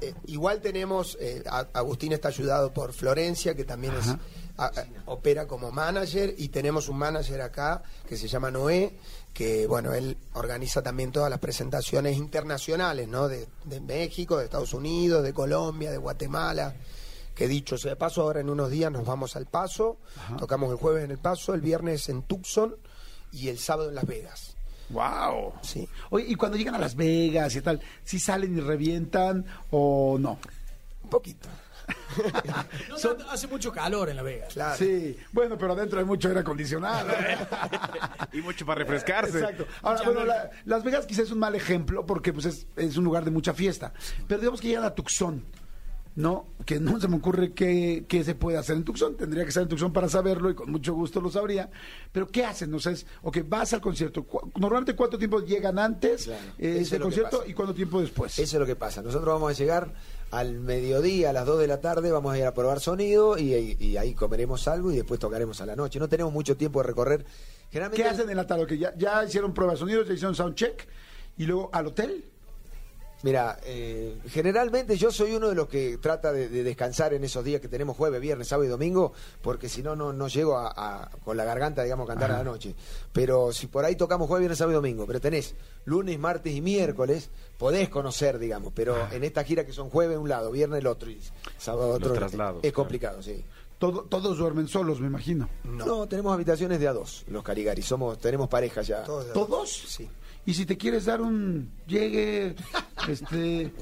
eh, 0.00 0.14
igual 0.26 0.62
tenemos, 0.62 1.18
eh, 1.20 1.44
Agustín 1.74 2.12
está 2.12 2.28
ayudado 2.28 2.72
por 2.72 2.94
Florencia, 2.94 3.54
que 3.54 3.64
también 3.64 3.92
es, 3.94 4.08
Ajá. 4.08 4.20
a- 4.56 4.64
a- 4.66 4.86
opera 5.04 5.46
como 5.46 5.70
manager, 5.70 6.34
y 6.38 6.48
tenemos 6.48 6.88
un 6.88 6.96
manager 6.96 7.42
acá 7.42 7.82
que 8.08 8.16
se 8.16 8.26
llama 8.26 8.50
Noé, 8.50 8.96
que 9.34 9.66
bueno, 9.66 9.92
él 9.92 10.16
organiza 10.32 10.82
también 10.82 11.12
todas 11.12 11.28
las 11.28 11.40
presentaciones 11.40 12.16
internacionales, 12.16 13.06
¿no? 13.06 13.28
De, 13.28 13.46
de 13.66 13.80
México, 13.80 14.38
de 14.38 14.44
Estados 14.46 14.72
Unidos, 14.72 15.22
de 15.22 15.34
Colombia, 15.34 15.90
de 15.90 15.98
Guatemala. 15.98 16.74
Que 17.34 17.48
dicho 17.48 17.78
sea 17.78 17.92
de 17.92 17.96
paso, 17.96 18.22
ahora 18.22 18.40
en 18.40 18.50
unos 18.50 18.70
días 18.70 18.92
nos 18.92 19.06
vamos 19.06 19.36
al 19.36 19.46
Paso, 19.46 19.98
tocamos 20.38 20.70
el 20.70 20.76
jueves 20.76 21.04
en 21.04 21.10
el 21.12 21.18
Paso, 21.18 21.54
el 21.54 21.60
viernes 21.62 22.08
en 22.10 22.22
Tucson 22.22 22.76
y 23.32 23.48
el 23.48 23.58
sábado 23.58 23.88
en 23.88 23.94
Las 23.94 24.06
Vegas. 24.06 24.56
¡Wow! 24.90 25.54
Sí. 25.62 25.88
Oye, 26.10 26.26
y 26.28 26.34
cuando 26.34 26.58
llegan 26.58 26.74
a 26.74 26.78
Las 26.78 26.94
Vegas 26.94 27.56
y 27.56 27.62
tal, 27.62 27.80
¿sí 28.04 28.18
salen 28.18 28.58
y 28.58 28.60
revientan 28.60 29.46
o 29.70 30.18
no? 30.20 30.38
Un 31.04 31.08
poquito. 31.10 31.48
No, 33.02 33.14
no, 33.14 33.30
hace 33.30 33.46
mucho 33.48 33.72
calor 33.72 34.08
en 34.10 34.16
La 34.16 34.22
Vega. 34.22 34.46
Claro. 34.48 34.76
Sí, 34.76 35.16
bueno, 35.32 35.56
pero 35.58 35.72
adentro 35.72 35.98
hay 35.98 36.04
mucho 36.04 36.28
aire 36.28 36.40
acondicionado. 36.40 37.10
¿eh? 37.10 37.38
Y 38.34 38.40
mucho 38.42 38.64
para 38.66 38.80
refrescarse. 38.80 39.38
Exacto. 39.40 39.66
Ahora, 39.82 40.02
bueno, 40.02 40.24
la- 40.24 40.50
Las 40.66 40.84
Vegas 40.84 41.06
quizás 41.06 41.24
es 41.24 41.30
un 41.32 41.38
mal 41.38 41.54
ejemplo 41.54 42.04
porque 42.06 42.32
pues 42.32 42.46
es, 42.46 42.66
es 42.76 42.96
un 42.98 43.04
lugar 43.04 43.24
de 43.24 43.30
mucha 43.30 43.54
fiesta. 43.54 43.92
Pero 44.28 44.40
digamos 44.40 44.60
que 44.60 44.68
llegan 44.68 44.84
a 44.84 44.94
Tucson, 44.94 45.44
¿no? 46.14 46.46
Que 46.66 46.78
no 46.78 47.00
se 47.00 47.08
me 47.08 47.16
ocurre 47.16 47.52
qué, 47.52 48.04
qué 48.08 48.22
se 48.22 48.34
puede 48.34 48.58
hacer 48.58 48.76
en 48.76 48.84
Tucson. 48.84 49.16
Tendría 49.16 49.42
que 49.44 49.48
estar 49.48 49.62
en 49.62 49.68
Tucson 49.68 49.92
para 49.92 50.08
saberlo 50.08 50.50
y 50.50 50.54
con 50.54 50.70
mucho 50.70 50.94
gusto 50.94 51.20
lo 51.20 51.30
sabría. 51.30 51.70
Pero 52.12 52.28
¿qué 52.28 52.44
hacen? 52.44 52.70
No 52.70 52.78
sé, 52.78 52.92
es, 52.92 53.06
ok, 53.22 53.38
vas 53.46 53.72
al 53.72 53.80
concierto. 53.80 54.26
Normalmente, 54.58 54.94
¿cuánto 54.94 55.18
tiempo 55.18 55.40
llegan 55.40 55.78
antes 55.78 56.24
Claro. 56.24 56.42
eh, 56.58 56.78
es 56.80 56.90
que 56.90 56.98
concierto 57.00 57.44
y 57.46 57.54
cuánto 57.54 57.74
tiempo 57.74 58.00
después? 58.00 58.38
Eso 58.38 58.56
es 58.56 58.60
lo 58.60 58.66
que 58.66 58.76
pasa. 58.76 59.00
Nosotros 59.02 59.32
vamos 59.32 59.50
a 59.50 59.54
llegar 59.54 59.92
al 60.30 60.60
mediodía, 60.60 61.30
a 61.30 61.32
las 61.32 61.44
2 61.46 61.58
de 61.60 61.66
la 61.66 61.80
tarde, 61.80 62.10
vamos 62.10 62.32
a 62.34 62.38
ir 62.38 62.44
a 62.46 62.54
probar 62.54 62.80
sonido 62.80 63.36
y, 63.38 63.52
y 63.78 63.96
ahí 63.96 64.14
comeremos 64.14 64.66
algo 64.68 64.90
y 64.92 64.96
después 64.96 65.20
tocaremos 65.20 65.60
a 65.60 65.66
la 65.66 65.76
noche. 65.76 65.98
No 65.98 66.08
tenemos 66.08 66.32
mucho 66.32 66.56
tiempo 66.56 66.80
de 66.80 66.86
recorrer. 66.88 67.24
Generalmente 67.70 68.02
¿Qué 68.02 68.08
hacen 68.08 68.28
en 68.30 68.36
la 68.36 68.46
tarde? 68.46 68.64
Ok, 68.64 68.72
ya, 68.72 68.94
ya 68.96 69.24
hicieron 69.24 69.52
pruebas 69.54 69.76
de 69.76 69.80
sonidos, 69.80 70.08
ya 70.08 70.14
hicieron 70.14 70.34
soundcheck 70.34 70.86
y 71.38 71.44
luego 71.44 71.70
al 71.72 71.86
hotel. 71.86 72.24
Mira, 73.22 73.58
eh, 73.64 74.18
generalmente 74.28 74.96
yo 74.96 75.12
soy 75.12 75.34
uno 75.34 75.48
de 75.48 75.54
los 75.54 75.68
que 75.68 75.98
trata 75.98 76.32
de, 76.32 76.48
de 76.48 76.62
descansar 76.64 77.14
en 77.14 77.22
esos 77.22 77.44
días 77.44 77.60
que 77.60 77.68
tenemos 77.68 77.96
jueves, 77.96 78.20
viernes, 78.20 78.48
sábado 78.48 78.64
y 78.66 78.68
domingo, 78.68 79.12
porque 79.42 79.68
si 79.68 79.82
no, 79.82 79.94
no 79.94 80.12
no 80.12 80.26
llego 80.28 80.56
a, 80.58 80.72
a- 80.74 81.10
con 81.24 81.36
la 81.36 81.44
garganta, 81.44 81.82
digamos, 81.84 82.04
a 82.08 82.12
cantar 82.12 82.32
a 82.32 82.38
la 82.38 82.44
noche. 82.44 82.74
Pero 83.12 83.52
si 83.52 83.68
por 83.68 83.84
ahí 83.84 83.94
tocamos 83.96 84.26
jueves, 84.28 84.42
viernes, 84.42 84.58
sábado 84.58 84.72
y 84.72 84.80
domingo, 84.82 85.06
pero 85.06 85.20
tenés 85.20 85.54
lunes, 85.84 86.18
martes 86.18 86.52
y 86.52 86.60
miércoles, 86.60 87.30
podés 87.58 87.88
conocer, 87.88 88.38
digamos, 88.38 88.72
pero 88.74 88.96
en 89.12 89.22
esta 89.24 89.44
gira 89.44 89.64
que 89.64 89.72
son 89.72 89.88
jueves 89.88 90.18
un 90.18 90.28
lado, 90.28 90.50
viernes 90.50 90.80
el 90.80 90.86
otro 90.88 91.10
y 91.10 91.20
sábado 91.58 91.90
otro, 91.90 92.08
Los 92.08 92.18
traslados, 92.18 92.56
es 92.56 92.60
claro. 92.72 92.74
complicado, 92.74 93.22
sí. 93.22 93.44
Todo- 93.78 94.02
todos 94.04 94.38
duermen 94.38 94.68
solos, 94.68 95.00
me 95.00 95.06
imagino. 95.08 95.48
No. 95.64 96.06
tenemos 96.08 96.32
habitaciones 96.32 96.78
de 96.80 96.86
a 96.88 96.92
dos, 96.92 97.24
los 97.28 97.42
Caligari, 97.42 97.82
somos, 97.82 98.18
tenemos 98.18 98.48
pareja 98.48 98.82
ya. 98.82 99.02
Todos 99.04 99.32
¿Todos? 99.32 99.70
Sí. 99.88 100.08
Y 100.44 100.54
si 100.54 100.66
te 100.66 100.76
quieres 100.76 101.04
dar 101.04 101.20
un 101.20 101.70
llegue, 101.86 102.54
este, 103.08 103.72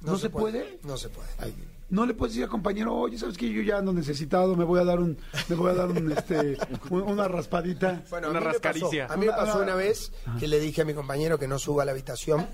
¿no, 0.00 0.16
se, 0.18 0.30
puede? 0.30 0.78
No 0.84 0.96
se 0.96 1.08
puede. 1.08 1.28
Ay, 1.38 1.54
No 1.90 2.06
le 2.06 2.14
puedes 2.14 2.32
decir 2.34 2.44
al 2.44 2.50
compañero, 2.50 2.94
oye, 2.94 3.18
sabes 3.18 3.36
que 3.36 3.50
yo 3.52 3.62
ya 3.62 3.78
ando 3.78 3.92
necesitado, 3.92 4.56
me 4.56 4.64
voy 4.64 4.80
a 4.80 4.84
dar 4.84 4.98
un, 5.00 5.16
me 5.48 5.54
voy 5.56 5.70
a 5.70 5.74
dar 5.74 5.88
un, 5.90 6.10
este, 6.12 6.56
un- 6.90 7.02
una 7.02 7.28
raspadita. 7.28 8.02
Bueno, 8.10 8.30
Una 8.30 8.38
a 8.38 8.40
mí 8.40 8.46
me 8.46 8.52
rascaricia. 8.52 9.06
pasó- 9.06 9.14
A 9.14 9.16
mí 9.16 9.26
me 9.26 9.32
Una- 9.32 9.36
pasó 9.44 9.58
una- 9.62 9.74
vez 9.74 10.12
que 10.40 10.48
le 10.48 10.58
dije 10.60 10.82
a 10.82 10.84
mi 10.84 10.94
compañero 10.94 11.38
que 11.38 11.46
no 11.46 11.58
suba 11.58 11.82
a 11.82 11.86
la 11.86 11.92
habitación. 11.92 12.46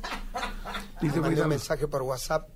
Un 1.02 1.48
mensaje 1.48 1.88
por 1.88 2.02
WhatsApp. 2.02 2.48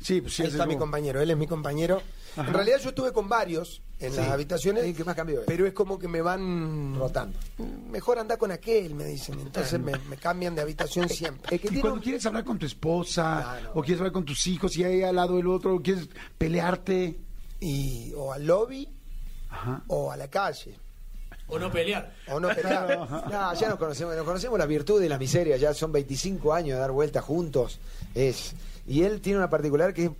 Sí, 0.00 0.20
pues 0.20 0.34
sí, 0.34 0.42
Ahí 0.42 0.48
es 0.48 0.54
está 0.54 0.66
mi 0.66 0.76
compañero, 0.76 1.20
él 1.20 1.30
es 1.30 1.36
mi 1.36 1.46
compañero. 1.46 2.02
En 2.36 2.52
realidad 2.52 2.78
yo 2.80 2.90
estuve 2.90 3.12
con 3.12 3.28
varios 3.30 3.80
en 3.98 4.14
las 4.14 4.28
habitaciones. 4.28 4.84
Sí, 4.84 4.92
¿qué 4.92 5.04
más 5.04 5.14
cambió? 5.16 5.42
Pero 5.46 5.66
es 5.66 5.72
como 5.72 5.98
que 5.98 6.06
me 6.06 6.20
van 6.20 6.94
Rotando. 6.98 7.38
Mejor 7.90 8.18
anda 8.18 8.36
con 8.36 8.52
aquel, 8.52 8.94
me 8.94 9.06
dicen. 9.06 9.40
Entonces 9.40 9.80
me, 9.80 9.92
me 10.10 10.16
cambian 10.18 10.54
de 10.54 10.60
habitación 10.60 11.08
siempre. 11.08 11.56
Es 11.56 11.60
que 11.62 11.68
Y 11.68 11.70
tiene 11.70 11.80
cuando 11.80 11.96
un- 11.96 12.02
quieres 12.02 12.24
hablar 12.26 12.44
con 12.44 12.58
tu 12.58 12.66
esposa, 12.66 13.40
Claro. 13.58 13.70
o 13.74 13.82
quieres 13.82 14.00
hablar 14.00 14.12
con 14.12 14.24
tus 14.26 14.46
hijos, 14.48 14.76
y 14.76 14.84
ahí 14.84 15.02
al 15.02 15.16
lado 15.16 15.36
del 15.36 15.46
otro, 15.46 15.76
o 15.76 15.80
quieres 15.82 16.08
pelearte. 16.36 17.18
Y, 17.58 18.12
o 18.14 18.34
al 18.34 18.46
lobby 18.46 18.86
Ajá. 19.48 19.82
o 19.86 20.12
a 20.12 20.16
la 20.18 20.28
calle. 20.28 20.78
O 21.48 21.58
no 21.58 21.72
pelear. 21.72 22.12
O 22.28 22.38
no 22.38 22.48
pelear. 22.48 22.98
No, 23.30 23.54
ya 23.54 23.68
nos 23.70 23.78
conocemos, 23.78 24.14
nos 24.14 24.26
conocemos 24.26 24.58
la 24.58 24.66
virtud 24.66 25.02
y 25.02 25.08
la 25.08 25.16
miseria, 25.18 25.56
ya 25.56 25.72
son 25.72 25.90
25 25.90 26.52
años 26.52 26.74
de 26.74 26.80
dar 26.80 26.90
vueltas 26.92 27.24
juntos. 27.24 27.78
Es 28.14 28.52
y 28.86 29.02
él 29.02 29.20
tiene 29.20 29.38
una 29.38 29.50
particular 29.50 29.92
que 29.94 30.04
es, 30.06 30.10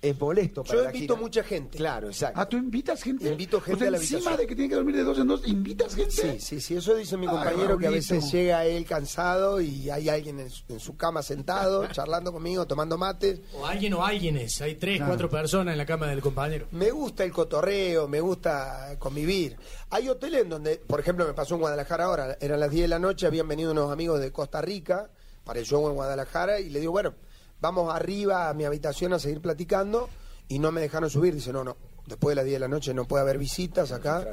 es 0.00 0.20
molesto 0.20 0.62
para 0.62 0.78
Yo 0.78 0.84
la 0.84 0.94
invito 0.94 1.14
gira. 1.14 1.22
mucha 1.26 1.42
gente. 1.42 1.76
Claro, 1.76 2.06
exacto. 2.06 2.40
Ah, 2.40 2.48
¿tú 2.48 2.56
invitas 2.56 3.02
gente? 3.02 3.28
Invito 3.32 3.60
gente 3.60 3.74
o 3.74 3.78
sea, 3.80 3.88
a 3.88 3.90
la 3.90 3.96
encima 3.96 4.18
habitación. 4.18 4.40
de 4.40 4.46
que 4.46 4.54
tiene 4.54 4.68
que 4.68 4.74
dormir 4.76 4.94
de 4.94 5.02
dos 5.02 5.18
en 5.18 5.26
dos, 5.26 5.42
¿invitas 5.44 5.94
gente? 5.96 6.12
Sí, 6.12 6.38
sí, 6.38 6.60
sí, 6.60 6.76
eso 6.76 6.94
dice 6.94 7.16
mi 7.16 7.26
Ay, 7.26 7.32
compañero 7.32 7.76
que 7.78 7.88
a 7.88 7.90
veces 7.90 8.30
llega 8.30 8.64
él 8.64 8.84
cansado 8.84 9.60
y 9.60 9.90
hay 9.90 10.08
alguien 10.08 10.38
en 10.38 10.50
su, 10.50 10.62
en 10.68 10.78
su 10.78 10.96
cama 10.96 11.20
sentado, 11.24 11.84
charlando 11.90 12.32
conmigo, 12.32 12.64
tomando 12.64 12.96
mates. 12.96 13.40
O 13.54 13.66
alguien 13.66 13.92
o 13.94 14.04
alguienes. 14.06 14.60
Hay 14.62 14.76
tres, 14.76 15.02
cuatro 15.04 15.28
personas 15.28 15.72
en 15.72 15.78
la 15.78 15.86
cama 15.86 16.06
del 16.06 16.20
compañero. 16.20 16.68
Me 16.70 16.92
gusta 16.92 17.24
el 17.24 17.32
cotorreo, 17.32 18.06
me 18.06 18.20
gusta 18.20 18.94
convivir. 19.00 19.56
Hay 19.90 20.08
hoteles 20.08 20.42
en 20.42 20.48
donde, 20.50 20.76
por 20.76 21.00
ejemplo, 21.00 21.26
me 21.26 21.34
pasó 21.34 21.54
en 21.56 21.60
Guadalajara 21.62 22.04
ahora, 22.04 22.38
eran 22.40 22.60
las 22.60 22.70
10 22.70 22.82
de 22.82 22.88
la 22.88 23.00
noche, 23.00 23.26
habían 23.26 23.48
venido 23.48 23.72
unos 23.72 23.90
amigos 23.90 24.20
de 24.20 24.30
Costa 24.30 24.62
Rica 24.62 25.10
para 25.42 25.58
el 25.58 25.66
show 25.66 25.88
en 25.88 25.94
Guadalajara 25.94 26.60
y 26.60 26.68
le 26.70 26.78
digo, 26.78 26.92
bueno, 26.92 27.14
vamos 27.60 27.94
arriba 27.94 28.48
a 28.48 28.54
mi 28.54 28.64
habitación 28.64 29.12
a 29.12 29.18
seguir 29.18 29.40
platicando 29.40 30.08
y 30.48 30.58
no 30.58 30.72
me 30.72 30.80
dejaron 30.80 31.10
subir. 31.10 31.34
Dice, 31.34 31.52
no, 31.52 31.64
no, 31.64 31.76
después 32.06 32.32
de 32.32 32.36
las 32.36 32.44
10 32.44 32.54
de 32.56 32.60
la 32.60 32.68
noche 32.68 32.94
no 32.94 33.06
puede 33.06 33.22
haber 33.22 33.38
visitas 33.38 33.92
acá. 33.92 34.26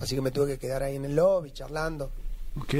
Así 0.00 0.14
que 0.14 0.20
me 0.20 0.30
tuve 0.30 0.52
que 0.52 0.58
quedar 0.58 0.82
ahí 0.82 0.96
en 0.96 1.04
el 1.04 1.16
lobby 1.16 1.52
charlando. 1.52 2.10
Ok. 2.56 2.74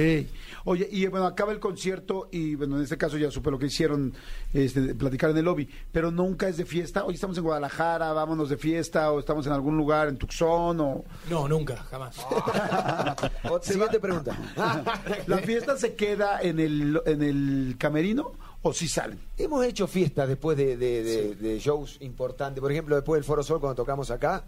Oye, 0.66 0.89
y 0.91 1.07
bueno, 1.09 1.26
acaba 1.26 1.51
el 1.51 1.59
concierto 1.59 2.28
y 2.30 2.55
bueno, 2.55 2.76
en 2.76 2.85
este 2.85 2.97
caso 2.97 3.16
ya 3.16 3.28
supe 3.30 3.51
lo 3.51 3.59
que 3.59 3.66
hicieron, 3.66 4.14
este, 4.53 4.95
platicar 4.95 5.30
en 5.30 5.39
el 5.39 5.45
lobby, 5.45 5.68
pero 5.91 6.12
nunca 6.12 6.49
es 6.49 6.57
de 6.57 6.64
fiesta. 6.64 7.05
Oye, 7.05 7.16
estamos 7.16 7.37
en 7.39 7.43
Guadalajara, 7.43 8.12
vámonos 8.12 8.49
de 8.49 8.57
fiesta, 8.57 9.11
o 9.11 9.18
estamos 9.18 9.47
en 9.47 9.53
algún 9.53 9.76
lugar, 9.76 10.07
en 10.09 10.16
Tucson, 10.16 10.80
o... 10.80 11.05
No, 11.28 11.49
nunca, 11.49 11.76
jamás. 11.91 12.16
Siguiente 13.62 13.99
pregunta. 13.99 14.39
¿La 15.26 15.39
fiesta 15.39 15.76
se 15.76 15.95
queda 15.95 16.41
en 16.41 16.61
el, 16.61 17.01
en 17.05 17.22
el 17.22 17.74
camerino 17.76 18.32
o 18.67 18.73
si 18.73 18.89
salen? 18.89 19.21
Hemos 19.39 19.65
hecho 19.65 19.87
fiestas 19.87 20.27
después 20.27 20.57
de, 20.57 20.77
de- 20.77 21.03
de- 21.05 21.35
de 21.37 21.59
shows 21.61 21.99
importantes. 22.01 22.61
Por 22.61 22.73
ejemplo, 22.73 22.97
después 22.97 23.19
del 23.19 23.25
Foro 23.25 23.43
Sol, 23.43 23.61
cuando 23.61 23.77
tocamos 23.77 24.11
acá, 24.11 24.45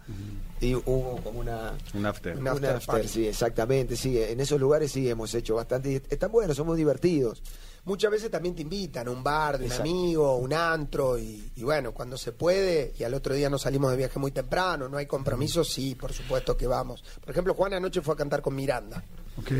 y 0.59 0.73
hubo 0.75 1.17
como 1.23 1.39
una. 1.39 1.73
Un 1.93 2.05
after. 2.05 2.35
Un 2.37 2.47
after 2.47 3.07
sí, 3.07 3.27
exactamente. 3.27 3.95
Sí, 3.95 4.19
en 4.21 4.39
esos 4.39 4.59
lugares 4.59 4.91
sí 4.91 5.07
hemos 5.09 5.33
hecho 5.35 5.55
bastante. 5.55 5.91
y 5.91 5.95
Están 6.13 6.31
buenos, 6.31 6.57
son 6.57 6.67
muy 6.67 6.77
divertidos. 6.77 7.41
Muchas 7.85 8.11
veces 8.11 8.29
también 8.29 8.53
te 8.53 8.63
invitan 8.63 9.07
a 9.07 9.11
un 9.11 9.23
bar 9.23 9.57
de 9.57 9.63
un 9.65 9.71
Exacto. 9.71 9.89
amigo, 9.89 10.35
un 10.37 10.51
antro, 10.51 11.17
y, 11.17 11.51
y 11.55 11.63
bueno, 11.63 11.93
cuando 11.93 12.17
se 12.17 12.33
puede, 12.33 12.93
y 12.99 13.03
al 13.03 13.13
otro 13.13 13.33
día 13.33 13.49
no 13.49 13.57
salimos 13.57 13.91
de 13.91 13.97
viaje 13.97 14.19
muy 14.19 14.31
temprano, 14.31 14.89
no 14.89 14.97
hay 14.97 15.05
compromisos, 15.05 15.69
sí, 15.71 15.95
por 15.95 16.11
supuesto 16.11 16.57
que 16.57 16.67
vamos. 16.67 17.01
Por 17.21 17.29
ejemplo, 17.31 17.53
Juan 17.53 17.73
anoche 17.75 18.01
fue 18.01 18.15
a 18.15 18.17
cantar 18.17 18.41
con 18.41 18.55
Miranda 18.55 19.01
Ok. 19.37 19.51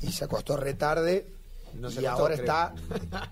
y 0.00 0.10
se 0.10 0.24
acostó 0.24 0.56
retarde 0.56 1.24
No 1.74 1.90
se 1.90 2.02
y 2.02 2.06
ahora 2.06 2.34
creo. 2.34 2.44
está 2.44 2.74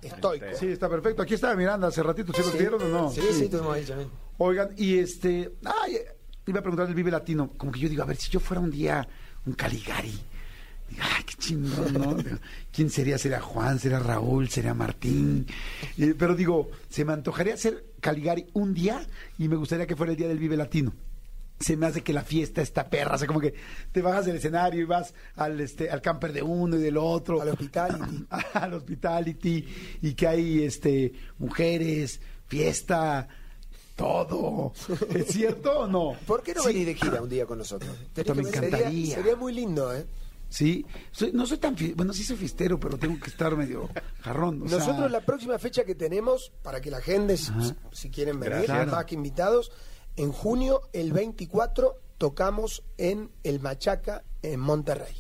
estoico. 0.03 0.47
Sí, 0.59 0.68
está 0.68 0.88
perfecto. 0.88 1.22
Aquí 1.22 1.34
estaba 1.34 1.55
Miranda 1.55 1.88
hace 1.88 2.03
ratito, 2.03 2.32
¿sí, 2.32 2.43
lo 2.43 2.59
vieron 2.59 2.82
o 2.82 2.88
no? 2.88 3.11
Sí, 3.11 3.22
sí, 3.32 3.49
tuvimos 3.49 3.74
ahí 3.74 3.84
también. 3.84 4.09
Oigan, 4.38 4.70
y 4.76 4.99
este, 4.99 5.53
ay, 5.64 5.99
iba 6.47 6.61
a 6.61 6.62
preguntar 6.62 6.88
el 6.88 6.95
Vive 6.95 7.11
Latino, 7.11 7.51
como 7.57 7.70
que 7.72 7.80
yo 7.80 7.88
digo, 7.88 8.03
a 8.03 8.07
ver, 8.07 8.16
si 8.16 8.30
yo 8.30 8.41
fuera 8.41 8.61
un 8.61 8.70
día 8.70 9.07
un 9.47 9.53
Caligari, 9.53 10.18
digo, 10.88 11.03
ay, 11.03 11.24
qué 11.24 11.34
chingón, 11.34 12.41
¿Quién 12.72 12.91
sería? 12.91 13.18
¿Sería 13.18 13.41
Juan? 13.41 13.78
¿Sería 13.78 13.99
Raúl? 13.99 14.49
¿Sería 14.49 14.74
Martín? 14.74 15.47
Eh, 15.99 16.14
pero 16.18 16.34
digo, 16.34 16.70
se 16.88 17.05
me 17.05 17.12
antojaría 17.12 17.57
ser 17.57 17.84
Caligari 18.01 18.47
un 18.55 18.72
día 18.74 19.07
y 19.38 19.49
me 19.49 19.57
gustaría 19.57 19.86
que 19.86 19.97
fuera 19.97 20.12
el 20.12 20.18
día 20.18 20.28
del 20.28 20.38
Vive 20.38 20.57
Latino. 20.57 20.93
Se 21.61 21.77
me 21.77 21.85
hace 21.87 22.03
que 22.03 22.15
la 22.15 22.23
fiesta 22.25 22.63
está 22.63 22.89
perra, 22.89 23.17
o 23.17 23.19
sea, 23.19 23.27
como 23.27 23.39
que 23.39 23.53
te 23.93 24.01
bajas 24.01 24.25
del 24.25 24.37
escenario 24.37 24.81
y 24.81 24.85
vas 24.85 25.13
al 25.37 25.61
este 25.61 25.91
al 25.91 26.01
camper 26.01 26.33
de 26.33 26.43
uno 26.43 26.77
y 26.77 26.81
del 26.81 26.97
otro, 26.97 27.41
Al 27.43 27.51
hospitality. 27.51 28.27
al 28.55 28.73
hospitality 28.75 29.69
y 30.01 30.15
que 30.15 30.27
hay 30.27 30.63
este 30.65 31.13
mujeres, 31.39 32.21
fiesta, 32.47 33.29
todo. 33.95 34.73
¿Es 35.15 35.27
cierto 35.27 35.81
o 35.81 35.87
no? 35.87 36.17
¿Por 36.27 36.43
qué 36.43 36.55
no 36.55 36.63
Sí. 36.63 36.69
venís 36.69 36.87
de 36.87 36.95
gira 36.95 37.21
un 37.23 37.29
día 37.29 37.45
con 37.45 37.59
nosotros? 37.59 37.95
Puta, 38.15 38.33
me. 38.35 38.43
Sería, 38.45 38.59
encantaría. 38.69 39.15
sería 39.17 39.37
muy 39.37 39.53
lindo, 39.53 39.95
¿eh? 39.95 40.07
Sí, 40.49 40.85
soy- 41.13 41.31
no 41.33 41.47
soy 41.47 41.59
tan 41.59 41.77
bueno, 41.95 42.13
sí 42.13 42.25
soy 42.25 42.37
fiestero, 42.37 42.81
pero 42.81 42.97
tengo 42.99 43.21
que 43.21 43.31
estar 43.31 43.55
medio 43.55 43.89
jarrón. 44.23 44.63
o 44.63 44.69
sea, 44.69 44.79
Nosotros 44.79 45.11
la 45.11 45.21
próxima 45.21 45.59
fecha 45.59 45.85
que 45.85 45.95
tenemos, 45.95 46.51
para 46.63 46.81
que 46.81 46.91
la 46.91 47.01
gente, 47.01 47.37
si, 47.37 47.53
si 47.93 48.11
quieren 48.11 48.41
venir, 48.41 48.63
Gracias. 48.67 48.89
más 48.91 49.05
que 49.05 49.15
invitados, 49.15 49.71
en 50.21 50.33
junio, 50.33 50.83
el 50.93 51.14
24, 51.14 51.97
tocamos 52.18 52.83
en 52.99 53.31
el 53.43 53.59
Machaca, 53.59 54.23
en 54.43 54.61
Monterrey. 54.61 55.14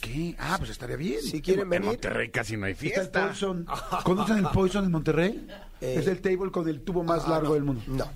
¿Qué? 0.00 0.36
Ah, 0.38 0.56
pues 0.58 0.70
estaría 0.70 0.96
bien. 0.96 1.20
Si 1.20 1.42
quieren 1.42 1.64
En 1.64 1.70
venir, 1.70 1.86
Monterrey 1.88 2.30
casi 2.30 2.56
no 2.56 2.64
hay 2.64 2.72
Está 2.72 2.86
el 2.86 2.92
fiesta. 2.92 3.26
Poison. 3.26 3.66
¿Conocen 4.04 4.38
el 4.38 4.46
Poison 4.46 4.86
en 4.86 4.90
Monterrey? 4.90 5.46
Eh, 5.82 5.96
es 5.98 6.06
el 6.06 6.22
table 6.22 6.50
con 6.50 6.66
el 6.66 6.80
tubo 6.80 7.04
más 7.04 7.24
ah, 7.26 7.30
largo 7.30 7.48
no. 7.48 7.54
del 7.54 7.64
mundo. 7.64 7.82
No. 7.88 8.06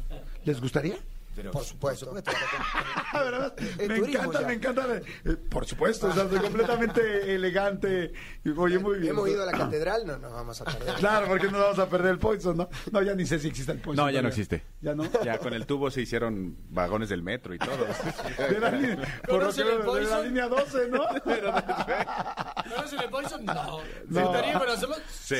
¿Les 0.44 0.58
gustaría? 0.58 0.96
Por 1.52 1.64
supuesto. 1.64 2.12
¿verdad? 3.12 3.54
Es 3.58 3.88
me 3.88 3.98
turismo 3.98 4.20
encanta, 4.24 4.40
ya. 4.40 4.46
me 4.46 4.52
encanta. 4.54 4.86
Eh, 5.24 5.36
por 5.48 5.66
supuesto, 5.66 6.08
o 6.08 6.12
sea, 6.12 6.28
soy 6.28 6.38
completamente 6.40 7.34
elegante. 7.34 8.12
Y, 8.44 8.50
Oye, 8.50 8.78
muy 8.78 8.98
bien. 8.98 9.12
Hemos 9.12 9.28
ido 9.28 9.42
a 9.42 9.46
la 9.46 9.52
catedral, 9.52 10.06
no 10.06 10.18
nos 10.18 10.32
vamos 10.32 10.60
a 10.60 10.64
perder. 10.64 10.94
Claro, 11.02 11.26
porque 11.28 11.48
no 11.50 11.58
vamos 11.58 11.78
a 11.78 11.88
perder 11.88 12.12
el 12.12 12.18
Poison, 12.18 12.56
¿no? 12.56 12.68
No, 12.90 13.02
ya 13.02 13.14
ni 13.14 13.26
sé 13.26 13.38
si 13.38 13.48
existe 13.48 13.72
el 13.72 13.78
Poison. 13.78 14.04
No, 14.04 14.10
ya 14.10 14.22
no 14.22 14.28
existe. 14.28 14.62
¿Ya 14.80 14.94
no? 14.94 15.04
Ya 15.24 15.38
con 15.38 15.52
el 15.54 15.66
tubo 15.66 15.90
se 15.90 16.00
hicieron 16.02 16.56
vagones 16.70 17.08
del 17.08 17.22
metro 17.22 17.54
y 17.54 17.58
todo. 17.58 17.86
De 18.48 18.58
la, 18.60 18.70
línea- 18.70 18.96
por 18.96 19.42
lo 19.42 19.50
que 19.50 19.62
¿Conocen 19.62 19.66
el 19.66 19.78
veo, 19.78 19.94
de 19.94 20.02
la 20.02 20.08
Poison? 20.08 20.24
línea 20.26 20.48
12, 20.48 20.88
¿no? 20.88 21.04
¿Conocen 22.74 23.00
el 23.00 23.10
Poison? 23.10 23.44
No. 23.44 23.54
No. 24.08 24.20
¿Se 24.20 24.24
estaría 24.26 24.58
para 24.58 24.72
hacerlo? 24.74 24.96
Sí. 25.10 25.36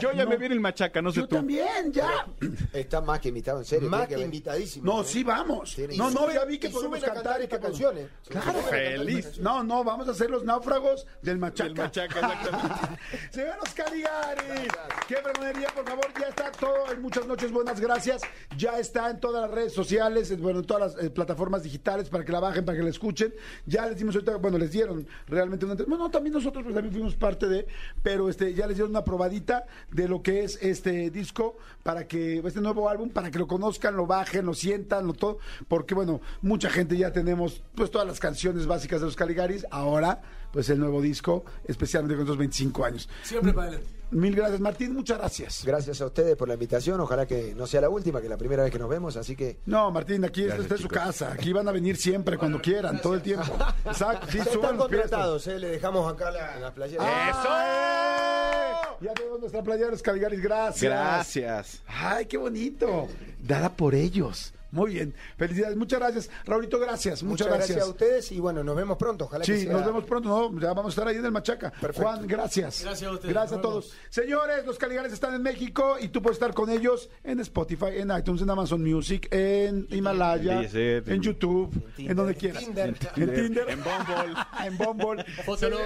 Yo 0.00 0.12
ya 0.12 0.26
me 0.26 0.36
vi 0.36 0.46
en 0.46 0.52
el 0.52 0.60
machaca, 0.60 1.00
no 1.02 1.10
sé 1.12 1.20
Yo 1.20 1.28
tú. 1.28 1.36
también, 1.36 1.92
ya. 1.92 2.26
Está 2.72 3.00
más 3.00 3.20
que 3.20 3.28
invitado, 3.28 3.58
en 3.58 3.64
serio. 3.64 3.88
Más 3.88 4.08
que. 4.08 4.14
Invitadísimo. 4.32 4.84
No, 4.92 5.02
¿eh? 5.02 5.04
sí, 5.04 5.22
vamos. 5.22 5.76
No, 5.96 6.10
no, 6.10 6.30
ya 6.32 6.44
vi 6.44 6.58
que 6.58 6.70
podemos 6.70 6.98
suben 6.98 7.10
a 7.10 7.14
cantar 7.14 7.22
cantar 7.24 7.36
y 7.42 7.48
que 7.48 7.54
estas 7.54 7.60
canciones. 7.70 8.08
Claro, 8.28 8.52
Feliz. 8.62 9.38
No, 9.38 9.62
no, 9.62 9.84
vamos 9.84 10.08
a 10.08 10.14
ser 10.14 10.30
los 10.30 10.44
náufragos 10.44 11.06
del 11.20 11.38
Machaca. 11.38 11.64
Del 11.68 11.76
Machaca, 11.76 12.04
exactamente. 12.20 12.98
Señor 13.30 13.56
Caligari, 13.74 14.68
qué 15.08 15.16
fregonería, 15.16 15.68
por 15.74 15.84
favor, 15.88 16.06
ya 16.20 16.28
está 16.28 16.50
todo 16.52 16.90
en 16.92 17.02
muchas 17.02 17.26
noches, 17.26 17.50
buenas 17.52 17.80
gracias. 17.80 18.22
Ya 18.56 18.78
está 18.78 19.10
en 19.10 19.20
todas 19.20 19.42
las 19.42 19.50
redes 19.50 19.72
sociales, 19.72 20.30
en- 20.30 20.42
bueno, 20.42 20.60
en 20.60 20.66
todas 20.66 20.94
las 20.94 21.04
eh, 21.04 21.10
plataformas 21.10 21.62
digitales 21.62 22.08
para 22.08 22.24
que 22.24 22.32
la 22.32 22.40
bajen, 22.40 22.64
para 22.64 22.76
que 22.78 22.84
la 22.84 22.90
escuchen. 22.90 23.34
Ya 23.66 23.86
les 23.86 23.96
dimos 23.96 24.14
ahorita, 24.14 24.36
bueno, 24.36 24.58
les 24.58 24.70
dieron 24.72 25.06
realmente 25.26 25.64
una. 25.64 25.74
Bueno, 25.74 25.98
no, 25.98 26.10
también 26.10 26.34
nosotros 26.34 26.62
pues, 26.62 26.74
también 26.74 26.92
fuimos 26.92 27.14
parte 27.16 27.46
de, 27.48 27.66
pero 28.02 28.28
este, 28.28 28.54
ya 28.54 28.66
les 28.66 28.76
dieron 28.76 28.90
una 28.90 29.04
probadita 29.04 29.64
de 29.90 30.08
lo 30.08 30.22
que 30.22 30.44
es 30.44 30.58
este 30.62 31.10
disco 31.10 31.56
para 31.82 32.06
que, 32.06 32.38
este 32.44 32.60
nuevo 32.60 32.88
álbum, 32.88 33.10
para 33.10 33.30
que 33.30 33.38
lo 33.38 33.46
conozcan, 33.46 33.96
lo 33.96 34.06
bajen, 34.06 34.21
lo 34.42 34.54
sientan, 34.54 35.06
lo 35.06 35.12
todo, 35.14 35.38
porque 35.68 35.94
bueno, 35.94 36.20
mucha 36.40 36.70
gente 36.70 36.96
ya 36.96 37.12
tenemos 37.12 37.62
pues 37.74 37.90
todas 37.90 38.06
las 38.06 38.20
canciones 38.20 38.66
básicas 38.66 39.00
de 39.00 39.06
los 39.06 39.16
Caligaris, 39.16 39.66
ahora 39.70 40.22
pues 40.52 40.68
el 40.68 40.78
nuevo 40.78 41.00
disco, 41.00 41.44
especialmente 41.64 42.14
con 42.14 42.22
estos 42.24 42.36
25 42.36 42.84
años. 42.84 43.08
Siempre 43.22 43.52
para 43.52 43.68
adelante. 43.68 44.02
Mil 44.10 44.34
gracias, 44.34 44.60
Martín, 44.60 44.92
muchas 44.92 45.16
gracias. 45.16 45.64
Gracias 45.64 46.02
a 46.02 46.06
ustedes 46.06 46.36
por 46.36 46.46
la 46.46 46.52
invitación. 46.54 47.00
Ojalá 47.00 47.24
que 47.24 47.54
no 47.54 47.66
sea 47.66 47.80
la 47.80 47.88
última, 47.88 48.20
que 48.20 48.26
es 48.26 48.30
la 48.30 48.36
primera 48.36 48.62
vez 48.62 48.70
que 48.70 48.78
nos 48.78 48.90
vemos. 48.90 49.16
Así 49.16 49.34
que 49.34 49.60
No, 49.64 49.90
Martín, 49.90 50.22
aquí 50.26 50.42
Gracias, 50.42 50.64
está 50.64 50.74
en 50.74 50.82
su 50.82 50.88
casa. 50.88 51.32
Aquí 51.32 51.54
van 51.54 51.66
a 51.66 51.72
venir 51.72 51.96
siempre, 51.96 52.36
cuando 52.36 52.60
quieran, 52.60 53.00
todo 53.00 53.14
el 53.14 53.22
tiempo. 53.22 53.56
Exacto, 53.86 54.26
sí, 54.30 54.38
están 54.38 54.76
contratados, 54.76 55.46
¿eh? 55.46 55.58
Le 55.58 55.68
dejamos 55.68 56.12
acá 56.12 56.30
la, 56.30 56.60
la 56.60 56.74
playera. 56.74 57.30
¡Eso! 57.30 58.71
Ya 59.00 59.12
tenemos 59.14 59.40
nuestra 59.40 59.62
playa 59.62 59.86
de 59.86 59.90
los 59.92 60.02
Caligaris, 60.02 60.40
gracias. 60.42 60.82
Gracias. 60.92 61.82
Ay, 61.86 62.26
qué 62.26 62.36
bonito. 62.36 63.08
Dada 63.42 63.70
por 63.70 63.94
ellos. 63.94 64.52
Muy 64.70 64.94
bien. 64.94 65.14
Felicidades, 65.36 65.76
muchas 65.76 66.00
gracias. 66.00 66.30
Raulito, 66.46 66.80
gracias. 66.80 67.22
Muchas, 67.22 67.46
Muchas 67.46 67.58
gracias. 67.68 67.86
a 67.86 67.90
ustedes 67.90 68.32
y 68.32 68.40
bueno, 68.40 68.64
nos 68.64 68.74
vemos 68.74 68.96
pronto. 68.96 69.26
Ojalá 69.26 69.44
que 69.44 69.54
Sí, 69.54 69.64
sea- 69.64 69.72
nos 69.74 69.84
vemos 69.84 70.04
pronto, 70.04 70.30
¿no? 70.30 70.58
Ya 70.58 70.68
vamos 70.68 70.86
a 70.86 70.88
estar 70.88 71.06
ahí 71.08 71.16
en 71.16 71.24
el 71.26 71.30
Machaca. 71.30 71.70
Perfecto. 71.72 72.00
Juan, 72.08 72.26
gracias. 72.26 72.80
Gracias 72.82 73.10
a 73.10 73.12
ustedes. 73.12 73.34
Gracias 73.34 73.58
a 73.58 73.60
todos. 73.60 73.92
Señores, 74.08 74.64
los 74.64 74.78
Caligares 74.78 75.12
están 75.12 75.34
en 75.34 75.42
México 75.42 75.96
y 76.00 76.08
tú 76.08 76.22
puedes 76.22 76.36
estar 76.36 76.54
con 76.54 76.70
ellos 76.70 77.10
en 77.22 77.40
Spotify, 77.40 77.88
en 77.98 78.16
iTunes, 78.16 78.40
en 78.40 78.48
Amazon 78.48 78.82
Music, 78.82 79.28
en 79.30 79.86
Himalaya, 79.90 80.62
en 80.62 81.20
YouTube, 81.20 81.70
en, 81.98 82.16
donde 82.16 82.34
quieras. 82.34 82.64
Tinder. 82.64 82.96
En 83.16 83.34
Tinder. 83.34 83.68
En 83.68 83.80
Bumble. 83.84 84.34
en 84.64 84.78
Bumble. 84.78 85.24
Fótalo. 85.44 85.76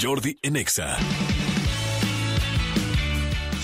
Jordi 0.00 0.38
en 0.40 0.56
Exa. 0.56 0.96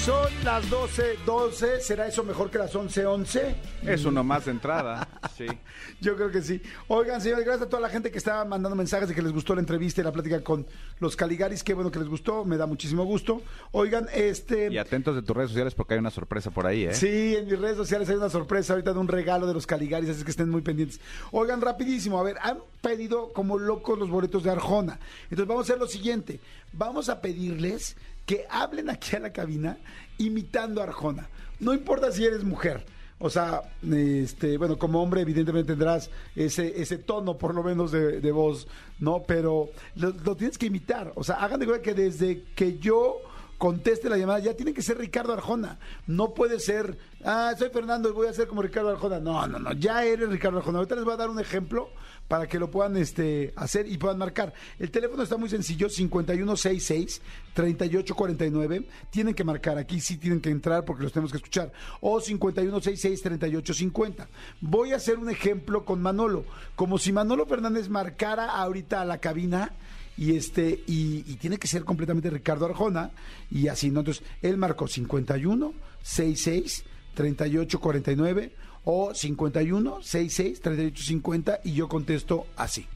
Son 0.09 0.33
las 0.43 0.71
12, 0.71 1.19
12. 1.27 1.83
¿Será 1.83 2.07
eso 2.07 2.25
mejor 2.25 2.51
que 2.51 2.57
las 2.57 2.75
11, 2.75 3.05
11? 3.05 3.57
Es 3.83 4.07
uno 4.07 4.25
más 4.25 4.47
de 4.47 4.53
entrada. 4.53 5.07
Sí. 5.37 5.45
Yo 6.01 6.17
creo 6.17 6.31
que 6.31 6.41
sí. 6.41 6.63
Oigan, 6.87 7.21
señores, 7.21 7.45
gracias 7.45 7.67
a 7.67 7.69
toda 7.69 7.83
la 7.83 7.91
gente 7.91 8.11
que 8.11 8.17
estaba 8.17 8.43
mandando 8.47 8.75
mensajes 8.75 9.11
de 9.11 9.15
que 9.15 9.21
les 9.21 9.33
gustó 9.33 9.55
la 9.55 9.61
entrevista 9.61 10.01
y 10.01 10.05
la 10.05 10.13
plática 10.13 10.43
con 10.43 10.67
los 10.99 11.15
Caligaris. 11.15 11.63
Qué 11.63 11.75
bueno 11.75 11.91
que 11.91 11.99
les 11.99 12.09
gustó, 12.09 12.47
me 12.47 12.57
da 12.57 12.65
muchísimo 12.65 13.05
gusto. 13.05 13.43
Oigan, 13.73 14.09
este. 14.15 14.73
Y 14.73 14.79
atentos 14.79 15.15
de 15.15 15.21
tus 15.21 15.37
redes 15.37 15.51
sociales 15.51 15.75
porque 15.75 15.93
hay 15.93 16.01
una 16.01 16.11
sorpresa 16.11 16.51
por 16.51 16.67
ahí, 16.67 16.87
¿eh? 16.87 16.95
Sí, 16.95 17.37
en 17.37 17.45
mis 17.45 17.59
redes 17.59 17.77
sociales 17.77 18.09
hay 18.09 18.17
una 18.17 18.31
sorpresa 18.31 18.73
ahorita 18.73 18.95
de 18.95 18.99
un 19.01 19.09
regalo 19.09 19.47
de 19.47 19.53
los 19.53 19.67
Caligaris, 19.67 20.09
así 20.09 20.25
que 20.25 20.31
estén 20.31 20.49
muy 20.49 20.63
pendientes. 20.63 21.01
Oigan, 21.33 21.61
rapidísimo, 21.61 22.19
a 22.19 22.23
ver, 22.23 22.39
han 22.41 22.61
pedido 22.81 23.31
como 23.35 23.59
locos 23.59 23.99
los 23.99 24.09
boletos 24.09 24.43
de 24.43 24.53
Arjona. 24.53 24.99
Entonces 25.25 25.47
vamos 25.47 25.69
a 25.69 25.73
hacer 25.75 25.79
lo 25.79 25.87
siguiente, 25.87 26.41
vamos 26.73 27.11
a 27.11 27.21
pedirles 27.21 27.95
que 28.29 28.45
hablen 28.51 28.91
aquí 28.91 29.17
a 29.17 29.21
la 29.21 29.33
cabina 29.33 29.79
imitando 30.19 30.83
a 30.83 30.85
Arjona. 30.85 31.31
No 31.61 31.73
importa 31.73 32.13
si 32.13 32.27
eres 32.27 32.45
mujer. 32.45 32.85
O 33.19 33.31
sea, 33.31 33.63
este, 33.91 34.59
bueno, 34.59 34.79
como 34.79 35.03
hombre 35.03 35.23
evidentemente 35.23 35.73
tendrás 35.73 36.11
ese, 36.37 36.81
ese 36.81 36.99
tono 36.99 37.39
por 37.39 37.55
lo 37.55 37.63
menos 37.63 37.91
de, 37.91 38.21
de 38.21 38.31
voz, 38.31 38.69
¿no? 39.01 39.23
Pero 39.27 39.71
lo, 39.97 40.11
lo 40.11 40.37
tienes 40.37 40.59
que 40.59 40.67
imitar. 40.67 41.11
O 41.17 41.25
sea, 41.25 41.37
hagan 41.37 41.59
de 41.59 41.67
cuenta 41.67 41.83
que 41.83 41.95
desde 41.95 42.45
que 42.55 42.79
yo 42.79 43.17
conteste 43.59 44.09
la 44.09 44.17
llamada, 44.17 44.39
ya 44.39 44.55
tiene 44.55 44.73
que 44.73 44.83
ser 44.83 44.99
Ricardo 44.99 45.33
Arjona. 45.33 45.79
No 46.07 46.33
puede 46.33 46.61
ser, 46.61 46.97
ah, 47.25 47.53
soy 47.59 47.71
Fernando 47.71 48.09
y 48.09 48.13
voy 48.13 48.29
a 48.29 48.33
ser 48.33 48.47
como 48.47 48.63
Ricardo 48.63 48.91
Arjona. 48.91 49.19
No, 49.19 49.45
no, 49.47 49.59
no, 49.59 49.73
ya 49.73 50.05
eres 50.05 50.29
Ricardo 50.29 50.59
Arjona. 50.59 50.79
Ahorita 50.79 50.95
les 50.95 51.05
voy 51.05 51.15
a 51.15 51.19
dar 51.19 51.29
un 51.29 51.41
ejemplo 51.41 51.91
para 52.29 52.47
que 52.47 52.59
lo 52.59 52.71
puedan 52.71 52.97
este, 52.97 53.53
hacer 53.57 53.87
y 53.89 53.99
puedan 53.99 54.17
marcar. 54.19 54.55
El 54.79 54.93
teléfono 54.93 55.23
está 55.23 55.37
muy 55.37 55.49
sencillo, 55.49 55.89
5166-3849. 55.89 58.87
Tienen 59.11 59.35
que 59.35 59.45
marcar, 59.45 59.79
aquí 59.79 60.01
sí 60.01 60.19
tienen 60.19 60.41
que 60.41 60.51
entrar 60.51 60.85
porque 60.85 61.03
los 61.03 61.13
tenemos 61.13 61.33
que 61.33 61.39
escuchar. 61.39 61.73
O 62.01 62.21
5166-3850. 62.21 64.29
Voy 64.61 64.93
a 64.93 64.97
hacer 64.97 65.19
un 65.19 65.31
ejemplo 65.31 65.85
con 65.85 66.01
Manolo, 66.01 66.45
como 66.77 66.99
si 66.99 67.13
Manolo 67.13 67.47
Fernández 67.47 67.89
marcara 67.89 68.51
ahorita 68.51 69.01
a 69.01 69.05
la 69.05 69.19
cabina 69.19 69.73
y 70.19 70.37
este 70.37 70.83
y, 70.87 71.25
y 71.31 71.37
tiene 71.37 71.57
que 71.59 71.69
ser 71.69 71.85
completamente 71.85 72.29
Ricardo 72.29 72.67
Arjona 72.67 73.13
y 73.51 73.69
así 73.69 73.91
no 73.91 74.01
entonces 74.01 74.25
él 74.43 74.57
marcó 74.59 74.87
51 74.89 75.73
66 76.03 76.85
38 77.15 77.81
49 77.81 78.53
o 78.85 79.15
51 79.15 80.03
66 80.03 80.61
38 80.61 81.03
50 81.05 81.61
y 81.65 81.73
yo 81.75 81.89
contesto 81.89 82.47
así 82.57 82.87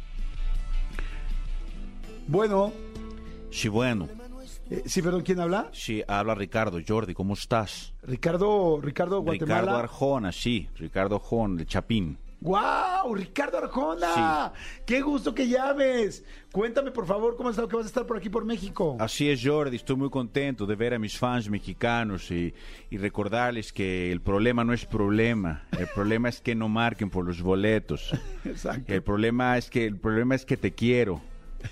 bueno 2.26 2.72
Sí, 3.50 3.68
bueno. 3.68 4.08
eh, 4.70 4.82
sí 4.86 5.02
perdón 5.02 5.22
quién 5.22 5.38
habla 5.40 5.68
Sí, 5.72 6.02
habla 6.08 6.34
Ricardo. 6.34 6.78
Jordi, 6.86 7.12
¿cómo 7.14 7.34
estás? 7.34 7.92
Ricardo 8.02 8.80
Ricardo 8.80 9.20
Guatemala 9.20 9.60
Ricardo 9.60 9.78
Arjona, 9.78 10.32
sí. 10.32 10.68
Ricardo 10.76 11.16
Arjona, 11.16 11.56
de 11.58 11.66
Chapín. 11.66 12.18
¡Wow! 12.42 13.14
Ricardo 13.14 13.58
Arjona 13.58 14.52
qué 14.84 15.00
gusto 15.00 15.34
que 15.34 15.48
llames 15.48 16.24
cuéntame 16.50 16.90
por 16.90 17.06
favor 17.06 17.36
cómo 17.36 17.48
has 17.48 17.54
estado 17.54 17.68
que 17.68 17.76
vas 17.76 17.86
a 17.86 17.88
estar 17.88 18.06
por 18.06 18.16
aquí 18.16 18.28
por 18.28 18.44
México 18.44 18.96
Así 18.98 19.28
es, 19.28 19.40
Jordi. 19.44 19.76
Estoy 19.76 19.96
muy 19.96 20.10
contento 20.10 20.66
de 20.66 20.74
ver 20.74 20.94
a 20.94 20.98
mis 20.98 21.18
fans 21.18 21.48
mexicanos 21.48 22.30
y, 22.30 22.54
y 22.90 22.96
recordarles 22.96 23.72
que 23.72 24.10
el 24.12 24.20
problema 24.20 24.64
no 24.64 24.72
es 24.72 24.86
problema. 24.86 25.64
El 25.78 25.86
problema 25.88 26.28
es 26.28 26.40
que 26.40 26.54
no 26.54 26.68
marquen 26.68 27.10
por 27.10 27.24
los 27.24 27.42
boletos. 27.42 28.12
exacto 28.44 28.92
El 28.92 29.02
problema 29.02 29.58
es 29.58 29.70
que 29.70 29.86
el 29.86 29.98
problema 29.98 30.34
es 30.34 30.44
que 30.44 30.56
te 30.56 30.72
quiero. 30.72 31.20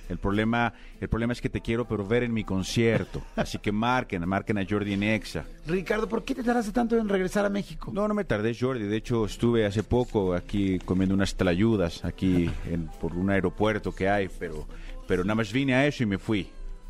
El 0.09 0.19
problema, 0.19 0.73
el 1.01 1.09
problema 1.09 1.33
es 1.33 1.41
que 1.41 1.49
te 1.49 1.61
quiero, 1.61 1.87
pero 1.87 2.07
ver 2.07 2.23
en 2.23 2.33
mi 2.33 2.45
concierto. 2.45 3.23
Así 3.37 3.59
que 3.59 3.73
marquen, 3.73 4.29
marquen 4.29 4.59
a 4.59 4.67
Jordi 4.69 4.93
en 4.95 5.03
Exa. 5.03 5.45
Ricardo 5.67 6.09
¿por 6.09 6.25
qué 6.25 6.35
te 6.35 6.43
tardaste 6.43 6.73
tanto 6.73 6.97
en 6.99 7.09
regresar 7.09 7.45
a 7.45 7.49
México? 7.51 7.91
No, 7.95 8.07
no 8.09 8.15
me 8.15 8.25
tardé, 8.25 8.55
Jordi. 8.55 8.85
De 8.87 8.97
hecho, 8.97 9.25
estuve 9.27 9.65
hace 9.67 9.83
poco 9.83 10.35
aquí 10.35 10.79
comiendo 10.81 11.15
unas 11.15 11.35
tlayudas 11.37 12.05
aquí 12.05 12.51
en- 12.71 12.89
por 13.01 13.15
un 13.15 13.31
aeropuerto 13.31 13.93
que 13.95 14.09
hay, 14.09 14.29
pero, 14.39 14.67
pero 15.07 15.23
nada 15.25 15.37
más 15.37 15.53
vine 15.53 15.75
a 15.75 15.87
eso 15.87 16.03
y 16.03 16.07
me 16.07 16.19
fui. 16.19 16.49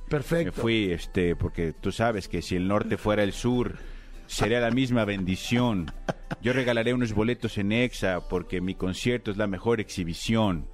perfecto 0.09 0.53
Me 0.57 0.63
fui, 0.63 0.91
este, 0.91 1.37
porque 1.37 1.73
tú 1.73 1.93
sabes 1.93 2.27
que 2.29 2.43
si 2.43 2.57
el 2.57 2.67
norte 2.67 2.97
fuera 2.97 3.23
el 3.23 3.33
sur, 3.33 3.77
sería 4.27 4.61
la 4.61 4.71
misma 4.71 5.05
bendición. 5.05 5.91
Yo 6.43 6.53
regalaré 6.53 6.95
unos 6.95 7.13
boletos 7.13 7.59
en 7.59 7.73
Exa 7.73 8.29
porque 8.29 8.61
mi 8.61 8.75
concierto 8.75 9.31
es 9.31 9.37
la 9.37 9.47
mejor 9.47 9.81
exhibición. 9.81 10.67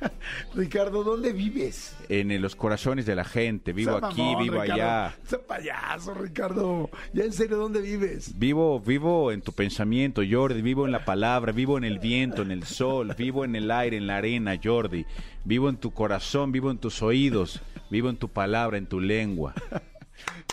Ricardo, 0.54 1.02
¿dónde 1.04 1.32
vives? 1.32 1.96
En 2.08 2.30
eh, 2.30 2.38
los 2.38 2.56
corazones 2.56 3.06
de 3.06 3.14
la 3.14 3.24
gente. 3.24 3.72
Vivo 3.72 3.98
Sea 3.98 4.08
aquí, 4.08 4.22
mamón, 4.22 4.42
vivo 4.42 4.62
Ricardo. 4.62 4.82
allá. 4.82 5.16
Sea 5.26 5.38
payaso, 5.46 6.14
Ricardo. 6.14 6.90
Ya 7.12 7.24
en 7.24 7.32
serio, 7.32 7.56
¿dónde 7.56 7.80
vives? 7.80 8.38
Vivo, 8.38 8.80
vivo 8.80 9.32
en 9.32 9.42
tu 9.42 9.52
pensamiento, 9.52 10.22
Jordi. 10.28 10.62
Vivo 10.62 10.86
en 10.86 10.92
la 10.92 11.04
palabra, 11.04 11.52
vivo 11.52 11.78
en 11.78 11.84
el 11.84 11.98
viento, 11.98 12.42
en 12.42 12.50
el 12.50 12.64
sol, 12.64 13.14
vivo 13.16 13.44
en 13.44 13.56
el 13.56 13.70
aire, 13.70 13.96
en 13.96 14.06
la 14.06 14.18
arena, 14.18 14.58
Jordi. 14.62 15.06
Vivo 15.44 15.68
en 15.68 15.76
tu 15.76 15.92
corazón, 15.92 16.52
vivo 16.52 16.70
en 16.70 16.78
tus 16.78 17.02
oídos, 17.02 17.60
vivo 17.90 18.10
en 18.10 18.16
tu 18.16 18.28
palabra, 18.28 18.78
en 18.78 18.86
tu 18.86 19.00
lengua. 19.00 19.54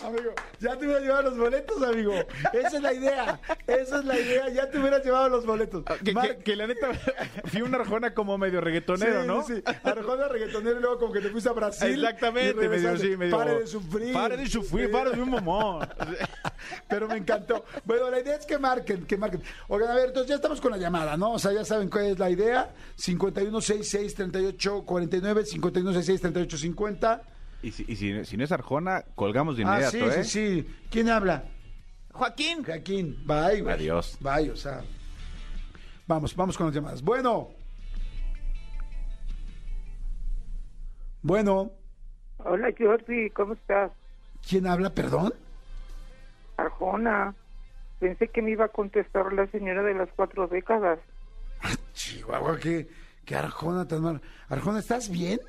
Amigo, 0.03 0.31
ya 0.59 0.75
te 0.77 0.85
hubieras 0.85 1.03
llevado 1.03 1.23
los 1.23 1.37
boletos, 1.37 1.81
amigo. 1.81 2.13
Esa 2.53 2.77
es 2.77 2.81
la 2.81 2.93
idea. 2.93 3.39
Esa 3.67 3.99
es 3.99 4.05
la 4.05 4.19
idea. 4.19 4.49
Ya 4.49 4.69
te 4.69 4.79
hubieras 4.79 5.03
llevado 5.03 5.29
los 5.29 5.45
boletos. 5.45 5.83
Ah, 5.87 5.95
Que, 6.03 6.13
Mar- 6.13 6.37
que- 6.37 6.43
que 6.43 6.55
la 6.55 6.67
neta, 6.67 6.89
fui 7.45 7.61
una 7.61 7.77
Arjona 7.77 8.13
como 8.13 8.37
medio 8.37 8.61
reggaetonero, 8.61 9.21
Sí, 9.21 9.27
¿no? 9.27 9.43
Sí, 9.43 9.63
Arjona 9.83 10.27
reggaetonero 10.27 10.77
y 10.77 10.81
luego 10.81 10.99
como 10.99 11.13
que 11.13 11.21
te 11.21 11.29
fuiste 11.29 11.49
a 11.49 11.53
Brasil. 11.53 11.93
Exactamente, 11.93 12.67
medio, 12.67 12.97
sí, 12.97 13.15
medio- 13.17 13.37
Pare 13.37 13.59
de 13.59 13.67
sufrir. 13.67 14.13
Pare 14.13 14.37
de 14.37 14.47
sufrir, 14.47 14.91
pare 14.91 15.11
de 15.11 15.21
un 15.21 15.29
momón. 15.29 15.87
Pero 16.87 17.07
me 17.07 17.17
encantó. 17.17 17.65
Bueno, 17.85 18.09
la 18.09 18.19
idea 18.19 18.35
es 18.35 18.45
que 18.45 18.57
marquen, 18.57 19.05
que 19.05 19.17
marquen. 19.17 19.41
Oigan, 19.67 19.91
a 19.91 19.95
ver, 19.95 20.07
entonces 20.07 20.29
ya 20.29 20.35
estamos 20.35 20.59
con 20.61 20.71
la 20.71 20.77
llamada, 20.77 21.17
¿no? 21.17 21.33
O 21.33 21.39
sea, 21.39 21.51
ya 21.53 21.65
saben 21.65 21.89
cuál 21.89 22.05
es 22.05 22.19
la 22.19 22.29
idea. 22.29 22.69
5166-3849, 22.97 25.45
5166-3850. 25.45 27.21
Y, 27.63 27.71
si, 27.71 27.85
y 27.87 27.95
si, 27.95 28.25
si 28.25 28.37
no 28.37 28.43
es 28.43 28.51
Arjona, 28.51 29.03
colgamos 29.15 29.57
de 29.57 29.63
Ah, 29.63 29.79
inmediato, 29.79 30.11
sí, 30.11 30.19
¿eh? 30.19 30.23
sí, 30.23 30.61
sí. 30.63 30.75
¿Quién 30.91 31.09
habla? 31.09 31.45
Joaquín. 32.11 32.63
Joaquín. 32.63 33.17
Bye, 33.25 33.61
güey. 33.61 33.73
Adiós. 33.73 34.17
Bye, 34.19 34.51
o 34.51 34.55
sea. 34.55 34.81
Vamos, 36.05 36.35
vamos 36.35 36.57
con 36.57 36.67
las 36.67 36.75
llamadas. 36.75 37.01
Bueno. 37.01 37.49
Bueno. 41.21 41.71
Hola 42.39 42.73
Jordi, 42.77 43.29
¿cómo 43.29 43.53
estás? 43.53 43.91
¿Quién 44.47 44.67
habla, 44.67 44.93
perdón? 44.93 45.33
Arjona. 46.57 47.33
Pensé 47.99 48.27
que 48.27 48.41
me 48.41 48.51
iba 48.51 48.65
a 48.65 48.69
contestar 48.69 49.31
la 49.31 49.47
señora 49.47 49.81
de 49.83 49.93
las 49.93 50.09
cuatro 50.15 50.47
décadas. 50.47 50.99
Chihuahua, 51.93 52.59
qué, 52.59 52.89
qué 53.23 53.35
Arjona 53.37 53.87
tan 53.87 54.01
mal. 54.01 54.21
Arjona, 54.49 54.79
¿estás 54.79 55.09
bien? 55.09 55.39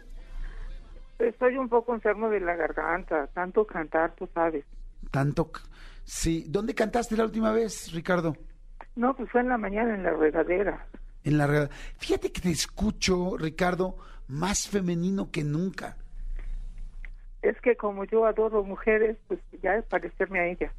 Estoy 1.18 1.56
un 1.56 1.68
poco 1.68 1.94
enfermo 1.94 2.28
de 2.28 2.40
la 2.40 2.56
garganta, 2.56 3.28
tanto 3.28 3.66
cantar, 3.66 4.14
tú 4.16 4.28
sabes. 4.34 4.64
Tanto. 5.10 5.50
Sí. 6.04 6.44
¿Dónde 6.48 6.74
cantaste 6.74 7.16
la 7.16 7.24
última 7.24 7.52
vez, 7.52 7.92
Ricardo? 7.92 8.36
No, 8.96 9.14
pues 9.14 9.30
fue 9.30 9.40
en 9.40 9.48
la 9.48 9.58
mañana 9.58 9.94
en 9.94 10.02
la 10.02 10.12
regadera. 10.12 10.86
En 11.22 11.38
la 11.38 11.46
realidad. 11.46 11.70
Fíjate 11.98 12.30
que 12.30 12.40
te 12.40 12.50
escucho, 12.50 13.36
Ricardo, 13.36 13.96
más 14.28 14.68
femenino 14.68 15.30
que 15.30 15.42
nunca. 15.42 15.96
Es 17.42 17.60
que 17.60 17.76
como 17.76 18.04
yo 18.04 18.26
adoro 18.26 18.64
mujeres, 18.64 19.16
pues 19.28 19.40
ya 19.62 19.76
es 19.76 19.84
parecerme 19.86 20.40
a 20.40 20.46
ellas. 20.46 20.72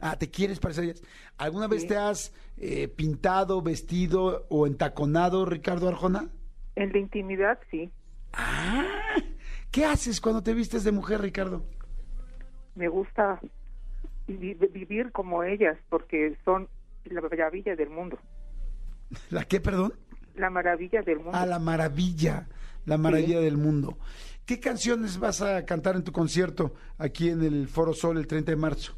Ah, 0.00 0.16
¿te 0.16 0.30
quieres 0.30 0.58
parecer 0.58 0.82
a 0.82 0.86
ellas? 0.86 1.02
¿Alguna 1.38 1.68
vez 1.68 1.86
te 1.86 1.96
has 1.96 2.34
eh, 2.58 2.88
pintado, 2.88 3.62
vestido 3.62 4.46
o 4.48 4.66
entaconado, 4.66 5.44
Ricardo 5.44 5.88
Arjona? 5.88 6.28
En 6.74 6.92
la 6.92 6.98
intimidad, 6.98 7.58
sí. 7.70 7.90
Ah, 8.32 8.84
¿qué 9.72 9.84
haces 9.84 10.20
cuando 10.20 10.42
te 10.42 10.54
vistes 10.54 10.84
de 10.84 10.92
mujer, 10.92 11.20
Ricardo? 11.20 11.64
Me 12.76 12.86
gusta 12.88 13.40
vi- 14.28 14.54
vivir 14.54 15.10
como 15.12 15.42
ellas, 15.42 15.76
porque 15.88 16.36
son 16.44 16.68
la 17.04 17.20
maravilla 17.20 17.74
del 17.74 17.90
mundo. 17.90 18.18
¿La 19.30 19.44
qué, 19.44 19.60
perdón? 19.60 19.94
La 20.36 20.48
maravilla 20.50 21.02
del 21.02 21.16
mundo. 21.16 21.32
Ah, 21.34 21.44
la 21.46 21.58
maravilla, 21.58 22.46
la 22.86 22.96
maravilla 22.96 23.40
del 23.40 23.56
mundo. 23.58 23.98
¿Qué 24.46 24.58
canciones 24.60 25.18
vas 25.18 25.42
a 25.42 25.64
cantar 25.66 25.96
en 25.96 26.04
tu 26.04 26.12
concierto 26.12 26.74
aquí 26.98 27.28
en 27.28 27.42
el 27.42 27.68
Foro 27.68 27.92
Sol 27.92 28.16
el 28.18 28.26
30 28.26 28.52
de 28.52 28.56
marzo? 28.56 28.94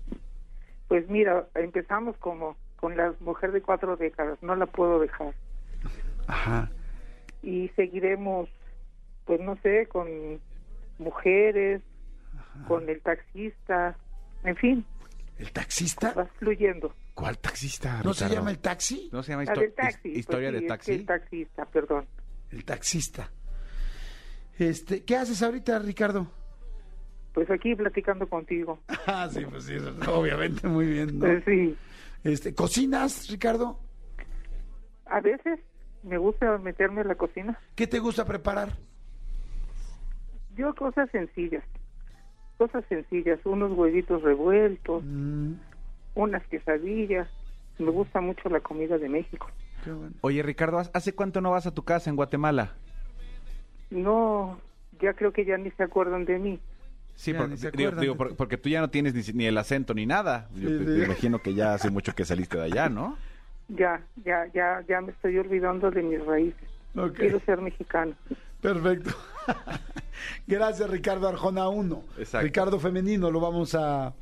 Pues 0.88 1.08
mira, 1.08 1.46
empezamos 1.54 2.16
como 2.18 2.56
con 2.76 2.96
la 2.96 3.14
mujer 3.20 3.50
de 3.52 3.62
cuatro 3.62 3.96
décadas, 3.96 4.38
no 4.42 4.54
la 4.54 4.66
puedo 4.66 5.00
dejar. 5.00 5.34
Ajá. 6.26 6.70
y 7.42 7.68
seguiremos, 7.76 8.48
pues 9.26 9.38
no 9.40 9.56
sé, 9.62 9.86
con 9.88 10.06
mujeres, 10.98 11.82
con 12.68 12.88
el 12.88 13.00
taxista, 13.00 13.96
en 14.44 14.56
fin, 14.56 14.84
¿El 15.38 15.50
taxista? 15.52 16.12
va 16.14 16.26
fluyendo. 16.38 16.94
¿Cuál 17.14 17.38
taxista, 17.38 18.00
¿No 18.04 18.12
se 18.14 18.24
Ricardo? 18.24 18.34
llama 18.34 18.50
el 18.50 18.58
taxi? 18.58 19.08
¿No 19.12 19.22
se 19.22 19.32
llama 19.32 19.44
La 19.44 19.52
histo- 19.52 19.60
del 19.60 19.72
taxi. 19.74 19.96
his- 19.96 20.02
pues 20.02 20.16
historia 20.18 20.48
sí, 20.50 20.54
de 20.54 20.60
es 20.60 20.66
taxi? 20.68 20.86
que 20.90 20.96
el 20.96 21.06
taxista, 21.06 21.64
perdón. 21.66 22.06
El 22.50 22.64
taxista. 22.64 23.30
Este, 24.58 25.04
¿qué 25.04 25.16
haces 25.16 25.42
ahorita, 25.42 25.78
Ricardo? 25.80 26.30
Pues 27.32 27.50
aquí 27.50 27.74
platicando 27.74 28.28
contigo. 28.28 28.78
Ah, 29.06 29.28
sí, 29.30 29.44
pues 29.50 29.64
sí, 29.64 29.76
obviamente, 30.08 30.66
muy 30.68 30.86
bien. 30.86 31.18
¿no? 31.18 31.26
Pues 31.26 31.44
sí, 31.44 31.76
Este, 32.22 32.54
¿Cocinas, 32.54 33.28
Ricardo? 33.28 33.78
a 35.06 35.20
veces 35.20 35.60
me 36.02 36.16
gusta 36.18 36.56
meterme 36.58 37.02
a 37.02 37.04
la 37.04 37.14
cocina. 37.16 37.58
¿Qué 37.74 37.86
te 37.86 37.98
gusta 37.98 38.24
preparar? 38.24 38.76
Yo 40.56 40.74
cosas 40.74 41.10
sencillas, 41.10 41.64
cosas 42.58 42.84
sencillas, 42.88 43.38
unos 43.44 43.72
huevitos 43.72 44.22
revueltos, 44.22 45.02
Mm, 45.04 45.54
unas 46.14 46.46
quesadillas. 46.46 47.28
Me 47.78 47.90
gusta 47.90 48.20
mucho 48.20 48.48
la 48.48 48.60
comida 48.60 48.98
de 48.98 49.08
México. 49.08 49.48
qué 49.82 49.90
bueno. 49.90 50.14
Oye, 50.20 50.42
Ricardo, 50.42 50.80
¿hace 50.92 51.12
cuánto 51.14 51.40
no 51.40 51.50
vas 51.50 51.66
a 51.66 51.74
tu 51.74 51.82
casa 51.82 52.08
en 52.08 52.16
Guatemala? 52.16 52.72
No, 53.90 54.60
ya 55.00 55.12
creo 55.14 55.32
que 55.32 55.44
ya 55.44 55.56
ni 55.56 55.70
se 55.72 55.82
acuerdan 55.82 56.24
de 56.24 56.38
mí. 56.38 56.60
Sí, 57.16 57.32
Ya, 57.32 57.38
porque, 57.38 57.70
digo, 57.76 57.90
digo, 57.92 58.16
porque 58.16 58.56
tú 58.56 58.68
ya 58.68 58.80
no 58.80 58.90
tienes 58.90 59.14
ni, 59.14 59.22
ni 59.38 59.46
el 59.46 59.56
acento 59.58 59.94
ni 59.94 60.04
nada. 60.06 60.48
Yo 60.54 60.68
Sí, 60.70 60.78
te- 60.78 60.84
sí. 60.86 60.98
te 61.00 61.04
imagino 61.04 61.38
que 61.40 61.54
ya 61.54 61.74
hace 61.74 61.90
mucho 61.90 62.12
que 62.14 62.24
saliste 62.24 62.56
de 62.58 62.64
allá, 62.64 62.88
¿no? 62.88 63.16
Ya, 63.68 64.02
ya, 64.26 64.44
ya, 64.52 64.84
ya 64.86 65.00
me 65.00 65.12
estoy 65.12 65.38
olvidando 65.38 65.90
de 65.90 66.02
mis 66.02 66.22
raíces. 66.26 66.68
Quiero 67.16 67.40
ser 67.46 67.62
mexicano. 67.62 68.14
Perfecto. 68.60 69.10
Gracias, 70.46 70.88
Ricardo 70.90 71.28
Arjona 71.28 71.68
1. 71.68 72.02
Exacto. 72.18 72.44
Ricardo 72.44 72.78
Femenino, 72.80 73.30
lo 73.30 73.40
vamos 73.40 73.74
a. 73.74 74.14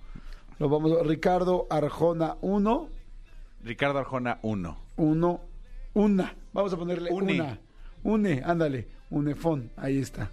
Lo 0.59 0.68
vamos 0.68 0.93
a- 0.93 1.03
Ricardo 1.03 1.66
Arjona 1.70 2.37
1. 2.41 2.89
Ricardo 3.64 3.99
Arjona 3.99 4.39
1. 4.43 4.79
Uno, 4.97 5.41
una. 5.95 6.37
Vamos 6.53 6.73
a 6.73 6.77
ponerle 6.77 7.11
Une. 7.12 7.35
una. 7.35 7.59
Une, 8.05 8.43
ándale. 8.45 8.87
Unefón, 9.11 9.70
ahí 9.77 9.99
está. 9.99 10.31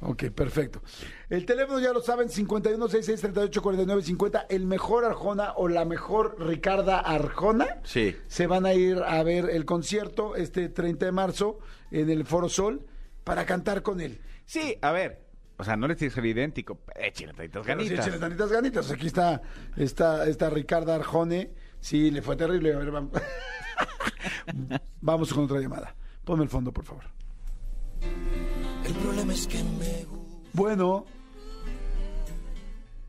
Ok, 0.00 0.26
perfecto. 0.30 0.80
El 1.28 1.44
teléfono 1.44 1.80
ya 1.80 1.92
lo 1.92 2.00
saben, 2.00 2.28
5166384950. 2.28 4.46
El 4.48 4.64
mejor 4.66 5.04
Arjona 5.04 5.52
o 5.56 5.66
la 5.68 5.84
mejor 5.84 6.36
Ricarda 6.38 7.00
Arjona. 7.00 7.78
Sí. 7.82 8.14
Se 8.28 8.46
van 8.46 8.64
a 8.66 8.74
ir 8.74 9.02
a 9.04 9.20
ver 9.24 9.50
el 9.50 9.64
concierto 9.64 10.36
este 10.36 10.68
30 10.68 11.06
de 11.06 11.12
marzo 11.12 11.58
en 11.90 12.10
el 12.10 12.24
Foro 12.24 12.48
Sol 12.48 12.82
para 13.28 13.44
cantar 13.44 13.82
con 13.82 14.00
él. 14.00 14.18
Sí, 14.46 14.78
a 14.80 14.90
ver. 14.90 15.20
O 15.58 15.64
sea, 15.64 15.76
no 15.76 15.86
les 15.86 15.98
tienes 15.98 16.14
que 16.14 16.22
ser 16.22 16.30
idéntico. 16.30 16.78
Échale 16.96 17.34
tantitas 17.34 17.66
Pero 17.66 17.80
sí, 17.80 17.86
ganitas. 17.88 18.06
échale 18.06 18.20
tantitas 18.20 18.50
ganitas. 18.50 18.90
Aquí 18.90 19.06
está, 19.06 19.42
está, 19.76 20.26
está 20.26 20.48
Ricarda 20.48 20.94
Arjone. 20.94 21.50
Sí, 21.78 22.10
le 22.10 22.22
fue 22.22 22.36
terrible. 22.36 22.72
A 22.72 22.78
ver, 22.78 22.90
vamos. 22.90 23.12
vamos 25.02 25.34
con 25.34 25.44
otra 25.44 25.60
llamada. 25.60 25.94
Ponme 26.24 26.44
el 26.44 26.48
fondo, 26.48 26.72
por 26.72 26.84
favor. 26.84 27.04
Bueno. 30.54 31.04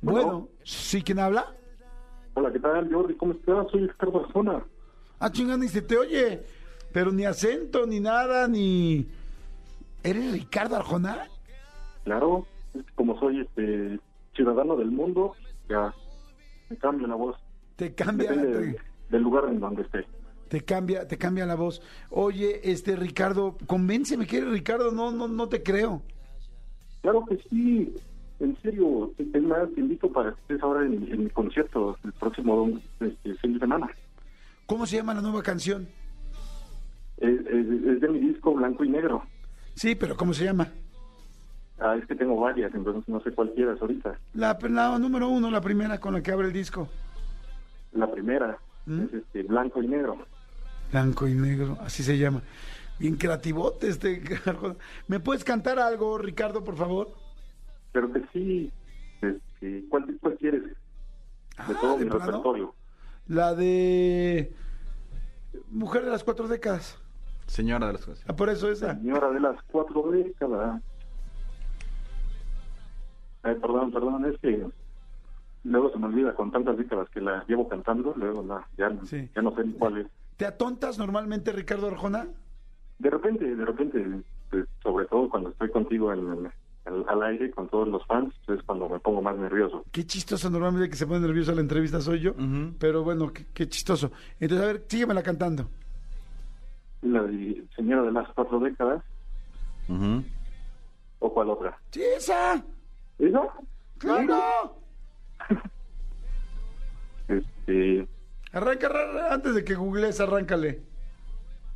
Bueno. 0.02 0.50
¿Sí 0.66 1.02
quién 1.02 1.20
habla? 1.20 1.56
Hola, 2.34 2.52
¿qué 2.52 2.60
tal, 2.60 2.92
Jordi? 2.92 3.16
¿Cómo 3.16 3.34
estás? 3.34 3.68
Soy 3.72 3.88
Ricardo 3.88 4.26
Arjona. 4.26 4.66
Ah, 5.20 5.32
chingada, 5.32 5.58
ni 5.58 5.70
se 5.70 5.82
te 5.82 5.98
oye. 5.98 6.44
Pero 6.92 7.14
ni 7.14 7.24
acento, 7.24 7.86
ni 7.86 8.02
nada, 8.02 8.48
ni... 8.50 9.08
¿Eres 10.04 10.32
Ricardo 10.32 10.76
Arjona? 10.76 11.28
Claro, 12.04 12.46
como 12.96 13.20
soy 13.20 13.42
este 13.42 14.00
ciudadano 14.36 14.76
del 14.78 14.92
mundo, 14.92 15.36
ya 15.70 15.94
me 16.70 16.78
cambio 16.78 17.08
la 17.08 17.16
voz. 17.16 17.38
Te 17.76 17.94
cambia, 17.94 18.30
Depende 18.32 18.52
te, 18.52 18.60
del, 18.60 18.78
del 19.10 19.22
lugar 19.22 19.46
en 19.50 19.60
donde 19.60 19.82
esté. 19.84 20.06
te 20.48 20.62
cambia, 20.62 21.08
te 21.08 21.18
cambia 21.18 21.46
la 21.46 21.56
voz. 21.56 21.82
Oye, 22.10 22.62
este 22.72 22.96
Ricardo, 22.96 23.58
convénceme 23.68 24.26
que 24.26 24.38
eres 24.38 24.50
Ricardo, 24.52 24.92
no, 24.92 25.12
no, 25.12 25.28
no 25.28 25.50
te 25.50 25.62
creo. 25.64 26.02
Claro 27.02 27.26
que 27.26 27.38
sí, 27.50 27.94
en 28.40 28.58
serio. 28.62 29.12
Es 29.18 29.44
más, 29.44 29.70
te 29.76 29.82
invito 29.82 30.12
para 30.12 30.34
que 30.34 30.42
estés 30.42 30.64
ahora 30.64 30.86
en, 30.86 30.94
en 31.12 31.24
mi 31.26 31.30
concierto 31.30 31.98
el 32.04 32.14
próximo 32.14 32.80
este, 33.00 33.36
fin 33.36 33.54
de 33.54 33.60
semana. 33.60 33.90
¿Cómo 34.66 34.86
se 34.86 34.98
llama 34.98 35.14
la 35.14 35.22
nueva 35.22 35.42
canción? 35.44 35.88
Es, 37.18 37.40
es- 37.48 37.84
es 37.88 38.02
de 38.02 38.08
mi 38.10 38.20
disco 38.20 38.54
Blanco 38.54 38.84
y 38.84 38.90
Negro. 38.90 39.24
Sí, 39.76 39.96
pero 39.96 40.16
¿cómo 40.18 40.34
se 40.34 40.46
llama? 40.46 40.68
Ah, 41.80 41.96
es 41.96 42.06
que 42.08 42.16
tengo 42.16 42.40
varias, 42.40 42.74
entonces 42.76 43.08
no 43.08 43.22
sé 43.22 43.32
cuál 43.32 43.54
quieras 43.54 43.82
ahorita. 43.82 44.20
La, 44.34 44.58
la 44.70 45.00
número 45.00 45.30
uno, 45.30 45.50
la 45.50 45.62
primera 45.62 46.00
con 46.00 46.14
la 46.14 46.22
que 46.22 46.32
abre 46.32 46.48
el 46.48 46.54
disco. 46.54 46.90
La 47.94 48.12
primera 48.12 48.58
¿Mm? 48.86 49.02
es 49.04 49.14
este, 49.14 49.44
Blanco 49.44 49.82
y 49.82 49.88
Negro. 49.88 50.18
Blanco 50.92 51.28
y 51.28 51.36
negro, 51.36 51.78
así 51.82 52.02
se 52.04 52.18
llama. 52.18 52.42
Bien 53.00 53.16
creativote 53.16 53.88
este. 53.90 54.22
¿Me 55.08 55.20
puedes 55.20 55.44
cantar 55.44 55.80
algo, 55.80 56.18
Ricardo, 56.18 56.64
por 56.64 56.76
favor? 56.76 57.10
Pero 57.92 58.12
que 58.12 58.24
sí, 58.34 58.72
este, 59.22 59.86
¿cuál, 59.90 60.18
cuál 60.20 60.36
quieres? 60.38 60.64
De 60.64 60.74
Ah, 61.58 61.68
todo 61.80 61.98
¿de 61.98 62.06
mi 62.06 62.10
plano? 62.10 62.26
repertorio. 62.26 62.74
La 63.28 63.54
de 63.54 64.52
Mujer 65.70 66.04
de 66.06 66.10
las 66.12 66.24
cuatro 66.24 66.48
décadas. 66.48 66.98
Señora 67.50 67.88
de 67.88 67.94
las 67.94 68.06
cosas. 68.06 68.24
Ah, 68.28 68.36
por 68.36 68.50
eso 68.50 68.70
esa. 68.72 68.96
Señora 68.96 69.30
de 69.32 69.40
las 69.40 69.62
cuatro 69.72 70.10
décadas. 70.12 70.82
Ay, 73.44 73.56
perdón, 73.56 73.92
perdón, 73.92 74.26
es 74.26 74.38
que 74.40 74.68
luego 75.64 75.90
se 75.92 75.98
me 75.98 76.08
olvida 76.08 76.34
con 76.36 76.52
tantas 76.52 76.78
décadas 76.78 77.10
que 77.10 77.22
la 77.22 77.44
llevo 77.48 77.68
cantando, 77.68 78.14
luego 78.18 78.44
la, 78.44 78.68
ya, 78.78 78.92
Sí. 79.06 79.30
ya 79.36 79.42
no 79.42 79.56
sé 79.56 79.64
ni 79.66 79.74
cuál 79.74 79.98
es. 80.00 80.08
¿Te 80.38 80.46
atontas 80.46 80.98
normalmente, 80.98 81.52
Ricardo 81.52 81.88
Arjona? 81.88 82.28
De 83.00 83.10
repente, 83.10 83.56
de 83.56 83.66
repente, 83.66 84.06
pues, 84.50 84.66
sobre 84.84 85.06
todo 85.08 85.30
cuando 85.30 85.50
estoy 85.50 85.70
contigo 85.72 86.12
en, 86.14 86.20
en- 86.20 86.52
al- 86.86 87.06
al 87.08 87.24
aire 87.24 87.52
con 87.52 87.68
todos 87.70 87.88
los 87.88 88.06
fans, 88.08 88.34
es 88.48 88.62
cuando 88.64 88.90
me 88.90 89.00
pongo 89.00 89.22
más 89.22 89.38
nervioso. 89.38 89.84
Qué 89.92 90.06
chistoso, 90.06 90.50
normalmente 90.50 90.90
que 90.90 90.96
se 90.96 91.06
pone 91.08 91.20
nervioso 91.22 91.52
a 91.52 91.56
la 91.56 91.62
entrevista 91.62 92.02
soy 92.02 92.20
yo, 92.20 92.34
pero 92.80 93.04
bueno, 93.04 93.32
qué, 93.32 93.46
qué 93.54 93.68
chistoso. 93.70 94.12
Entonces, 94.40 94.66
a 94.68 94.72
ver, 94.74 94.86
síguemela 94.88 95.22
cantando. 95.24 95.70
La 97.02 97.24
de 97.24 97.64
Señora 97.76 98.04
de 98.04 98.12
las 98.12 98.28
Cuatro 98.34 98.60
Décadas, 98.60 99.04
Ujú. 99.88 100.24
¿o 101.20 101.34
cuál 101.34 101.50
otra? 101.50 101.78
¡Sí, 101.92 102.02
esa! 102.04 102.64
¿Esa? 103.18 103.42
¡Claro! 103.98 104.76
Este, 107.28 108.08
Arranca, 108.52 108.88
arranca, 108.88 109.34
antes 109.36 109.54
de 109.56 109.64
que 109.64 109.76
googlees, 109.76 110.20
arráncale. 110.20 110.82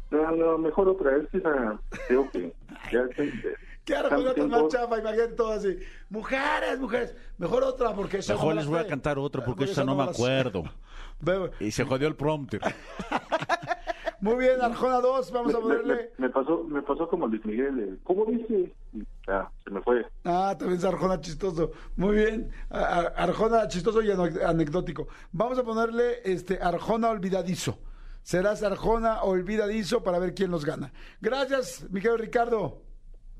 no, 0.09 0.32
no, 0.32 0.57
mejor 0.57 0.89
otra, 0.89 1.15
es 1.17 1.30
que 1.30 1.38
esa, 1.38 1.80
creo 2.07 2.30
que 2.32 2.51
ya 2.91 3.07
¿Qué 3.86 3.95
tiempo- 4.34 4.47
más 4.63 4.67
chafa? 4.69 4.97
Imagínate 4.99 5.34
todo 5.34 5.51
así. 5.51 5.78
Mujeres, 6.09 6.80
mujeres. 6.80 7.15
Mejor 7.38 7.63
otra, 7.63 7.93
porque 7.93 8.17
esa 8.19 8.34
Mejor 8.34 8.55
no 8.55 8.61
les 8.61 8.67
voy 8.67 8.80
a 8.80 8.88
cantar 8.88 9.19
otra 9.19 9.43
porque 9.45 9.65
esa 9.65 9.71
esta 9.71 9.84
no 9.84 9.95
me 9.95 10.03
acuerdo. 10.03 10.63
Y 11.61 11.71
se 11.71 11.86
jodió 11.86 12.07
el 12.09 12.15
prompter. 12.15 12.59
Muy 14.24 14.38
bien, 14.38 14.61
Arjona 14.61 15.01
2, 15.01 15.32
vamos 15.34 15.53
a 15.53 15.57
me, 15.57 15.63
ponerle... 15.63 16.11
me 16.17 16.30
pasó 16.30 16.63
me 16.63 16.82
pasó 16.82 17.09
como 17.09 17.28
Luis 17.28 17.45
Miguel 17.45 17.99
¿cómo 18.05 18.24
dice? 18.24 18.74
Y 18.93 19.03
ya, 19.28 19.51
se 19.65 19.69
me 19.69 19.82
fue 19.82 20.05
Ah, 20.24 20.55
también 20.57 20.80
es 20.80 20.86
Arjona 20.86 21.19
chistoso. 21.19 21.71
Muy 21.97 22.15
bien. 22.15 22.49
Arjona 22.69 23.67
chistoso 23.67 24.01
y 24.01 24.09
anecdótico. 24.11 25.09
Vamos 25.34 25.59
a 25.59 25.63
ponerle 25.63 26.21
este 26.24 26.57
Arjona 26.61 27.09
olvidadizo. 27.09 27.80
Serás 28.21 28.63
Arjona 28.63 29.24
olvidadizo 29.24 30.01
para 30.03 30.19
ver 30.19 30.34
quién 30.34 30.51
los 30.51 30.63
gana. 30.63 30.93
Gracias, 31.19 31.86
mi 31.91 31.99
querido 31.99 32.15
Ricardo. 32.15 32.82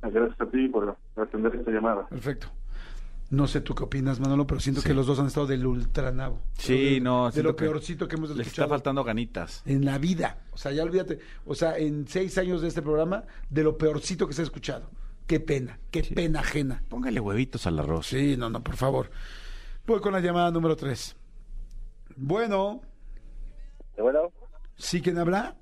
gracias 0.02 0.42
a 0.42 0.46
ti 0.48 0.68
por 0.68 0.98
atender 1.16 1.56
esta 1.56 1.72
llamada 1.72 2.08
Perfecto. 2.08 2.48
No 3.34 3.48
sé 3.48 3.62
tú 3.62 3.74
qué 3.74 3.84
opinas, 3.84 4.20
Manolo, 4.20 4.46
pero 4.46 4.60
siento 4.60 4.84
que 4.84 4.94
los 4.94 5.08
dos 5.08 5.18
han 5.18 5.26
estado 5.26 5.48
del 5.48 5.66
ultranabo. 5.66 6.40
Sí, 6.54 6.96
De- 6.96 7.02
no. 7.02 7.32
De 7.32 7.42
lo 7.42 7.56
que 7.56 7.64
peorcito 7.66 8.08
que 8.08 8.16
hemos 8.16 8.30
Les 8.30 8.38
está 8.38 8.50
escuchado 8.50 8.70
faltando 8.70 9.04
ganitas. 9.04 9.64
en 9.66 9.84
la 9.86 9.98
vida. 9.98 10.38
O 10.52 10.58
sea, 10.58 10.72
ya 10.72 10.84
olvídate. 10.84 11.18
O 11.46 11.56
sea, 11.56 11.76
en 11.80 12.08
seis 12.08 12.38
años 12.38 12.62
de 12.62 12.68
este 12.68 12.84
programa, 12.84 13.24
de 13.50 13.64
lo 13.64 13.76
peorcito 13.76 14.28
que 14.28 14.34
se 14.36 14.42
ha 14.42 14.46
escuchado. 14.46 14.88
Qué 15.26 15.40
pena, 15.40 15.80
qué 15.90 16.04
pena 16.04 16.42
ajena. 16.42 16.84
Póngale 16.90 17.20
huevitos 17.20 17.66
al 17.66 17.80
arroz. 17.80 18.06
Sí, 18.06 18.36
no, 18.38 18.52
no, 18.52 18.62
por 18.64 18.76
favor. 18.76 19.10
Voy 19.88 20.00
con 20.00 20.14
la 20.14 20.20
llamada 20.20 20.52
número 20.52 20.76
tres. 20.76 21.16
Bueno, 22.16 22.82
Bueno, 23.98 24.32
¿sí 24.76 25.02
quién 25.02 25.18
habla? 25.18 25.56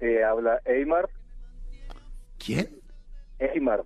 eh, 0.00 0.22
habla 0.22 0.60
Eymar. 0.66 1.08
¿Quién? 2.38 2.78
Eymar. 3.38 3.84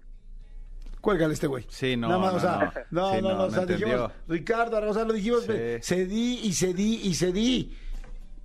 Cuélgale 1.00 1.34
este 1.34 1.46
güey. 1.46 1.64
Sí, 1.68 1.96
no, 1.96 2.08
Nada 2.08 2.20
más, 2.20 2.32
no, 2.32 2.38
o 2.38 2.40
sea, 2.40 2.86
no. 2.90 3.00
no, 3.00 3.14
Sí, 3.14 3.22
no, 3.22 3.44
o 3.44 3.50
sea, 3.50 3.66
dijimos. 3.66 4.10
Ricardo, 4.28 4.94
sea, 4.94 5.04
lo 5.04 5.12
dijimos, 5.12 5.44
Sí. 5.44 5.52
cedí 5.82 6.40
y 6.42 6.52
cedí 6.52 7.00
y 7.04 7.14
cedí. 7.14 7.76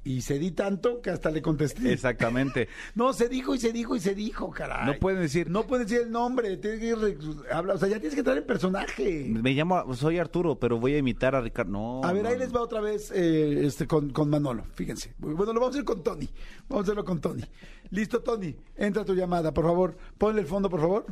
Y 0.08 0.22
cedí 0.22 0.52
tanto 0.52 1.02
que 1.02 1.10
hasta 1.10 1.32
le 1.32 1.42
contesté. 1.42 1.92
Exactamente. 1.92 2.70
No, 2.94 3.12
se 3.12 3.28
dijo 3.28 3.56
y 3.56 3.58
se 3.60 3.74
dijo 3.74 3.96
y 3.96 4.00
se 4.00 4.14
dijo, 4.14 4.52
caray. 4.52 4.86
No 4.86 5.00
pueden 5.00 5.20
decir. 5.20 5.50
No 5.50 5.66
puedes 5.66 5.88
decir 5.88 6.06
el 6.06 6.12
nombre, 6.12 6.56
tienes 6.58 6.80
que 6.80 6.88
ir, 6.90 7.18
habla, 7.52 7.74
o 7.74 7.78
sea, 7.80 7.90
ya 7.90 7.96
tienes 7.96 8.14
que 8.14 8.20
entrar 8.20 8.38
en 8.38 8.46
personaje. 8.46 9.26
Me 9.28 9.52
llamo, 9.54 9.94
soy 9.96 10.20
Arturo, 10.20 10.60
pero 10.60 10.80
voy 10.80 10.94
a 10.94 11.00
imitar 11.00 11.34
a 11.36 11.42
Ricardo. 11.42 11.72
No. 11.72 12.02
A 12.04 12.14
ver, 12.14 12.22
no, 12.22 12.30
ahí 12.30 12.36
no. 12.36 12.40
les 12.42 12.56
va 12.56 12.62
otra 12.62 12.82
vez 12.82 13.12
eh, 13.16 13.66
este, 13.66 13.88
con, 13.88 14.12
con 14.12 14.30
Manolo, 14.30 14.64
fíjense. 14.76 15.16
Bueno, 15.18 15.52
lo 15.52 15.60
vamos 15.60 15.70
a 15.70 15.70
hacer 15.80 15.84
con 15.86 16.04
Tony. 16.04 16.30
Vamos 16.70 16.84
a 16.84 16.86
hacerlo 16.86 17.04
con 17.04 17.20
Tony. 17.20 17.44
Listo, 17.90 18.22
Tony. 18.22 18.56
Entra 18.78 19.04
tu 19.04 19.16
llamada, 19.16 19.52
por 19.54 19.66
favor. 19.66 19.98
Ponle 20.20 20.40
el 20.42 20.48
fondo, 20.48 20.70
por 20.70 20.80
favor. 20.82 21.06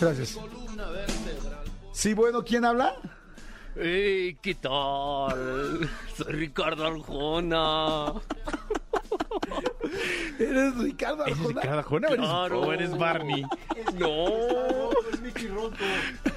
Gracias. 0.00 0.38
Sí, 1.92 2.14
bueno, 2.14 2.44
¿quién 2.44 2.64
habla? 2.64 2.94
¡Ey! 3.76 4.36
¿Qué 4.40 4.54
tal? 4.54 5.88
Soy 6.16 6.32
Ricardo 6.32 6.86
Arjona. 6.86 8.12
¿Eres 10.38 10.76
Ricardo 10.78 11.24
Arjona? 11.24 11.60
Ricardo 11.60 11.78
Arjona 11.78 12.08
o 12.08 12.12
eres- 12.14 12.20
Claro. 12.26 12.60
o 12.60 12.72
eres 12.72 12.98
Barney? 12.98 13.42
No. 13.98 14.90
Es 15.12 15.20
Mickey 15.20 15.48
Roto. 15.48 15.76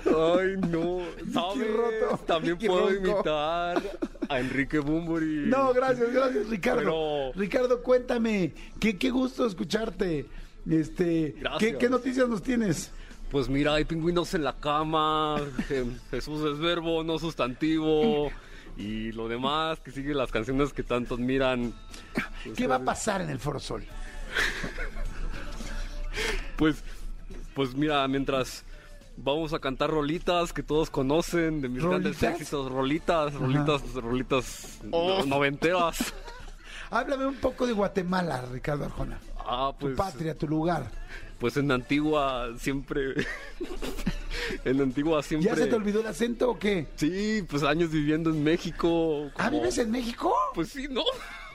Ay, 0.06 0.58
no. 0.70 1.02
¿Sabes? 1.34 1.68
Roto. 1.74 2.18
También 2.26 2.54
Mickey 2.54 2.68
puedo 2.70 2.90
Ronco. 2.90 3.08
imitar 3.12 3.82
a 4.30 4.40
Enrique 4.40 4.80
Bumburi. 4.80 5.44
No, 5.48 5.74
gracias, 5.74 6.12
gracias, 6.12 6.48
Ricardo. 6.50 6.80
Pero- 6.82 7.32
Ricardo, 7.36 7.82
cuéntame. 7.84 8.54
Qué, 8.80 8.98
qué 8.98 9.10
gusto 9.10 9.46
escucharte. 9.46 10.26
Este, 10.70 11.34
¿qué, 11.34 11.40
Gracias. 11.40 11.78
¿Qué 11.78 11.90
noticias 11.90 12.28
nos 12.30 12.42
tienes? 12.44 12.92
Pues 13.32 13.48
mira, 13.48 13.76
hay 13.76 13.86
pingüinos 13.86 14.34
en 14.34 14.44
la 14.44 14.54
cama. 14.54 15.38
eh, 15.70 15.86
Jesús 16.12 16.44
es 16.52 16.60
verbo, 16.60 17.04
no 17.04 17.18
sustantivo. 17.18 18.30
Y 18.78 19.12
lo 19.14 19.28
demás, 19.28 19.80
que 19.80 19.92
siguen 19.92 20.18
las 20.18 20.32
canciones 20.32 20.74
que 20.74 20.84
tanto 20.84 21.16
admiran. 21.16 21.74
¿Qué 22.56 22.68
va 22.68 22.76
a 22.76 22.84
pasar 22.84 23.22
en 23.22 23.30
el 23.30 23.40
Foro 23.40 23.60
Sol? 23.60 23.84
Pues, 26.58 26.84
pues 27.56 27.74
mira, 27.76 28.08
mientras 28.08 28.64
vamos 29.18 29.54
a 29.54 29.60
cantar 29.60 29.90
rolitas 29.92 30.54
que 30.54 30.64
todos 30.64 30.90
conocen 30.90 31.62
de 31.62 31.70
mis 31.70 31.84
grandes 31.84 32.16
¿Rolitas? 32.22 32.40
éxitos, 32.42 32.72
rolitas, 32.72 33.34
rolitas, 33.34 33.94
rolitas 33.94 34.80
Oh. 34.92 35.20
no- 35.20 35.26
noventeras. 35.26 36.14
Háblame 36.92 37.26
un 37.26 37.36
poco 37.36 37.66
de 37.68 37.74
Guatemala, 37.74 38.42
Ricardo 38.52 38.86
Arjona. 38.86 39.20
Ah, 39.38 39.72
Tu 39.80 39.88
pues, 39.88 39.98
patria, 39.98 40.38
tu 40.38 40.48
lugar. 40.48 40.92
Pues 41.42 41.58
en 41.58 41.70
Antigua 41.72 42.50
siempre, 42.58 43.16
en 44.64 44.80
Antigua 44.82 45.22
siempre. 45.24 45.50
¿Ya 45.50 45.56
se 45.58 45.68
te 45.68 45.76
olvidó 45.76 46.00
el 46.00 46.08
acento 46.08 46.52
o 46.52 46.58
qué? 46.60 46.88
Sí, 46.96 47.44
pues 47.50 47.64
años 47.64 47.90
viviendo 47.92 48.30
en 48.30 48.42
México. 48.44 49.30
¿Ah, 49.36 49.46
como- 49.50 49.60
vives 49.60 49.78
en 49.80 49.92
México? 49.92 50.34
Pues 50.54 50.70
sí, 50.70 50.88
¿no? 50.90 51.04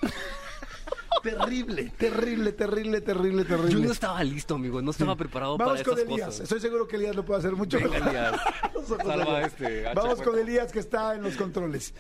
Terrible, 1.23 1.93
terrible, 1.99 2.53
terrible, 2.53 3.01
terrible, 3.01 3.45
terrible. 3.45 3.73
Yo 3.73 3.79
no 3.81 3.91
estaba 3.91 4.23
listo, 4.23 4.55
amigo, 4.55 4.81
no 4.81 4.93
estaba 4.93 5.17
preparado 5.17 5.57
Vamos 5.59 5.75
para 5.81 5.85
con 5.85 5.95
estas 5.99 6.13
Elías. 6.13 6.27
cosas. 6.27 6.41
Estoy 6.43 6.61
seguro 6.61 6.87
que 6.87 6.97
Elías 6.97 7.17
lo 7.17 7.25
puede 7.25 7.41
hacer 7.41 7.53
mucho 7.57 7.79
Venga, 7.79 7.91
mejor. 7.95 8.09
Elías. 8.11 8.41
Vamos 8.75 8.87
con 8.89 8.99
Salva 9.07 9.25
Elías. 9.39 9.47
este, 9.53 9.95
Vamos 9.95 10.23
con 10.23 10.39
Elías 10.39 10.73
que 10.73 10.79
está 10.79 11.15
en 11.17 11.23
los 11.25 11.35
controles. 11.37 11.95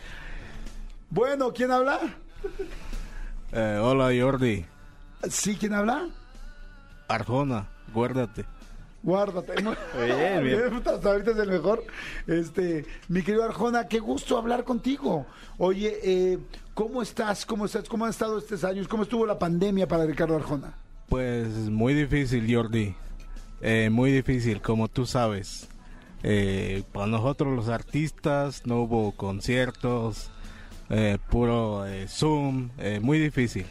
Bueno, 1.11 1.53
¿quién 1.53 1.73
habla? 1.73 1.99
Eh, 3.53 3.81
hola 3.83 4.11
Jordi, 4.21 4.65
¿Sí, 5.29 5.57
quién 5.59 5.73
habla? 5.73 6.09
Arjona, 7.09 7.69
guárdate. 7.97 8.45
Guárdate. 9.03 9.53
Bien, 10.05 10.45
bien. 10.45 10.83
Hasta 10.85 11.11
ahorita 11.11 11.31
es 11.31 11.39
el 11.39 11.49
mejor. 11.49 11.83
Este, 12.27 12.85
mi 13.09 13.23
querido 13.23 13.45
Arjona, 13.45 13.89
qué 13.89 14.01
gusto 14.01 14.37
hablar 14.37 14.65
contigo. 14.65 15.27
Oye, 15.59 15.99
eh, 16.03 16.39
¿cómo 16.75 17.03
estás? 17.03 17.47
¿Cómo 17.47 17.65
estás? 17.67 17.89
¿Cómo 17.89 18.05
han 18.05 18.11
estado 18.11 18.39
estos 18.39 18.65
años? 18.65 18.89
¿Cómo 18.89 19.05
estuvo 19.05 19.25
la 19.25 19.39
pandemia 19.39 19.87
para 19.89 20.05
Ricardo 20.05 20.37
Arjona? 20.37 20.75
Pues 21.09 21.49
muy 21.71 21.95
difícil 21.95 22.53
Jordi, 22.53 22.95
Eh, 23.63 23.89
muy 23.91 24.11
difícil 24.11 24.61
como 24.61 24.89
tú 24.89 25.07
sabes. 25.07 25.69
Eh, 26.23 26.83
para 26.93 27.07
nosotros 27.07 27.55
los 27.55 27.69
artistas 27.69 28.67
no 28.67 28.83
hubo 28.83 29.13
conciertos, 29.13 30.31
eh, 30.91 31.19
puro 31.31 31.85
Zoom, 32.09 32.71
muy 33.01 33.19
difícil. 33.19 33.67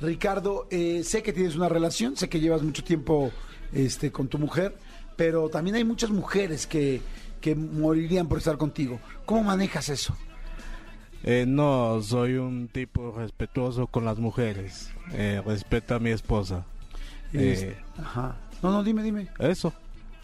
Ricardo, 0.00 0.68
eh, 0.70 1.02
sé 1.02 1.22
que 1.22 1.32
tienes 1.32 1.56
una 1.56 1.68
relación, 1.68 2.16
sé 2.16 2.28
que 2.28 2.38
llevas 2.40 2.62
mucho 2.62 2.84
tiempo 2.84 3.32
este, 3.72 4.10
con 4.12 4.28
tu 4.28 4.38
mujer, 4.38 4.76
pero 5.16 5.48
también 5.48 5.76
hay 5.76 5.84
muchas 5.84 6.10
mujeres 6.10 6.66
que, 6.66 7.00
que 7.40 7.54
morirían 7.54 8.28
por 8.28 8.38
estar 8.38 8.56
contigo. 8.56 9.00
¿Cómo 9.26 9.42
manejas 9.44 9.88
eso? 9.88 10.16
Eh, 11.24 11.44
no, 11.48 12.00
soy 12.02 12.34
un 12.34 12.68
tipo 12.68 13.12
respetuoso 13.16 13.88
con 13.88 14.04
las 14.04 14.18
mujeres, 14.18 14.90
eh, 15.12 15.42
respeto 15.44 15.94
a 15.96 15.98
mi 15.98 16.10
esposa. 16.10 16.64
Es- 17.32 17.62
Eh, 17.62 17.76
Ajá. 17.98 18.36
No, 18.62 18.70
no, 18.72 18.82
dime, 18.84 19.02
dime. 19.02 19.28
eso. 19.38 19.72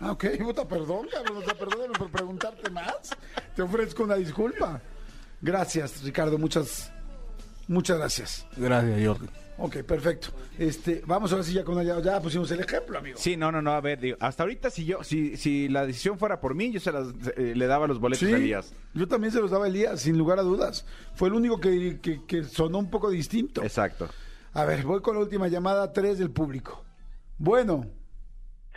Ah, 0.00 0.12
ok, 0.12 0.24
puta, 0.42 0.66
perdón, 0.66 1.06
cabrón, 1.12 1.42
perdóname 1.58 1.94
por 1.98 2.10
preguntarte 2.10 2.70
más. 2.70 3.10
Te 3.56 3.62
ofrezco 3.62 4.04
una 4.04 4.14
disculpa. 4.16 4.80
Gracias, 5.40 6.02
Ricardo, 6.02 6.38
muchas, 6.38 6.90
muchas 7.68 7.98
gracias. 7.98 8.46
Gracias 8.56 9.06
Jordi. 9.06 9.26
Ok, 9.56 9.76
perfecto. 9.86 10.28
Este, 10.58 11.00
vamos 11.06 11.30
ahora 11.30 11.44
sí 11.44 11.52
ya 11.52 11.62
con 11.62 11.80
ya, 11.84 12.00
ya 12.00 12.20
pusimos 12.20 12.50
el 12.50 12.60
ejemplo, 12.60 12.98
amigo. 12.98 13.16
Sí, 13.16 13.36
no, 13.36 13.52
no, 13.52 13.62
no, 13.62 13.70
a 13.72 13.80
ver, 13.80 14.00
digo, 14.00 14.16
hasta 14.20 14.42
ahorita 14.42 14.68
si 14.68 14.84
yo, 14.84 15.04
si, 15.04 15.36
si 15.36 15.68
la 15.68 15.86
decisión 15.86 16.18
fuera 16.18 16.40
por 16.40 16.54
mí, 16.56 16.72
yo 16.72 16.80
se 16.80 16.90
las, 16.90 17.06
eh, 17.36 17.54
le 17.54 17.66
daba 17.68 17.86
los 17.86 18.00
boletos 18.00 18.26
Sí, 18.28 18.32
a 18.34 18.36
Elías. 18.36 18.74
yo 18.94 19.06
también 19.06 19.32
se 19.32 19.40
los 19.40 19.52
daba 19.52 19.66
a 19.66 19.68
Elías, 19.68 20.00
sin 20.00 20.18
lugar 20.18 20.40
a 20.40 20.42
dudas. 20.42 20.84
Fue 21.14 21.28
el 21.28 21.34
único 21.34 21.60
que, 21.60 22.00
que- 22.00 22.24
que 22.26 22.42
sonó 22.42 22.78
un 22.78 22.90
poco 22.90 23.10
distinto. 23.10 23.62
Exacto. 23.62 24.08
A 24.54 24.64
ver, 24.64 24.82
voy 24.84 25.00
con 25.02 25.14
la 25.14 25.20
última 25.22 25.46
llamada, 25.48 25.92
tres 25.92 26.18
del 26.18 26.30
público. 26.30 26.84
Bueno, 27.38 27.86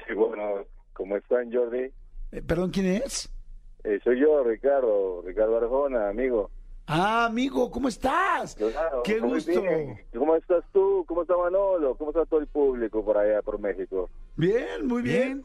Sí, 0.08 0.14
bueno, 0.14 0.64
¿cómo 0.94 1.18
están, 1.18 1.52
Jordi? 1.52 1.92
eh, 2.32 2.42
perdón, 2.46 2.70
¿quién 2.70 2.86
es? 2.86 3.30
Eh, 3.84 4.00
soy 4.04 4.20
yo, 4.20 4.44
Ricardo, 4.44 5.24
Ricardo 5.26 5.58
Arjona, 5.58 6.10
amigo. 6.10 6.52
Ah, 6.90 7.26
amigo, 7.26 7.70
¿cómo 7.70 7.90
estás? 7.90 8.56
Claro, 8.56 9.04
Qué 9.04 9.20
gusto. 9.20 9.62
bien. 9.62 10.00
¿Cómo 10.18 10.36
estás 10.38 10.64
tú? 10.72 11.04
¿Cómo 11.06 11.24
está 11.24 11.36
Manolo? 11.36 11.96
¿Cómo 11.96 12.12
está 12.12 12.26
todo 12.26 12.40
el 12.40 12.48
público 12.48 13.04
por 13.04 13.18
allá, 13.18 13.42
por 13.42 13.60
México? 13.60 14.10
Bien, 14.38 14.88
muy 14.88 15.02
bien. 15.02 15.44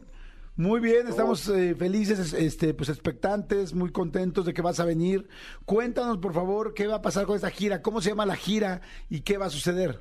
Muy 0.55 0.79
bien, 0.79 1.07
estamos 1.07 1.49
eh, 1.49 1.73
felices, 1.75 2.31
este, 2.33 2.75
pues 2.75 2.87
expectantes, 2.89 3.73
muy 3.73 3.91
contentos 3.91 4.45
de 4.45 4.53
que 4.53 4.61
vas 4.61 4.79
a 4.79 4.85
venir. 4.85 5.27
Cuéntanos, 5.65 6.19
por 6.19 6.31
favor, 6.31 6.73
qué 6.75 6.85
va 6.87 6.97
a 6.97 7.01
pasar 7.01 7.25
con 7.25 7.35
esta 7.35 7.49
gira, 7.49 7.81
cómo 7.81 8.01
se 8.01 8.11
llama 8.11 8.25
la 8.27 8.35
gira 8.35 8.81
y 9.09 9.21
qué 9.21 9.37
va 9.39 9.47
a 9.47 9.49
suceder. 9.49 9.99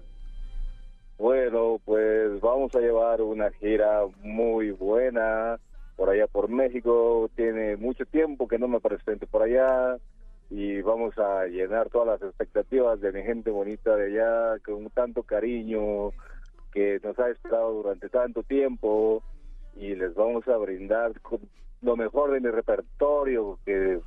Bueno, 1.18 1.80
pues 1.84 2.38
vamos 2.40 2.72
a 2.74 2.80
llevar 2.80 3.22
una 3.22 3.50
gira 3.52 4.02
muy 4.22 4.70
buena 4.72 5.58
por 5.96 6.10
allá 6.10 6.26
por 6.26 6.48
México. 6.50 7.30
Tiene 7.34 7.76
mucho 7.78 8.04
tiempo 8.04 8.46
que 8.46 8.58
no 8.58 8.68
me 8.68 8.78
presento 8.80 9.26
por 9.26 9.42
allá 9.42 9.96
y 10.54 10.82
vamos 10.82 11.16
a 11.18 11.46
llenar 11.46 11.88
todas 11.88 12.20
las 12.20 12.28
expectativas 12.28 13.00
de 13.00 13.10
mi 13.10 13.22
gente 13.22 13.50
bonita 13.50 13.96
de 13.96 14.20
allá 14.20 14.58
con 14.62 14.90
tanto 14.90 15.22
cariño 15.22 16.10
que 16.70 17.00
nos 17.02 17.18
ha 17.18 17.30
esperado 17.30 17.72
durante 17.72 18.10
tanto 18.10 18.42
tiempo 18.42 19.22
y 19.76 19.94
les 19.94 20.14
vamos 20.14 20.46
a 20.48 20.56
brindar 20.58 21.18
con 21.22 21.40
lo 21.80 21.96
mejor 21.96 22.32
de 22.32 22.40
mi 22.40 22.50
repertorio 22.50 23.58
que 23.64 23.98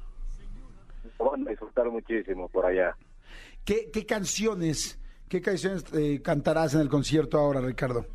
van 1.18 1.48
a 1.48 1.50
disfrutar 1.50 1.90
muchísimo 1.90 2.48
por 2.48 2.68
allá. 2.68 2.96
¿Qué, 3.64 3.90
qué 3.92 4.06
canciones, 4.06 5.00
qué 5.28 5.42
canciones 5.42 5.84
eh, 5.94 6.22
cantarás 6.22 6.76
en 6.76 6.82
el 6.82 6.90
concierto 6.90 7.40
ahora, 7.40 7.60
Ricardo? 7.60 8.06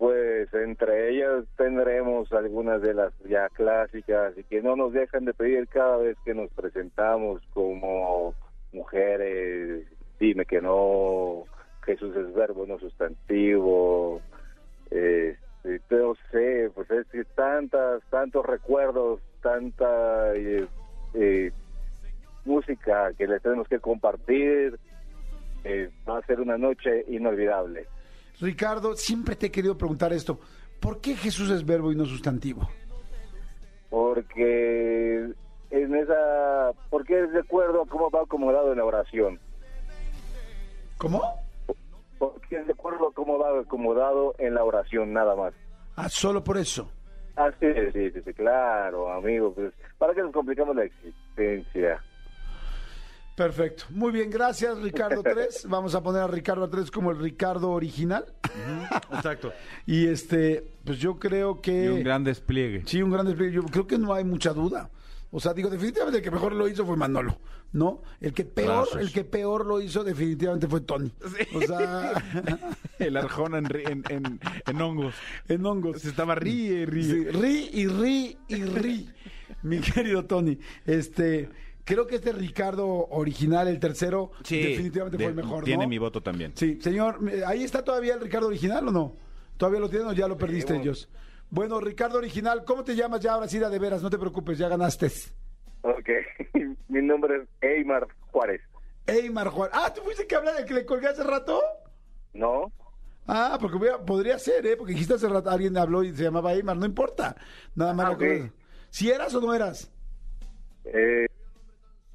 Pues 0.00 0.48
entre 0.54 1.10
ellas 1.10 1.44
tendremos 1.58 2.32
algunas 2.32 2.80
de 2.80 2.94
las 2.94 3.12
ya 3.28 3.50
clásicas 3.50 4.32
y 4.38 4.44
que 4.44 4.62
no 4.62 4.74
nos 4.74 4.94
dejan 4.94 5.26
de 5.26 5.34
pedir 5.34 5.68
cada 5.68 5.98
vez 5.98 6.16
que 6.24 6.32
nos 6.32 6.50
presentamos 6.52 7.42
como 7.52 8.34
mujeres, 8.72 9.84
dime 10.18 10.46
que 10.46 10.62
no, 10.62 11.44
Jesús 11.84 12.16
es 12.16 12.32
verbo, 12.32 12.64
no 12.66 12.78
sustantivo, 12.78 14.22
eh, 14.90 15.36
no 15.90 16.14
sé, 16.32 16.70
pues 16.74 16.90
es 16.90 17.06
que 17.08 17.24
tantas, 17.34 18.02
tantos 18.08 18.46
recuerdos, 18.46 19.20
tanta 19.42 20.32
música 22.46 23.12
que 23.18 23.26
les 23.26 23.42
tenemos 23.42 23.68
que 23.68 23.80
compartir, 23.80 24.78
eh, 25.64 25.90
va 26.08 26.20
a 26.20 26.26
ser 26.26 26.40
una 26.40 26.56
noche 26.56 27.04
inolvidable. 27.08 27.86
Ricardo, 28.40 28.94
siempre 28.96 29.36
te 29.36 29.46
he 29.46 29.50
querido 29.50 29.76
preguntar 29.76 30.12
esto. 30.12 30.38
¿Por 30.80 31.00
qué 31.00 31.14
Jesús 31.16 31.50
es 31.50 31.64
verbo 31.64 31.92
y 31.92 31.96
no 31.96 32.06
sustantivo? 32.06 32.68
porque 33.90 35.32
en 35.70 35.94
esa 35.96 36.70
porque 36.90 37.24
es 37.24 37.32
de 37.32 37.40
acuerdo 37.40 37.82
a 37.82 37.86
cómo 37.86 38.08
va 38.10 38.22
acomodado 38.22 38.70
en 38.70 38.78
la 38.78 38.84
oración 38.84 39.40
¿Cómo? 40.96 41.22
porque 42.18 42.56
es 42.60 42.66
de 42.68 42.72
acuerdo 42.72 43.08
a 43.08 43.12
cómo 43.12 43.36
va 43.38 43.58
acomodado 43.60 44.34
en 44.38 44.54
la 44.54 44.62
oración 44.62 45.12
nada 45.12 45.34
más 45.34 45.54
Ah, 45.96 46.08
solo 46.08 46.42
por 46.44 46.56
eso. 46.56 46.88
ah 47.36 47.50
sí 47.58 47.66
sí 47.92 48.10
sí, 48.12 48.20
sí, 48.24 48.32
claro 48.34 49.12
amigo 49.12 49.52
pues 49.54 49.72
para 49.98 50.14
qué 50.14 50.22
nos 50.22 50.32
complicamos 50.32 50.76
la 50.76 50.84
existencia 50.84 52.00
Perfecto. 53.40 53.84
Muy 53.88 54.12
bien, 54.12 54.28
gracias 54.28 54.78
Ricardo 54.82 55.22
3. 55.22 55.66
Vamos 55.70 55.94
a 55.94 56.02
poner 56.02 56.20
a 56.20 56.26
Ricardo 56.26 56.68
3 56.68 56.90
como 56.90 57.10
el 57.10 57.18
Ricardo 57.18 57.70
original. 57.70 58.26
Exacto. 59.12 59.50
Y 59.86 60.06
este, 60.06 60.62
pues 60.84 60.98
yo 60.98 61.18
creo 61.18 61.62
que... 61.62 61.84
Y 61.86 61.88
un 61.88 62.04
gran 62.04 62.22
despliegue. 62.22 62.82
Sí, 62.84 63.00
un 63.02 63.10
gran 63.10 63.24
despliegue. 63.24 63.54
Yo 63.54 63.62
creo 63.62 63.86
que 63.86 63.96
no 63.96 64.12
hay 64.12 64.24
mucha 64.24 64.52
duda. 64.52 64.90
O 65.30 65.40
sea, 65.40 65.54
digo, 65.54 65.70
definitivamente 65.70 66.18
el 66.18 66.24
que 66.24 66.30
mejor 66.30 66.52
lo 66.52 66.68
hizo 66.68 66.84
fue 66.84 66.96
Manolo, 66.98 67.38
¿no? 67.72 68.02
El 68.20 68.34
que 68.34 68.44
peor, 68.44 68.86
el 69.00 69.10
que 69.10 69.24
peor 69.24 69.64
lo 69.64 69.80
hizo 69.80 70.04
definitivamente 70.04 70.66
fue 70.68 70.82
Tony. 70.82 71.10
O 71.54 71.60
sea, 71.62 72.12
El 72.98 73.16
Arjona 73.16 73.58
en, 73.58 73.66
en, 73.74 74.04
en- 74.10 74.40
en 74.66 74.80
hongos. 74.82 75.14
en 75.48 75.64
hongos. 75.64 76.02
Se 76.02 76.10
estaba 76.10 76.34
ríe, 76.34 76.84
ríe. 76.84 77.04
Sí, 77.04 77.24
ri 77.30 77.70
y 77.72 77.86
ri 77.86 78.38
y 78.48 78.64
ri. 78.64 79.08
Mi 79.62 79.78
querido 79.80 80.24
Tony, 80.26 80.58
este, 80.84 81.48
creo 81.84 82.06
que 82.06 82.16
este 82.16 82.32
Ricardo 82.32 82.86
original, 83.10 83.68
el 83.68 83.78
tercero, 83.80 84.30
Sí, 84.44 84.60
definitivamente 84.62 85.16
de- 85.18 85.24
fue 85.24 85.30
el 85.30 85.36
mejor, 85.36 85.64
Tiene 85.64 85.84
¿no? 85.84 85.88
mi 85.88 85.98
voto 85.98 86.22
también. 86.22 86.52
Sí, 86.56 86.80
señor, 86.80 87.18
eh, 87.30 87.42
ahí 87.46 87.62
está 87.64 87.82
todavía 87.84 88.14
el 88.14 88.20
Ricardo 88.20 88.46
original 88.48 88.88
o 88.88 88.90
no? 88.90 89.16
¿Todavía 89.56 89.80
lo 89.80 89.88
tienen 89.88 90.08
o 90.08 90.12
ya 90.12 90.26
lo 90.28 90.36
perdiste 90.38 90.76
ellos? 90.76 91.08
Bueno, 91.50 91.80
Ricardo 91.80 92.18
original, 92.18 92.64
¿cómo 92.64 92.84
te 92.84 92.94
llamas 92.94 93.20
ya 93.20 93.32
ahora 93.34 93.48
sí 93.48 93.58
de 93.58 93.78
veras? 93.78 94.02
No 94.02 94.08
te 94.10 94.18
preocupes, 94.18 94.56
ya 94.58 94.68
ganaste. 94.68 95.10
ok 95.82 96.08
mi 96.88 97.02
nombre 97.02 97.42
es 97.42 97.48
Eymar 97.60 98.06
Juárez 98.30 98.60
Eymar 99.06 99.48
Juan. 99.48 99.70
Ah, 99.72 99.92
¿tú 99.92 100.02
fuiste 100.02 100.26
que 100.26 100.34
habla 100.36 100.52
de 100.52 100.64
que 100.64 100.74
le 100.74 100.84
colgué 100.86 101.08
hace 101.08 101.24
rato? 101.24 101.60
no 102.34 102.72
Ah, 103.26 103.58
porque 103.60 103.76
voy 103.78 103.88
a- 103.88 103.98
podría 103.98 104.38
ser, 104.38 104.66
¿eh? 104.66 104.76
Porque 104.76 104.92
dijiste 104.92 105.14
hace 105.14 105.28
rato, 105.28 105.50
alguien 105.50 105.76
habló 105.76 106.02
y 106.02 106.12
se 106.14 106.22
llamaba 106.24 106.52
Eymar, 106.52 106.76
no 106.76 106.86
importa. 106.86 107.36
Nada 107.76 107.94
más 107.94 108.06
Ah, 108.06 108.10
lo 108.12 108.18
que- 108.18 108.42
ok. 108.42 108.50
¿Si 108.90 109.08
eras 109.10 109.32
o 109.34 109.40
no 109.40 109.54
eras? 109.54 109.90
eh, 110.84 111.26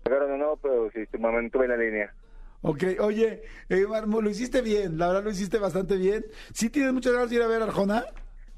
ahora 0.06 0.28
no 0.28 0.38
no 0.38 0.58
pero 0.62 0.89
sí 0.91 1.06
mantuve 1.18 1.66
en 1.66 1.72
la 1.72 1.78
línea 1.78 2.14
Ok, 2.62 2.84
oye, 2.99 3.43
Eymar, 3.70 4.08
lo 4.08 4.28
hiciste 4.28 4.62
bien, 4.62 4.97
la 4.97 5.10
verdad 5.10 5.24
lo 5.26 5.30
hiciste 5.30 5.60
bastante 5.60 5.97
bien. 5.97 6.26
¿Sí 6.51 6.72
tienes 6.72 6.93
muchas 6.93 7.14
ganas 7.14 7.30
de 7.30 7.36
ir 7.36 7.43
a 7.43 7.47
ver 7.47 7.62
a 7.62 7.66
Arjona? 7.66 8.06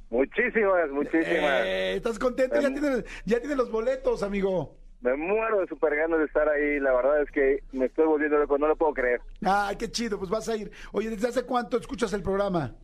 muchísimas 0.10 0.89
muchísimas 0.91 1.66
Eh, 1.66 1.95
¿Estás 1.98 2.18
contento? 2.18 2.62
Ya 2.62 2.70
tienes, 2.70 3.04
ya 3.26 3.39
tienes 3.39 3.58
los 3.58 3.70
boletos, 3.70 4.24
amigo. 4.24 4.78
Me 5.02 5.14
muero 5.18 5.60
de 5.60 5.68
super 5.68 5.93
ganas 5.93 6.20
de 6.20 6.26
estar 6.26 6.48
ahí. 6.48 6.80
La 6.80 6.93
verdad 6.93 7.22
es 7.22 7.30
que 7.32 7.62
me 7.74 7.86
estoy 7.88 8.06
volviendo 8.06 8.38
loco, 8.38 8.58
no 8.58 8.68
lo 8.70 8.78
puedo 8.78 8.93
creer. 8.93 9.20
Ay, 9.43 9.76
qué 9.76 9.91
chido, 9.91 10.18
pues 10.18 10.30
vas 10.30 10.48
a 10.48 10.56
ir. 10.56 10.72
Oye, 10.93 11.10
¿desde 11.10 11.28
hace 11.28 11.43
cuánto 11.43 11.78
escuchas 11.78 12.14
el 12.14 12.24
programa? 12.24 12.76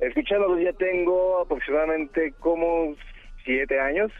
Escuchándolo 0.00 0.58
ya 0.58 0.72
tengo 0.72 1.40
aproximadamente 1.42 2.32
como 2.40 2.94
siete 3.44 3.78
años. 3.78 4.10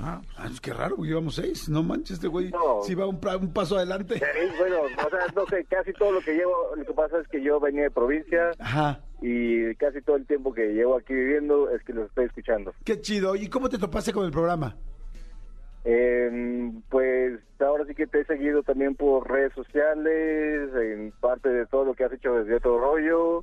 Ah, 0.00 0.20
ah, 0.36 0.48
es 0.50 0.60
que 0.60 0.72
raro, 0.72 0.96
porque 0.96 1.10
llevamos 1.10 1.36
seis. 1.36 1.68
No 1.68 1.82
manches, 1.82 2.12
este 2.12 2.28
güey 2.28 2.50
No. 2.50 2.82
si 2.82 2.94
va 2.94 3.06
un, 3.06 3.20
paso 3.20 3.76
adelante. 3.76 4.20
Bueno, 4.58 4.82
o 4.82 5.10
sea, 5.10 5.26
no 5.34 5.46
sé, 5.46 5.64
casi 5.66 5.92
todo 5.92 6.12
lo 6.12 6.20
que 6.20 6.34
llevo, 6.34 6.74
lo 6.76 6.84
que 6.84 6.92
pasa 6.92 7.20
es 7.20 7.28
que 7.28 7.42
yo 7.42 7.60
venía 7.60 7.84
de 7.84 7.90
provincia 7.90 8.50
Ajá, 8.58 9.00
y 9.22 9.74
casi 9.76 10.02
todo 10.02 10.16
el 10.16 10.26
tiempo 10.26 10.52
que 10.52 10.72
llevo 10.74 10.96
aquí 10.96 11.14
viviendo 11.14 11.70
es 11.70 11.82
que 11.84 11.92
los 11.92 12.08
estoy 12.08 12.26
escuchando. 12.26 12.74
qué 12.84 13.00
chido. 13.00 13.36
¿Y 13.36 13.48
cómo 13.48 13.68
te 13.68 13.78
topaste 13.78 14.12
con 14.12 14.24
el 14.24 14.32
programa? 14.32 14.76
Eh, 15.84 16.72
pues 16.88 17.40
ahora 17.60 17.84
sí 17.86 17.94
que 17.94 18.06
te 18.06 18.20
he 18.20 18.24
seguido 18.24 18.62
también 18.62 18.94
por 18.94 19.30
redes 19.30 19.52
sociales, 19.52 20.70
en 20.74 21.12
parte 21.20 21.50
de 21.50 21.66
todo 21.66 21.84
lo 21.84 21.94
que 21.94 22.04
has 22.04 22.12
hecho 22.12 22.34
desde 22.34 22.56
otro 22.56 22.78
rollo 22.78 23.42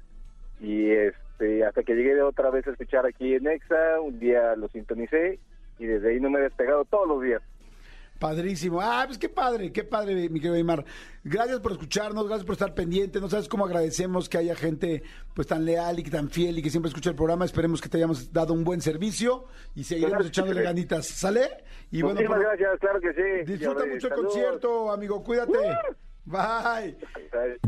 y 0.59 0.91
este 0.91 1.65
hasta 1.65 1.83
que 1.83 1.95
llegué 1.95 2.15
de 2.15 2.21
otra 2.23 2.49
vez 2.49 2.67
a 2.67 2.71
escuchar 2.71 3.05
aquí 3.05 3.35
en 3.35 3.47
Exa, 3.47 3.99
un 4.01 4.19
día 4.19 4.55
lo 4.55 4.67
sintonicé 4.69 5.39
y 5.79 5.85
desde 5.85 6.09
ahí 6.11 6.19
no 6.19 6.29
me 6.29 6.39
he 6.39 6.43
despegado 6.43 6.85
todos 6.85 7.07
los 7.07 7.21
días. 7.23 7.41
Padrísimo. 8.19 8.79
Ah, 8.81 9.03
pues 9.07 9.17
qué 9.17 9.29
padre, 9.29 9.71
qué 9.73 9.83
padre, 9.83 10.13
mi 10.29 10.39
querido 10.39 10.53
Aymar. 10.53 10.85
Gracias 11.23 11.59
por 11.59 11.71
escucharnos, 11.71 12.27
gracias 12.27 12.45
por 12.45 12.53
estar 12.53 12.75
pendiente. 12.75 13.19
No 13.19 13.27
sabes 13.27 13.47
cómo 13.47 13.65
agradecemos 13.65 14.29
que 14.29 14.37
haya 14.37 14.55
gente 14.55 15.01
pues 15.33 15.47
tan 15.47 15.65
leal 15.65 15.97
y 15.97 16.03
tan 16.03 16.29
fiel 16.29 16.59
y 16.59 16.61
que 16.61 16.69
siempre 16.69 16.89
escucha 16.89 17.09
el 17.09 17.15
programa. 17.15 17.45
Esperemos 17.45 17.81
que 17.81 17.89
te 17.89 17.97
hayamos 17.97 18.31
dado 18.31 18.53
un 18.53 18.63
buen 18.63 18.79
servicio 18.79 19.45
y 19.73 19.83
seguiremos 19.85 20.17
Claro 20.17 20.27
echándole 20.27 20.59
sí. 20.59 20.65
ganitas. 20.65 21.07
¿Sale? 21.07 21.63
Y 21.89 22.03
bueno, 22.03 22.19
Muchísimas 22.19 22.37
por- 22.37 22.45
gracias, 22.47 22.79
claro 22.79 23.01
que 23.01 23.13
sí. 23.13 23.51
disfruta 23.53 23.85
mucho 23.87 24.07
el 24.07 24.13
concierto, 24.13 24.91
amigo. 24.91 25.23
Cuídate. 25.23 25.57
Bye. 26.25 26.97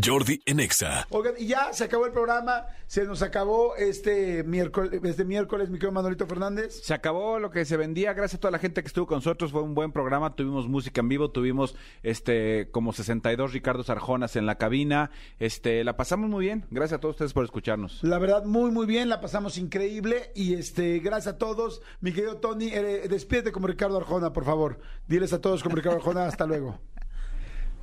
Jordi 0.04 0.42
en 0.46 0.60
Exa. 0.60 1.08
Oigan, 1.10 1.34
y 1.38 1.48
ya 1.48 1.74
se 1.74 1.86
acabó 1.86 2.06
el 2.06 2.12
programa, 2.12 2.66
se 2.88 3.06
nos 3.06 3.22
acabó 3.22 3.76
este 3.76 4.44
miércoles, 4.44 5.00
este 5.04 5.26
miércoles, 5.26 5.70
mi 5.70 5.78
querido 5.78 5.92
Manolito 5.92 6.28
Fernández. 6.28 6.82
Se 6.84 6.94
acabó 6.94 7.40
lo 7.40 7.50
que 7.50 7.66
se 7.66 7.78
vendía, 7.78 8.14
gracias 8.14 8.38
a 8.38 8.42
toda 8.42 8.52
la 8.52 8.60
gente 8.60 8.82
que 8.82 8.88
estuvo 8.88 9.08
con 9.08 9.18
nosotros, 9.18 9.52
fue 9.52 9.62
un 9.62 9.74
buen 9.74 9.92
programa, 9.92 10.36
tuvimos 10.36 10.68
música 10.68 11.02
en 11.02 11.10
vivo, 11.10 11.32
tuvimos 11.32 11.76
este 12.04 12.70
como 12.72 12.94
62 12.94 13.54
Ricardo 13.54 13.84
Sarjonas 13.84 14.36
en 14.36 14.46
la 14.46 14.58
cabina, 14.58 15.12
este 15.40 15.84
la 15.84 15.98
pasamos 15.98 16.30
muy 16.30 16.46
bien, 16.46 16.66
gracias 16.70 16.98
a 16.98 17.02
todos 17.02 17.14
ustedes 17.14 17.34
por 17.34 17.46
escucharnos. 17.46 18.04
La 18.04 18.20
verdad, 18.20 18.46
muy, 18.46 18.72
muy 18.72 18.86
bien, 18.86 19.10
la 19.10 19.22
pasamos 19.22 19.58
increíble 19.58 20.32
y 20.36 20.54
este, 20.54 21.00
gracias 21.00 21.36
a 21.36 21.38
todos. 21.38 21.82
Mi 22.02 22.12
querido 22.12 22.38
Tony, 22.38 22.68
eh, 22.68 23.08
despídete 23.10 23.52
como 23.52 23.68
Ricardo 23.68 23.98
Arjona, 23.98 24.34
por 24.34 24.46
favor. 24.46 24.80
Diles 25.08 25.34
a 25.34 25.42
todos 25.42 25.64
como 25.64 25.76
Ricardo 25.76 25.98
Arjona, 25.98 26.26
hasta 26.26 26.46
luego. 26.46 26.80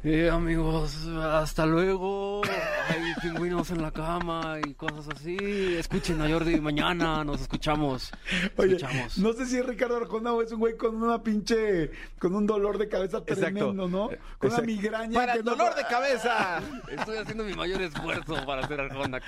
Eh, 0.03 0.30
amigos, 0.30 0.96
hasta 1.22 1.66
luego. 1.66 2.40
Ay, 2.88 3.12
pingüinos 3.20 3.70
en 3.70 3.82
la 3.82 3.90
cama 3.90 4.57
y 4.66 4.72
cosas 4.72 5.07
así. 5.14 5.36
Escuchen 5.78 6.22
a 6.22 6.28
Jordi 6.30 6.59
mañana, 6.59 7.22
nos 7.22 7.42
escuchamos. 7.42 8.11
Oye, 8.57 8.76
escuchamos. 8.76 9.18
no 9.18 9.34
sé 9.34 9.44
si 9.44 9.59
es 9.59 9.66
Ricardo 9.66 9.98
Arjona 9.98 10.32
o 10.32 10.40
es 10.40 10.53
un 10.53 10.61
güey 10.61 10.74
con 10.78 10.96
una 11.03 11.22
pinche, 11.22 11.90
con 12.18 12.34
un 12.34 12.46
dolor 12.46 12.78
de 12.78 12.88
cabeza 12.88 13.22
tremendo, 13.22 13.74
¿no? 13.88 14.09
Con 14.38 14.51
una 14.51 14.62
migraña. 14.62 15.12
Para 15.12 15.32
que 15.34 15.38
el 15.40 15.44
no- 15.44 15.51
dolor 15.51 15.74
de 15.74 15.84
cabeza. 15.84 16.62
Estoy 16.90 17.18
haciendo 17.18 17.44
mi 17.44 17.53
mayor 17.53 17.82
esfuerzo 17.82 18.36
para 18.46 18.62
hacer 18.64 18.80
Arjona 18.80 19.18
aquí. 19.18 19.26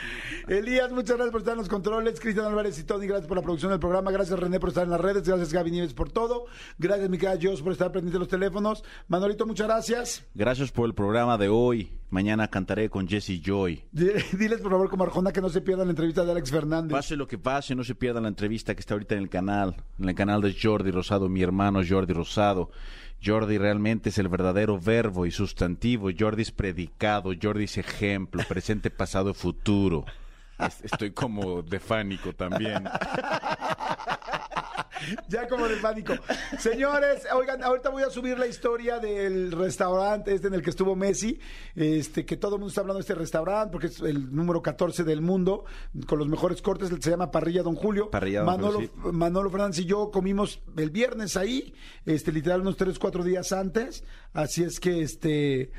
Elías, 0.49 0.91
muchas 0.91 1.17
gracias 1.17 1.33
por 1.33 1.41
estar 1.43 1.53
en 1.53 1.59
los 1.59 1.69
controles. 1.69 2.19
Cristian 2.19 2.47
Álvarez 2.47 2.79
y 2.79 2.85
Tony, 2.85 3.07
gracias 3.07 3.29
por 3.29 3.37
la 3.37 3.43
producción 3.43 3.71
del 3.73 3.81
programa. 3.81 4.11
Gracias 4.11 4.39
René 4.41 4.59
por 4.59 4.71
estar 4.71 4.85
en 4.85 4.91
las 4.91 5.01
redes. 5.03 5.23
Gracias 5.29 5.53
Gaby 5.53 5.71
Nieves 5.71 5.93
por 5.93 6.11
todo. 6.11 6.47
Gracias 6.79 7.11
mi 7.11 7.19
querida 7.19 7.39
Jos 7.43 7.61
por 7.61 7.73
estar 7.73 7.93
pendiente 7.93 8.15
de 8.15 8.21
los 8.21 8.29
teléfonos. 8.29 8.83
Manolito, 9.09 9.45
muchas 9.45 9.67
gracias. 9.67 10.25
Gracias 10.35 10.62
por 10.71 10.87
el 10.87 10.95
programa 10.95 11.37
de 11.39 11.49
hoy. 11.49 11.91
Mañana 12.11 12.49
cantaré 12.49 12.91
con 12.91 13.09
Jesse 13.09 13.41
Joy. 13.43 13.83
Dile- 13.93 14.23
Diles 14.39 14.61
por 14.61 14.71
favor 14.71 14.91
como 14.91 15.05
Arjona 15.05 15.33
que 15.33 15.41
no 15.41 15.49
se 15.49 15.63
pierdan 15.63 15.87
la 15.87 15.93
entrevista 15.93 16.25
de 16.25 16.31
Alex 16.33 16.51
Fernández. 16.51 16.93
Pase 16.93 17.17
lo 17.17 17.27
que 17.27 17.39
pase, 17.39 17.75
no 17.75 17.83
se 17.85 17.95
pierdan 17.95 18.25
la 18.25 18.29
entrevista 18.29 18.75
que 18.75 18.81
está 18.81 18.95
ahorita 18.95 19.15
en 19.15 19.23
el 19.23 19.29
canal, 19.31 19.77
en 19.99 20.09
el 20.11 20.15
canal 20.15 20.43
de 20.43 20.55
Jordi 20.61 20.91
Rosado, 20.91 21.29
mi 21.31 21.43
hermano 21.43 21.81
Jordi 21.89 22.13
Rosado. 22.13 22.71
Jordi 23.25 23.57
realmente 23.57 24.11
es 24.11 24.19
el 24.19 24.29
verdadero 24.29 24.79
verbo 24.79 25.25
y 25.27 25.31
sustantivo. 25.31 26.11
Jordi 26.17 26.43
es 26.43 26.51
predicado, 26.53 27.31
Jordi 27.41 27.65
es 27.65 27.79
ejemplo, 27.79 28.43
presente, 28.49 28.91
pasado, 28.91 29.33
futuro. 29.33 30.05
Es- 30.59 30.83
Estoy 30.85 31.13
como 31.13 31.63
de 31.63 31.81
fánico 31.81 32.35
también. 32.35 32.85
Ya 35.29 35.49
como 35.49 35.69
de 35.69 35.77
pánico. 35.77 36.15
Señores, 36.59 37.27
oigan, 37.35 37.63
ahorita 37.63 37.89
voy 37.89 38.03
a 38.03 38.11
subir 38.11 38.39
la 38.39 38.47
historia 38.47 38.99
del 38.99 39.53
restaurante 39.53 40.35
este 40.35 40.49
en 40.49 40.55
el 40.55 40.63
que 40.63 40.71
estuvo 40.71 40.95
Messi, 40.95 41.41
este 41.75 42.25
que 42.25 42.37
todo 42.37 42.57
el 42.57 42.61
mundo 42.61 42.71
está 42.71 42.83
hablando 42.83 42.99
de 42.99 43.03
este 43.03 43.15
restaurante 43.15 43.73
porque 43.73 43.87
es 43.89 44.01
el 44.01 44.35
número 44.35 44.63
14 44.63 45.05
del 45.05 45.21
mundo 45.21 45.65
con 46.07 46.19
los 46.19 46.29
mejores 46.29 46.63
cortes, 46.63 46.91
se 47.01 47.11
llama 47.11 47.31
Parrilla 47.31 47.63
Don 47.63 47.75
Julio. 47.75 48.11
Parrilla 48.11 48.41
Don 48.41 48.47
Manolo, 48.47 48.73
Julio, 48.75 49.13
Manolo 49.13 49.51
Fernández 49.51 49.79
y 49.81 49.85
yo 49.87 50.11
comimos 50.11 50.61
el 50.77 50.91
viernes 50.91 51.37
ahí, 51.37 51.75
este 52.05 52.33
literal 52.33 52.61
unos 52.61 52.77
3, 52.77 52.99
4 52.99 53.25
días 53.25 53.53
antes, 53.53 54.05
así 54.33 54.63
es 54.63 54.79
que 54.79 55.03
este 55.03 55.73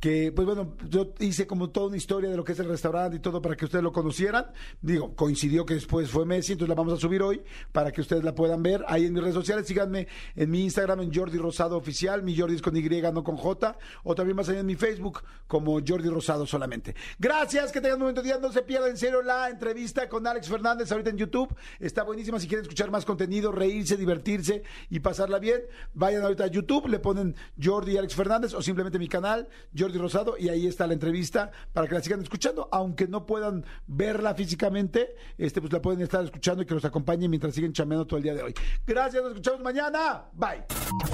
que 0.00 0.32
pues 0.32 0.46
bueno, 0.46 0.74
yo 0.88 1.12
hice 1.18 1.46
como 1.46 1.68
toda 1.68 1.88
una 1.88 1.98
historia 1.98 2.30
de 2.30 2.36
lo 2.36 2.42
que 2.42 2.52
es 2.52 2.58
el 2.58 2.68
restaurante 2.68 3.18
y 3.18 3.20
todo 3.20 3.42
para 3.42 3.54
que 3.54 3.66
ustedes 3.66 3.84
lo 3.84 3.92
conocieran. 3.92 4.46
Digo, 4.80 5.14
coincidió 5.14 5.66
que 5.66 5.74
después 5.74 6.10
fue 6.10 6.24
Messi, 6.24 6.52
entonces 6.52 6.70
la 6.70 6.74
vamos 6.74 6.94
a 6.94 6.96
subir 6.96 7.22
hoy 7.22 7.42
para 7.70 7.92
que 7.92 8.00
ustedes 8.00 8.24
la 8.24 8.34
puedan 8.34 8.62
ver 8.62 8.82
ahí 8.88 9.04
en 9.04 9.12
mis 9.12 9.22
redes 9.22 9.34
sociales. 9.34 9.66
Síganme 9.66 10.08
en 10.34 10.50
mi 10.50 10.62
Instagram 10.62 11.00
en 11.02 11.14
Jordi 11.14 11.36
Rosado 11.36 11.76
Oficial, 11.76 12.22
mi 12.22 12.36
Jordi 12.36 12.54
es 12.54 12.62
con 12.62 12.74
Y, 12.74 12.82
no 13.12 13.22
con 13.22 13.36
J, 13.36 13.76
o 14.02 14.14
también 14.14 14.36
más 14.36 14.48
allá 14.48 14.60
en 14.60 14.66
mi 14.66 14.74
Facebook 14.74 15.22
como 15.46 15.78
Jordi 15.86 16.08
Rosado 16.08 16.46
solamente. 16.46 16.94
Gracias, 17.18 17.70
que 17.70 17.80
tengan 17.82 17.96
un 17.96 18.00
momento 18.00 18.22
de 18.22 18.28
día, 18.28 18.38
no 18.38 18.50
se 18.52 18.62
pierdan 18.62 18.90
en 18.90 18.96
serio 18.96 19.20
la 19.20 19.50
entrevista 19.50 20.08
con 20.08 20.26
Alex 20.26 20.48
Fernández 20.48 20.90
ahorita 20.90 21.10
en 21.10 21.18
YouTube. 21.18 21.54
Está 21.78 22.04
buenísima, 22.04 22.40
si 22.40 22.48
quieren 22.48 22.62
escuchar 22.62 22.90
más 22.90 23.04
contenido, 23.04 23.52
reírse, 23.52 23.98
divertirse 23.98 24.62
y 24.88 25.00
pasarla 25.00 25.38
bien, 25.38 25.60
vayan 25.92 26.22
ahorita 26.22 26.44
a 26.44 26.46
YouTube, 26.46 26.88
le 26.88 27.00
ponen 27.00 27.36
Jordi 27.62 27.98
Alex 27.98 28.14
Fernández 28.14 28.54
o 28.54 28.62
simplemente 28.62 28.98
mi 28.98 29.08
canal, 29.08 29.46
Jordi 29.76 29.89
Rosado, 29.98 30.36
y 30.38 30.48
ahí 30.48 30.66
está 30.66 30.86
la 30.86 30.94
entrevista 30.94 31.50
para 31.72 31.86
que 31.86 31.94
la 31.94 32.02
sigan 32.02 32.22
escuchando, 32.22 32.68
aunque 32.72 33.06
no 33.06 33.26
puedan 33.26 33.64
verla 33.86 34.34
físicamente, 34.34 35.14
este 35.38 35.60
pues 35.60 35.72
la 35.72 35.80
pueden 35.80 36.00
estar 36.02 36.24
escuchando 36.24 36.62
y 36.62 36.66
que 36.66 36.74
los 36.74 36.84
acompañe 36.84 37.28
mientras 37.28 37.54
siguen 37.54 37.72
chameando 37.72 38.06
todo 38.06 38.18
el 38.18 38.22
día 38.22 38.34
de 38.34 38.42
hoy. 38.42 38.54
Gracias, 38.86 39.22
nos 39.22 39.32
escuchamos 39.32 39.60
mañana. 39.60 40.24
Bye. 40.32 40.64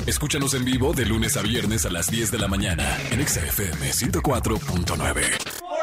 Escúchanos 0.06 0.54
en 0.54 0.64
vivo 0.64 0.92
de 0.92 1.06
lunes 1.06 1.36
a 1.36 1.42
viernes 1.42 1.86
a 1.86 1.90
las 1.90 2.10
10 2.10 2.30
de 2.30 2.38
la 2.38 2.48
mañana 2.48 2.84
en 3.10 3.20
Exa 3.20 3.40
FM 3.40 3.90
104.9. 3.90 5.75